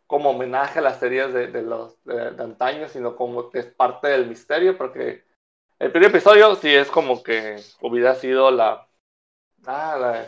como 0.07 0.31
homenaje 0.31 0.79
a 0.79 0.81
las 0.81 0.99
series 0.99 1.33
de, 1.33 1.47
de 1.47 1.61
los 1.61 2.01
de, 2.03 2.29
antaño, 2.41 2.87
sino 2.87 3.15
como 3.15 3.49
que 3.49 3.59
es 3.59 3.65
parte 3.67 4.07
del 4.07 4.27
misterio, 4.27 4.77
porque 4.77 5.25
el 5.79 5.91
primer 5.91 6.09
episodio 6.09 6.55
sí 6.55 6.73
es 6.73 6.89
como 6.89 7.21
que 7.21 7.61
hubiera 7.81 8.15
sido 8.15 8.51
la, 8.51 8.87
ah, 9.65 9.97
la, 9.99 10.27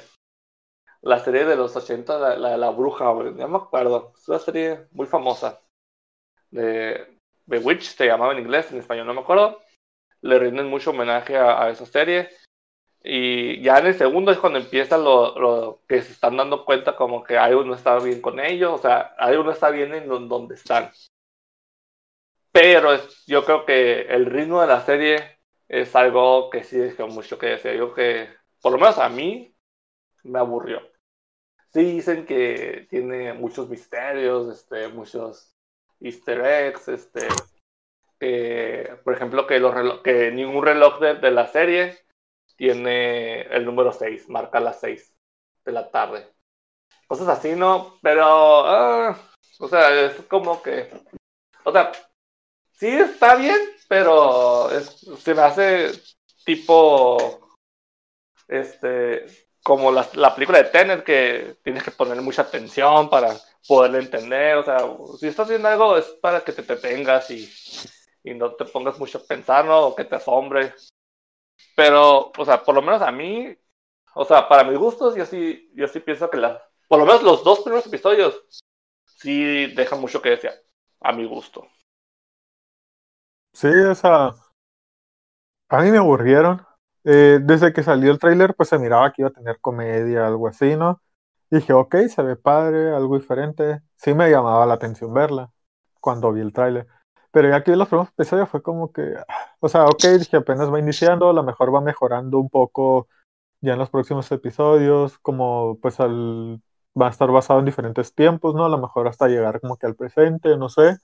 la 1.01 1.20
serie 1.20 1.45
de 1.45 1.55
los 1.55 1.76
80, 1.76 2.20
la, 2.20 2.36
la, 2.38 2.58
la 2.58 2.70
bruja, 2.72 3.05
no 3.05 3.47
me 3.47 3.58
acuerdo, 3.58 4.14
es 4.16 4.28
una 4.28 4.39
serie 4.39 4.88
muy 4.91 5.08
famosa 5.08 5.62
de 6.51 7.18
Bewitch, 7.45 7.95
se 7.95 8.05
llamaba 8.05 8.34
en 8.34 8.39
inglés, 8.39 8.72
en 8.72 8.80
español 8.80 9.08
no 9.08 9.14
me 9.14 9.22
acuerdo, 9.22 9.60
le 10.22 10.39
rinden 10.39 10.67
mucho 10.67 10.91
homenaje 10.91 11.38
a, 11.38 11.63
a 11.63 11.69
esa 11.72 11.86
serie. 11.86 12.30
Y 13.03 13.61
ya 13.63 13.80
en 13.80 13.88
el 13.88 13.95
segundo 13.95 14.32
es 14.32 14.38
cuando 14.39 14.59
empieza 14.59 14.97
lo, 14.97 15.38
lo 15.39 15.82
que 15.88 16.01
se 16.01 16.11
están 16.13 16.38
dando 16.38 16.65
cuenta 16.65 16.95
como 16.95 17.24
que 17.24 17.38
algo 17.38 17.63
no 17.63 17.76
está 17.76 17.97
bien 17.99 18.22
con 18.22 18.39
ellos, 18.39 18.72
o 18.74 18.78
sea, 18.78 18.99
algo 19.17 19.43
no 19.43 19.51
está 19.51 19.69
bien 19.72 19.93
en 19.93 20.07
don- 20.07 20.30
donde 20.30 20.55
están. 20.55 20.91
Pero 22.51 22.93
es- 22.93 23.26
yo 23.26 23.43
creo 23.45 23.65
que 23.65 24.01
el 24.03 24.26
ritmo 24.26 24.61
de 24.61 24.67
la 24.67 24.82
serie 24.86 25.39
es 25.67 25.95
algo 25.95 26.49
que 26.49 26.63
sí 26.63 26.78
dejó 26.78 27.07
mucho 27.07 27.38
que 27.38 27.47
decir. 27.47 27.74
Yo 27.76 27.93
que, 27.93 28.30
por 28.61 28.74
lo 28.74 28.78
menos 28.78 28.97
a 28.97 29.09
mí, 29.09 29.55
me 30.24 30.39
aburrió. 30.39 30.82
Sí 31.74 31.84
dicen 31.84 32.26
que 32.26 32.88
tiene 32.89 33.34
muchos 33.34 33.69
misterios, 33.69 34.49
este, 34.59 34.89
muchos 34.89 35.55
easter 36.01 36.41
eggs, 36.41 36.88
este, 36.89 37.28
que, 38.22 38.97
por 39.05 39.15
ejemplo, 39.15 39.47
que, 39.47 39.59
los 39.59 39.76
relo- 39.76 40.03
que 40.03 40.32
ningún 40.32 40.65
reloj 40.65 41.01
de, 41.01 41.15
de 41.15 41.32
la 41.32 41.47
serie 41.49 41.99
tiene 42.57 43.43
el 43.43 43.65
número 43.65 43.91
6, 43.93 44.30
marca 44.30 44.59
las 44.61 44.80
6 44.82 45.15
de 45.65 45.74
la 45.74 45.91
tarde. 45.91 46.28
Cosas 47.07 47.28
así, 47.30 47.53
¿no? 47.55 47.97
Pero, 48.01 48.24
ah, 48.26 49.17
o 49.59 49.67
sea, 49.67 50.05
es 50.07 50.15
como 50.28 50.61
que 50.63 50.89
o 51.65 51.72
sea, 51.72 51.91
sí 52.74 52.88
está 52.89 53.36
bien, 53.36 53.57
pero 53.89 54.69
se 55.19 55.36
me 55.36 55.41
hace 55.43 55.91
tipo, 56.45 57.17
este, 58.47 59.26
como 59.63 59.91
la, 59.91 60.07
la 60.13 60.34
película 60.34 60.59
de 60.59 60.65
Tenet, 60.69 61.03
que 61.03 61.57
tienes 61.63 61.84
que 61.84 61.91
poner 61.91 62.22
mucha 62.22 62.43
atención 62.43 63.09
para 63.09 63.36
poderle 63.67 63.99
entender, 63.99 64.57
o 64.57 64.63
sea, 64.63 64.80
si 65.19 65.28
estás 65.28 65.45
haciendo 65.45 65.67
algo 65.67 65.97
es 65.97 66.05
para 66.22 66.41
que 66.41 66.51
te 66.51 66.63
detengas 66.63 67.30
y, 67.32 67.49
y 68.24 68.34
no 68.34 68.53
te 68.55 68.65
pongas 68.65 68.99
mucho 68.99 69.17
a 69.17 69.24
pensar, 69.24 69.65
¿no? 69.65 69.88
O 69.88 69.95
que 69.95 70.05
te 70.05 70.15
asombre. 70.15 70.74
Pero, 71.76 72.32
o 72.38 72.45
sea, 72.45 72.63
por 72.63 72.76
lo 72.76 72.82
menos 72.82 73.01
a 73.01 73.11
mí, 73.11 73.55
o 74.13 74.26
sea, 74.26 74.47
para 74.47 74.63
mis 74.63 74.78
gustos, 74.78 75.15
yo 75.15 75.26
sí, 75.26 75.72
yo 75.74 75.88
sí 75.88 75.99
pienso 75.99 76.30
que 76.30 76.38
la, 76.38 76.61
por 76.88 76.99
lo 76.99 77.05
menos 77.05 77.24
los 77.24 77.43
dos 77.43 77.61
primeros 77.61 77.86
episodios 77.88 78.45
sí 79.05 79.67
dejan 79.74 80.01
mucho 80.01 80.22
que 80.22 80.32
decir, 80.32 80.51
a 80.99 81.11
mi 81.11 81.26
gusto. 81.26 81.67
Sí, 83.53 83.67
o 83.67 83.95
sea, 83.95 84.34
a 85.69 85.82
mí 85.82 85.91
me 85.91 85.97
aburrieron. 85.97 86.65
Eh, 87.03 87.39
desde 87.41 87.74
que 87.74 87.82
salió 87.82 88.11
el 88.11 88.19
tráiler, 88.19 88.53
pues 88.55 88.69
se 88.69 88.78
miraba 88.78 89.11
que 89.11 89.24
iba 89.24 89.30
a 89.30 89.34
tener 89.34 89.59
comedia, 89.59 90.28
algo 90.28 90.47
así, 90.47 90.76
¿no? 90.76 91.01
dije, 91.51 91.74
ok, 91.74 91.95
se 92.07 92.24
ve 92.24 92.36
padre, 92.36 92.95
algo 92.95 93.17
diferente. 93.17 93.82
Sí 93.97 94.13
me 94.13 94.30
llamaba 94.30 94.65
la 94.65 94.76
atención 94.76 95.13
verla 95.13 95.51
cuando 95.99 96.32
vi 96.32 96.41
el 96.41 96.53
tráiler. 96.53 96.88
Pero 97.32 97.49
ya 97.49 97.63
que 97.63 97.75
los 97.75 97.88
primeros 97.88 98.09
episodios 98.13 98.49
fue 98.49 98.61
como 98.61 98.91
que, 98.91 99.15
o 99.59 99.69
sea, 99.69 99.86
ok, 99.86 100.03
dije, 100.19 100.38
apenas 100.38 100.71
va 100.71 100.79
iniciando, 100.79 101.29
a 101.29 101.34
lo 101.34 101.43
mejor 101.43 101.73
va 101.73 101.82
mejorando 101.82 102.39
un 102.39 102.49
poco 102.49 103.07
ya 103.61 103.73
en 103.73 103.79
los 103.79 103.89
próximos 103.89 104.32
episodios, 104.32 105.17
como 105.19 105.79
pues 105.82 105.99
al, 105.99 106.61
va 106.99 107.07
a 107.07 107.09
estar 107.11 107.32
basado 107.32 107.59
en 107.59 107.65
diferentes 107.65 108.13
tiempos, 108.15 108.55
¿no? 108.55 108.65
A 108.65 108.69
lo 108.69 108.77
mejor 108.79 109.07
hasta 109.07 109.27
llegar 109.27 109.61
como 109.61 109.77
que 109.77 109.86
al 109.88 109.95
presente, 109.95 110.57
no 110.57 110.69
sé. 110.69 110.97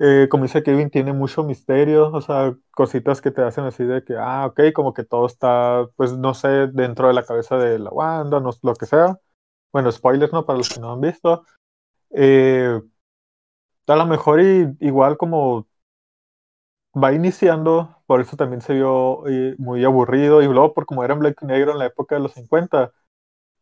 Eh, 0.00 0.28
como 0.30 0.44
dice 0.44 0.62
Kevin, 0.62 0.90
tiene 0.90 1.12
mucho 1.12 1.44
misterio, 1.44 2.10
o 2.12 2.20
sea, 2.20 2.54
cositas 2.72 3.20
que 3.20 3.30
te 3.30 3.42
hacen 3.42 3.64
así 3.64 3.84
de 3.84 4.02
que, 4.04 4.16
ah, 4.18 4.46
ok, 4.46 4.72
como 4.74 4.92
que 4.92 5.04
todo 5.04 5.26
está, 5.26 5.86
pues 5.96 6.12
no 6.16 6.34
sé, 6.34 6.66
dentro 6.68 7.06
de 7.08 7.14
la 7.14 7.24
cabeza 7.24 7.56
de 7.58 7.78
la 7.78 7.90
Wanda, 7.90 8.40
no, 8.40 8.50
lo 8.62 8.74
que 8.74 8.86
sea. 8.86 9.18
Bueno, 9.72 9.92
spoilers, 9.92 10.32
¿no? 10.32 10.46
Para 10.46 10.58
los 10.58 10.68
que 10.70 10.80
no 10.80 10.92
han 10.92 11.00
visto. 11.00 11.44
Eh, 12.10 12.80
a 13.86 13.96
lo 13.96 14.06
mejor 14.06 14.40
igual 14.40 15.16
como 15.16 15.66
va 16.96 17.12
iniciando, 17.12 17.96
por 18.06 18.20
eso 18.20 18.36
también 18.36 18.60
se 18.60 18.74
vio 18.74 19.26
eh, 19.26 19.54
muy 19.58 19.84
aburrido 19.84 20.42
y 20.42 20.46
luego 20.46 20.74
por 20.74 20.86
como 20.86 21.04
era 21.04 21.14
en 21.14 21.20
blanco 21.20 21.44
y 21.44 21.48
negro 21.48 21.72
en 21.72 21.78
la 21.78 21.86
época 21.86 22.14
de 22.14 22.20
los 22.20 22.32
50, 22.32 22.92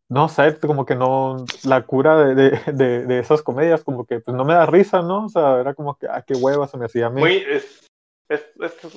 no 0.09 0.29
sé, 0.29 0.59
como 0.61 0.85
que 0.85 0.95
no, 0.95 1.45
la 1.65 1.83
cura 1.87 2.17
de, 2.19 2.51
de, 2.51 3.07
de, 3.07 3.19
esas 3.19 3.43
comedias 3.43 3.83
como 3.83 4.05
que 4.05 4.21
pues 4.21 4.37
no 4.37 4.45
me 4.45 4.53
da 4.53 4.67
risa, 4.67 5.01
¿no? 5.01 5.25
O 5.25 5.29
sea, 5.29 5.59
era 5.61 5.75
como 5.75 5.97
que, 5.97 6.07
ah, 6.07 6.23
qué 6.27 6.35
hueva 6.35 6.69
se 6.69 6.77
me 6.77 6.85
hacía 6.85 7.07
a 7.07 7.11
mí. 7.11 7.21
Muy, 7.21 7.37
es, 7.37 7.89
es, 8.29 8.45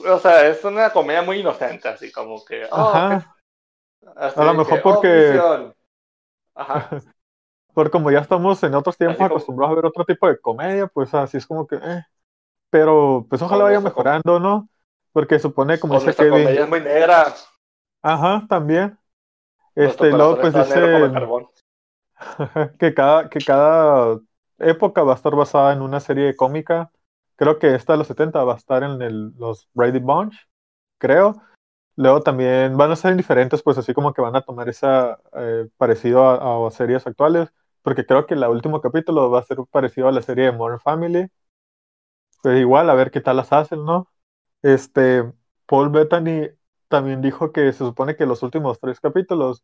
o 0.05 0.19
sea, 0.19 0.47
es 0.47 0.63
una 0.65 0.91
comedia 0.91 1.21
muy 1.21 1.39
inocente, 1.39 1.87
así 1.87 2.11
como 2.11 2.43
que, 2.43 2.65
oh, 2.71 2.75
Ajá. 2.75 3.37
a 4.15 4.43
lo 4.43 4.53
mejor 4.53 4.79
oh, 4.79 4.83
porque... 4.83 5.41
Ajá. 6.55 6.89
Porque 7.75 7.91
como 7.91 8.09
ya 8.09 8.19
estamos 8.19 8.63
en 8.63 8.73
otros 8.73 8.97
tiempos 8.97 9.21
acostumbrados 9.21 9.73
a 9.73 9.75
ver 9.75 9.85
otro 9.85 10.05
tipo 10.05 10.27
de 10.27 10.39
comedia, 10.39 10.87
pues 10.87 11.13
así 11.13 11.37
es 11.37 11.45
como 11.45 11.67
que, 11.67 11.75
eh. 11.75 12.03
Pero 12.71 13.27
pues 13.29 13.41
ojalá 13.41 13.65
vaya 13.65 13.81
mejorando, 13.81 14.39
¿no? 14.39 14.69
Porque 15.11 15.37
supone 15.39 15.77
como 15.79 15.99
dice 15.99 16.15
Kevin. 16.15 16.45
comedia 16.45 16.63
es 16.63 16.69
muy 16.69 16.81
negra. 16.81 17.33
Ajá, 18.01 18.45
también. 18.49 18.97
Este, 19.75 20.09
luego 20.09 20.39
pues 20.39 20.53
dice 20.53 21.11
que 22.79 22.93
cada, 22.93 23.29
que 23.29 23.39
cada 23.39 24.19
época 24.57 25.03
va 25.03 25.11
a 25.11 25.15
estar 25.15 25.35
basada 25.35 25.73
en 25.73 25.81
una 25.81 25.99
serie 25.99 26.35
cómica. 26.35 26.91
Creo 27.35 27.59
que 27.59 27.75
esta 27.75 27.93
de 27.93 27.99
los 27.99 28.07
70 28.07 28.41
va 28.45 28.53
a 28.53 28.57
estar 28.57 28.83
en 28.83 29.01
el, 29.01 29.33
los 29.37 29.69
Brady 29.73 29.99
Bunch, 29.99 30.35
creo. 30.97 31.41
Luego 31.97 32.21
también 32.21 32.75
van 32.77 32.91
a 32.91 32.95
ser 32.95 33.15
diferentes, 33.15 33.61
pues 33.61 33.77
así 33.77 33.93
como 33.93 34.13
que 34.13 34.21
van 34.21 34.35
a 34.35 34.41
tomar 34.41 34.67
esa 34.67 35.19
eh, 35.33 35.67
parecido 35.77 36.67
a, 36.67 36.71
series 36.71 37.07
actuales, 37.07 37.53
porque 37.85 38.03
creo 38.03 38.25
que 38.25 38.33
el 38.33 38.43
último 38.45 38.81
capítulo 38.81 39.29
va 39.29 39.41
a 39.41 39.43
ser 39.43 39.59
parecido 39.69 40.07
a 40.07 40.11
la 40.11 40.23
serie 40.23 40.45
de 40.45 40.51
Modern 40.51 40.79
Family. 40.79 41.27
Pues 42.41 42.59
igual, 42.59 42.89
a 42.89 42.95
ver 42.95 43.11
qué 43.11 43.21
tal 43.21 43.37
las 43.37 43.53
hacen, 43.53 43.85
¿no? 43.85 44.09
Este, 44.63 45.23
Paul 45.67 45.89
Bettany 45.91 46.49
también 46.87 47.21
dijo 47.21 47.51
que 47.51 47.71
se 47.73 47.77
supone 47.77 48.15
que 48.15 48.25
los 48.25 48.41
últimos 48.41 48.79
tres 48.79 48.99
capítulos 48.99 49.63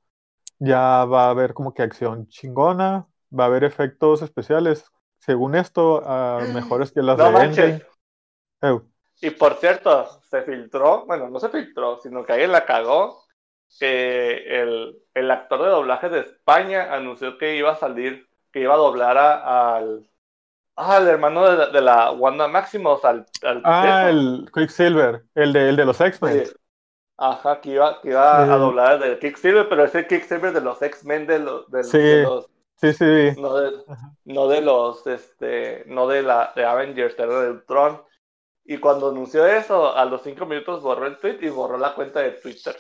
ya 0.60 1.04
va 1.06 1.26
a 1.26 1.30
haber 1.32 1.56
como 1.56 1.74
que 1.74 1.82
acción 1.82 2.28
chingona, 2.28 3.08
va 3.38 3.46
a 3.46 3.48
haber 3.48 3.64
efectos 3.64 4.22
especiales, 4.22 4.86
según 5.18 5.56
esto, 5.56 6.04
mejores 6.54 6.92
que 6.92 7.02
las 7.02 7.18
de 7.18 7.82
y 9.20 9.32
por 9.32 9.56
cierto, 9.56 10.22
se 10.30 10.44
filtró, 10.44 11.08
bueno, 11.08 11.28
no 11.28 11.40
se 11.40 11.50
filtró, 11.50 12.00
sino 12.02 12.24
que 12.24 12.34
alguien 12.34 12.52
la 12.52 12.66
cagó, 12.66 13.24
que 13.80 14.62
el, 14.62 15.01
el 15.14 15.32
actor 15.32 15.62
de 15.62 15.70
doblaje 15.70 16.10
de 16.10 16.20
España 16.20 16.94
anunció 16.94 17.38
que 17.38 17.56
iba 17.56 17.72
a 17.72 17.76
salir, 17.76 18.28
que 18.52 18.62
iba 18.62 18.74
a 18.74 18.78
doblar 18.78 19.18
al, 19.18 20.10
al 20.76 21.08
hermano 21.08 21.68
de, 21.68 21.82
la 21.82 22.12
Wanda 22.12 22.48
Maximus, 22.48 23.04
al, 23.06 23.26
ah, 23.64 24.08
el 24.10 24.50
Quicksilver, 24.54 25.24
el 25.36 25.54
de, 25.54 25.70
el 25.70 25.76
de 25.76 25.86
los 25.86 26.00
X-Men. 26.00 26.44
Ajá, 27.18 27.62
que 27.62 27.72
iba, 27.72 28.02
que 28.02 28.10
iba 28.10 28.42
a 28.42 28.58
doblar 28.58 28.94
el 28.94 29.12
de 29.12 29.20
Quicksilver, 29.20 29.70
pero 29.70 29.84
ese 29.84 30.08
Quicksilver 30.08 30.54
de 30.54 30.62
los 30.62 30.82
X-Men 30.82 31.28
de, 31.28 31.40
los, 31.40 31.70
de, 31.70 31.84
sí. 31.84 32.22
los 32.24 32.50
Sí, 32.82 32.94
sí. 32.94 33.40
No 33.40 33.56
de, 33.58 33.84
no 34.26 34.48
de 34.48 34.62
los, 34.62 35.06
este, 35.06 35.84
no 35.86 36.08
de 36.08 36.24
la 36.24 36.52
de 36.56 36.66
Avengers, 36.66 37.14
era 37.18 37.42
de 37.42 37.52
Ultron. 37.52 38.02
Y 38.64 38.78
cuando 38.78 39.10
anunció 39.10 39.46
eso, 39.46 39.96
a 39.96 40.06
los 40.06 40.22
cinco 40.22 40.46
minutos 40.46 40.82
borró 40.82 41.08
el 41.08 41.18
tweet 41.18 41.40
y 41.42 41.50
borró 41.50 41.78
la 41.78 41.96
cuenta 41.96 42.22
de 42.22 42.32
Twitter. 42.32 42.76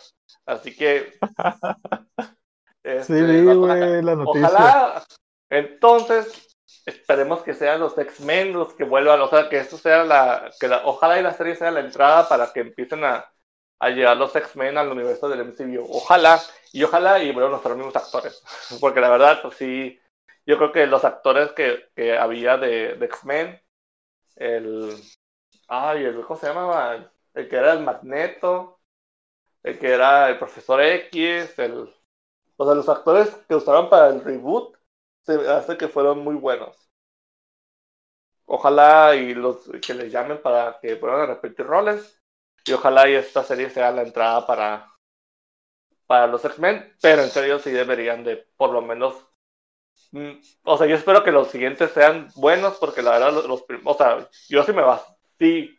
Así 0.46 0.76
que. 0.76 1.14
Este, 2.84 3.14
sí, 3.14 3.44
güey, 3.44 4.02
la 4.02 4.16
noticia. 4.16 4.48
Ojalá. 4.48 5.04
Entonces, 5.52 6.58
esperemos 6.84 7.44
que 7.44 7.54
sean 7.54 7.80
los 7.80 7.96
X-Men 7.96 8.54
los 8.54 8.74
que 8.74 8.86
vuelvan. 8.86 9.22
O 9.22 9.30
sea, 9.30 9.50
que 9.50 9.60
esto 9.60 9.78
sea 9.78 10.04
la. 10.04 10.50
Que 10.60 10.68
la, 10.68 10.82
ojalá 10.86 11.20
y 11.20 11.22
la 11.22 11.34
serie 11.34 11.56
sea 11.56 11.70
la 11.70 11.82
entrada 11.82 12.28
para 12.28 12.52
que 12.52 12.62
empiecen 12.62 13.04
a, 13.04 13.32
a 13.80 13.90
llegar 13.90 14.18
los 14.18 14.36
X-Men 14.36 14.80
al 14.80 14.92
universo 14.92 15.30
del 15.30 15.42
MCU. 15.42 15.86
Ojalá. 15.90 16.42
Y 16.74 16.84
ojalá 16.84 17.22
y 17.22 17.32
bueno, 17.32 17.50
nuestros 17.50 17.78
mismos 17.78 17.96
actores. 17.96 18.42
Porque 18.82 19.00
la 19.00 19.10
verdad, 19.10 19.44
pues 19.44 19.58
sí. 19.58 20.00
Yo 20.44 20.58
creo 20.58 20.72
que 20.72 20.88
los 20.88 21.06
actores 21.06 21.52
que, 21.52 21.90
que 21.96 22.18
había 22.18 22.58
de, 22.58 22.96
de 22.96 23.06
X-Men, 23.06 23.62
el, 24.38 24.96
Ay, 25.74 26.04
el, 26.06 26.22
¿cómo 26.26 26.40
se 26.40 26.48
llamaba? 26.48 27.12
El 27.34 27.50
que 27.50 27.56
era 27.56 27.74
el 27.74 27.80
Magneto, 27.84 28.80
el 29.64 29.80
que 29.80 29.90
era 29.94 30.30
el 30.30 30.40
Profesor 30.40 30.82
X, 30.82 31.60
el... 31.60 31.94
O 32.58 32.66
sea, 32.66 32.76
los 32.76 32.90
actores 32.90 33.30
que 33.50 33.56
usaron 33.56 33.90
para 33.90 34.10
el 34.10 34.24
reboot 34.24 34.78
se 35.24 35.34
hace 35.52 35.78
que 35.78 35.88
fueron 35.90 36.20
muy 36.20 36.36
buenos. 36.36 36.78
Ojalá 38.46 39.16
y 39.16 39.34
los 39.34 39.68
que 39.82 39.96
les 39.96 40.12
llamen 40.12 40.40
para 40.44 40.80
que 40.80 40.96
puedan 40.96 41.26
repetir 41.28 41.66
roles. 41.66 42.22
Y 42.66 42.74
ojalá 42.74 43.10
y 43.10 43.16
esta 43.16 43.44
serie 43.44 43.72
sea 43.72 43.92
la 43.92 44.04
entrada 44.04 44.46
para, 44.46 44.88
para 46.08 46.28
los 46.28 46.44
X-Men. 46.46 46.94
Pero 47.02 47.22
en 47.24 47.30
serio 47.30 47.60
sí 47.60 47.72
deberían 47.72 48.24
de 48.24 48.38
por 48.58 48.72
lo 48.72 48.82
menos 48.82 49.16
mm, 50.12 50.32
o 50.64 50.78
sea, 50.78 50.88
yo 50.88 50.96
espero 50.96 51.24
que 51.24 51.32
los 51.32 51.50
siguientes 51.50 51.92
sean 51.92 52.30
buenos 52.36 52.78
porque 52.80 53.02
la 53.02 53.12
verdad 53.14 53.34
los, 53.34 53.48
los 53.48 53.66
o 53.86 53.96
sea, 53.96 54.30
yo 54.50 54.64
sí 54.64 54.74
me 54.74 54.82
va, 54.84 55.04
si, 55.42 55.78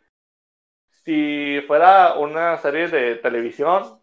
si 1.05 1.61
fuera 1.67 2.15
una 2.19 2.57
serie 2.57 2.87
de 2.87 3.15
televisión 3.17 4.01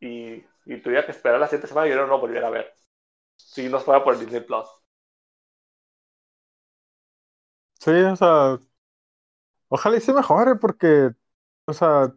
y, 0.00 0.44
y 0.66 0.82
tuviera 0.82 1.04
que 1.06 1.12
esperar 1.12 1.40
la 1.40 1.46
siguiente 1.46 1.68
semana, 1.68 1.88
yo 1.88 1.96
no 1.96 2.06
lo 2.06 2.20
volviera 2.20 2.48
a 2.48 2.50
ver. 2.50 2.74
Si 3.36 3.68
no 3.68 3.80
fuera 3.80 4.04
por 4.04 4.18
Disney 4.18 4.42
Plus. 4.42 4.66
Sí, 7.80 7.90
o 7.90 8.16
sea, 8.16 8.58
ojalá 9.68 9.96
y 9.98 10.00
se 10.00 10.12
mejore 10.12 10.56
porque, 10.56 11.10
o 11.66 11.72
sea, 11.72 12.14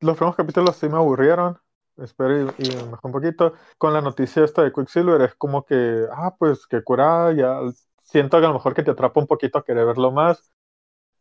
los 0.00 0.16
primeros 0.16 0.36
capítulos 0.36 0.76
sí 0.76 0.88
me 0.88 0.96
aburrieron. 0.96 1.58
Espero 1.98 2.38
y, 2.58 2.68
y 2.68 2.68
mejor 2.86 3.00
un 3.04 3.12
poquito. 3.12 3.54
Con 3.78 3.92
la 3.92 4.00
noticia 4.00 4.44
esta 4.44 4.62
de 4.62 4.72
Quicksilver 4.72 5.20
es 5.22 5.34
como 5.34 5.64
que, 5.64 6.06
ah, 6.12 6.36
pues 6.38 6.66
que 6.66 6.82
cura, 6.82 7.32
ya 7.34 7.60
siento 8.04 8.38
que 8.40 8.44
a 8.46 8.48
lo 8.48 8.54
mejor 8.54 8.74
que 8.74 8.82
te 8.84 8.92
atrapa 8.92 9.20
un 9.20 9.26
poquito 9.26 9.58
a 9.58 9.64
querer 9.64 9.86
verlo 9.86 10.12
más. 10.12 10.52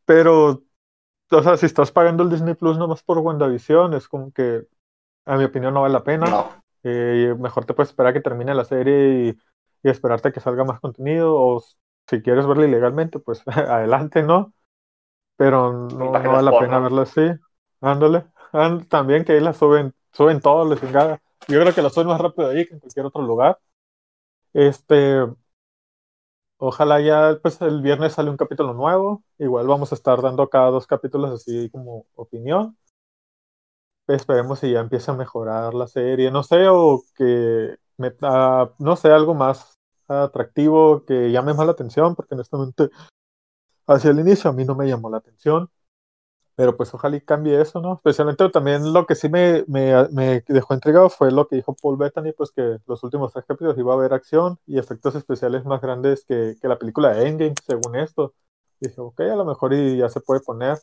Pero 0.05 0.63
o 1.31 1.43
sea, 1.43 1.57
si 1.57 1.65
estás 1.65 1.91
pagando 1.91 2.23
el 2.23 2.29
Disney 2.29 2.53
Plus 2.53 2.77
nomás 2.77 3.03
por 3.03 3.19
WandaVision, 3.19 3.93
es 3.93 4.07
como 4.07 4.31
que, 4.31 4.67
a 5.25 5.37
mi 5.37 5.43
opinión, 5.43 5.73
no 5.73 5.81
vale 5.81 5.93
la 5.93 6.03
pena. 6.03 6.61
Eh, 6.83 7.35
mejor 7.37 7.65
te 7.65 7.73
puedes 7.73 7.89
esperar 7.89 8.11
a 8.11 8.13
que 8.13 8.21
termine 8.21 8.53
la 8.55 8.65
serie 8.65 9.29
y, 9.29 9.37
esperarte 9.87 10.29
a 10.29 10.31
que 10.31 10.41
salga 10.41 10.65
más 10.65 10.79
contenido, 10.81 11.33
o 11.35 11.63
si 12.09 12.21
quieres 12.21 12.45
verla 12.45 12.65
ilegalmente, 12.65 13.19
pues 13.19 13.41
adelante, 13.47 14.23
¿no? 14.23 14.53
Pero 15.37 15.87
no, 15.87 16.11
vale 16.11 16.43
la 16.43 16.59
pena 16.59 16.79
verla 16.79 17.03
así. 17.03 17.21
Ándale. 17.79 18.25
también 18.89 19.23
que 19.23 19.33
ahí 19.33 19.39
la 19.39 19.53
suben, 19.53 19.93
suben 20.11 20.41
todo, 20.41 20.67
les 20.67 20.81
chingada. 20.81 21.21
Yo 21.47 21.61
creo 21.61 21.73
que 21.73 21.81
la 21.81 21.89
suben 21.89 22.07
más 22.07 22.19
rápido 22.19 22.49
ahí 22.49 22.65
que 22.65 22.73
en 22.73 22.79
cualquier 22.79 23.05
otro 23.05 23.21
lugar. 23.21 23.59
Este. 24.53 25.25
Ojalá 26.57 27.01
ya 27.01 27.39
pues 27.41 27.61
el 27.61 27.81
viernes 27.81 28.13
sale 28.13 28.29
un 28.29 28.37
capítulo 28.37 28.73
nuevo. 28.73 29.23
Igual 29.37 29.67
vamos 29.67 29.91
a 29.91 29.95
estar 29.95 30.21
dando 30.21 30.49
cada 30.49 30.69
dos 30.69 30.87
capítulos 30.87 31.31
así 31.31 31.69
como 31.69 32.05
opinión. 32.15 32.77
Esperemos 34.07 34.59
si 34.59 34.71
ya 34.71 34.79
empieza 34.79 35.11
a 35.11 35.15
mejorar 35.15 35.73
la 35.73 35.87
serie, 35.87 36.31
no 36.31 36.41
sé, 36.43 36.67
o 36.69 37.03
que 37.15 37.75
meta, 37.97 38.71
no 38.79 38.95
sé, 38.95 39.09
algo 39.11 39.33
más 39.33 39.77
atractivo 40.07 41.03
que 41.05 41.31
llame 41.31 41.53
más 41.53 41.65
la 41.65 41.73
atención, 41.73 42.15
porque 42.15 42.35
honestamente 42.35 42.89
hacia 43.87 44.11
el 44.11 44.19
inicio 44.19 44.49
a 44.49 44.53
mí 44.53 44.65
no 44.65 44.75
me 44.75 44.87
llamó 44.87 45.09
la 45.09 45.17
atención. 45.17 45.69
Pero 46.57 46.75
pues 46.75 46.91
ojalá 46.91 47.17
y 47.17 47.21
cambie 47.21 47.61
eso, 47.61 47.79
¿no? 47.81 47.93
Especialmente 47.93 48.49
también 48.49 48.91
lo 48.91 49.05
que 49.05 49.13
sí 49.13 49.29
me, 49.29 49.63
me, 49.67 49.93
me, 50.09 50.43
dejó 50.47 50.73
intrigado 50.73 51.07
fue 51.11 51.31
lo 51.31 51.47
que 51.47 51.55
dijo 51.55 51.75
Paul 51.79 51.97
Bettany, 51.97 52.33
pues 52.33 52.49
que 52.49 52.79
los 52.87 53.03
últimos 53.03 53.31
tres 53.31 53.45
capítulos 53.45 53.77
iba 53.77 53.93
a 53.93 53.95
haber 53.95 54.11
acción 54.11 54.57
y 54.65 54.79
efectos 54.79 55.13
especiales 55.13 55.65
más 55.65 55.81
grandes 55.81 56.25
que, 56.25 56.55
que 56.59 56.67
la 56.67 56.79
película 56.79 57.13
de 57.13 57.27
Endgame, 57.27 57.53
según 57.63 57.95
esto. 57.95 58.33
Y 58.79 58.87
dije, 58.87 58.99
ok, 58.99 59.19
a 59.21 59.35
lo 59.35 59.45
mejor 59.45 59.73
y 59.75 59.97
ya 59.97 60.09
se 60.09 60.19
puede 60.19 60.41
poner. 60.41 60.79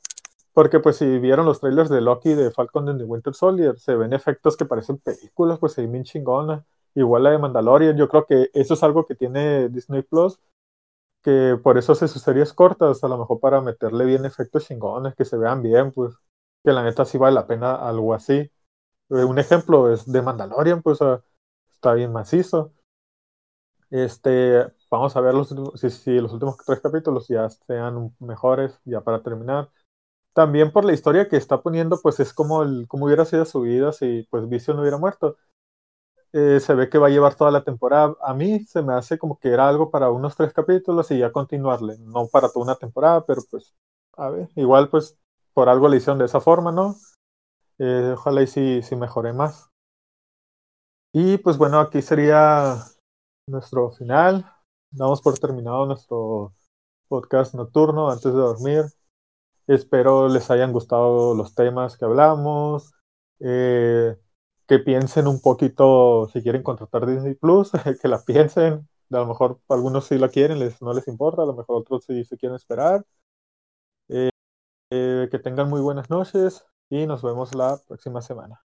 Porque 0.53 0.79
pues 0.79 0.97
si 0.99 1.19
vieron 1.19 1.45
los 1.45 1.61
trailers 1.61 1.91
de 1.91 2.01
Loki 2.01 2.35
de 2.35 2.53
Falcon 2.53 2.89
and 2.89 3.01
the 3.01 3.05
Winter 3.05 3.35
Soldier, 3.35 3.77
se 3.77 3.97
ven 3.97 4.13
efectos 4.13 4.57
que 4.57 4.65
parecen 4.65 4.99
películas, 4.99 5.59
pues 5.59 5.73
se 5.73 5.85
bien 5.87 6.05
chingona. 6.05 6.65
Igual 6.95 7.25
la 7.25 7.31
de 7.33 7.39
Mandalorian, 7.39 7.97
yo 7.97 8.09
creo 8.09 8.27
que 8.27 8.51
eso 8.55 8.75
es 8.75 8.83
algo 8.85 9.07
que 9.07 9.17
tiene 9.17 9.69
Disney 9.71 10.03
Plus, 10.03 10.39
que 11.25 11.59
por 11.63 11.79
eso 11.79 11.93
hace 11.93 12.09
sus 12.09 12.23
series 12.23 12.53
cortas, 12.53 13.03
a 13.05 13.09
lo 13.09 13.19
mejor 13.19 13.41
para 13.41 13.61
meterle 13.63 14.05
bien 14.05 14.25
efectos 14.27 14.67
chingones, 14.67 15.15
que 15.17 15.25
se 15.25 15.39
vean 15.39 15.63
bien, 15.63 15.93
pues 15.93 16.15
que 16.65 16.73
la 16.73 16.85
neta 16.85 17.05
sí 17.05 17.19
vale 17.19 17.35
la 17.35 17.47
pena 17.47 17.75
algo 17.77 18.15
así. 18.15 18.35
Eh, 18.35 19.25
un 19.25 19.39
ejemplo 19.39 19.93
es 19.93 20.11
de 20.11 20.23
Mandalorian, 20.23 20.83
pues 20.83 21.01
está 21.73 21.95
bien 21.95 22.13
macizo. 22.13 22.73
Este, 23.91 24.67
vamos 24.91 25.17
a 25.17 25.21
ver 25.21 25.35
los, 25.35 25.55
si, 25.77 25.91
si 25.91 26.21
los 26.21 26.33
últimos 26.33 26.57
tres 26.67 26.81
capítulos 26.81 27.29
ya 27.29 27.49
sean 27.49 28.15
mejores, 28.19 28.81
ya 28.85 29.01
para 29.03 29.23
terminar. 29.23 29.71
También 30.35 30.73
por 30.73 30.85
la 30.85 30.93
historia 30.95 31.29
que 31.29 31.37
está 31.37 31.63
poniendo, 31.63 32.01
pues 32.03 32.21
es 32.21 32.35
como, 32.35 32.63
el, 32.63 32.87
como 32.89 33.07
hubiera 33.07 33.25
sido 33.25 33.45
su 33.45 33.63
vida 33.63 33.93
si 33.93 34.27
pues 34.31 34.49
Vision 34.49 34.77
no 34.77 34.83
hubiera 34.83 34.99
muerto. 34.99 35.37
Eh, 36.37 36.59
se 36.59 36.75
ve 36.75 36.89
que 36.91 36.99
va 36.99 37.07
a 37.07 37.11
llevar 37.11 37.37
toda 37.37 37.53
la 37.53 37.63
temporada. 37.63 38.17
A 38.21 38.35
mí 38.35 38.59
se 38.65 38.83
me 38.83 38.93
hace 38.95 39.19
como 39.19 39.39
que 39.39 39.51
era 39.51 39.69
algo 39.69 39.93
para 39.93 40.11
unos 40.11 40.35
tres 40.35 40.53
capítulos 40.53 41.09
y 41.13 41.19
ya 41.19 41.31
continuarle, 41.31 41.97
no 42.01 42.27
para 42.27 42.49
toda 42.49 42.65
una 42.65 42.75
temporada, 42.75 43.25
pero 43.25 43.43
pues, 43.49 43.73
a 44.17 44.31
ver, 44.31 44.49
igual 44.57 44.89
pues 44.91 45.17
por 45.53 45.69
algo 45.69 45.87
le 45.89 45.99
hicieron 45.99 46.19
de 46.19 46.25
esa 46.25 46.41
forma, 46.41 46.73
¿no? 46.73 46.97
Eh, 47.79 48.15
ojalá 48.17 48.43
y 48.43 48.49
sí, 48.49 48.83
sí 48.83 48.97
mejore 48.97 49.33
más. 49.33 49.71
Y 51.13 51.39
pues 51.39 51.57
bueno, 51.57 51.79
aquí 51.79 52.03
sería 52.03 52.79
nuestro 53.47 53.93
final. 53.93 54.45
Damos 54.91 55.23
por 55.23 55.39
terminado 55.39 55.87
nuestro 55.87 56.53
podcast 57.07 57.55
nocturno 57.55 58.11
antes 58.11 58.33
de 58.33 58.41
dormir. 58.41 58.85
Espero 59.69 60.29
les 60.29 60.51
hayan 60.51 60.73
gustado 60.73 61.35
los 61.37 61.55
temas 61.55 61.97
que 61.97 62.05
hablamos. 62.05 62.93
Eh, 63.39 64.17
que 64.67 64.79
piensen 64.79 65.27
un 65.29 65.41
poquito 65.41 66.29
si 66.33 66.43
quieren 66.43 66.63
contratar 66.63 67.07
Disney 67.07 67.35
Plus, 67.35 67.71
que 68.03 68.09
la 68.09 68.23
piensen. 68.25 68.89
A 69.11 69.19
lo 69.19 69.27
mejor 69.27 69.61
algunos 69.69 70.07
sí 70.07 70.19
la 70.19 70.29
quieren, 70.29 70.59
les, 70.59 70.81
no 70.83 70.93
les 70.93 71.07
importa, 71.09 71.43
a 71.43 71.47
lo 71.47 71.55
mejor 71.55 71.77
otros 71.77 72.05
sí 72.07 72.25
se 72.25 72.37
quieren 72.39 72.57
esperar. 72.57 73.05
Eh, 74.09 74.31
eh, 74.91 75.29
que 75.31 75.41
tengan 75.41 75.71
muy 75.71 75.83
buenas 75.83 76.11
noches 76.11 76.67
y 76.91 77.07
nos 77.07 77.23
vemos 77.23 77.55
la 77.55 77.79
próxima 77.89 78.23
semana. 78.23 78.64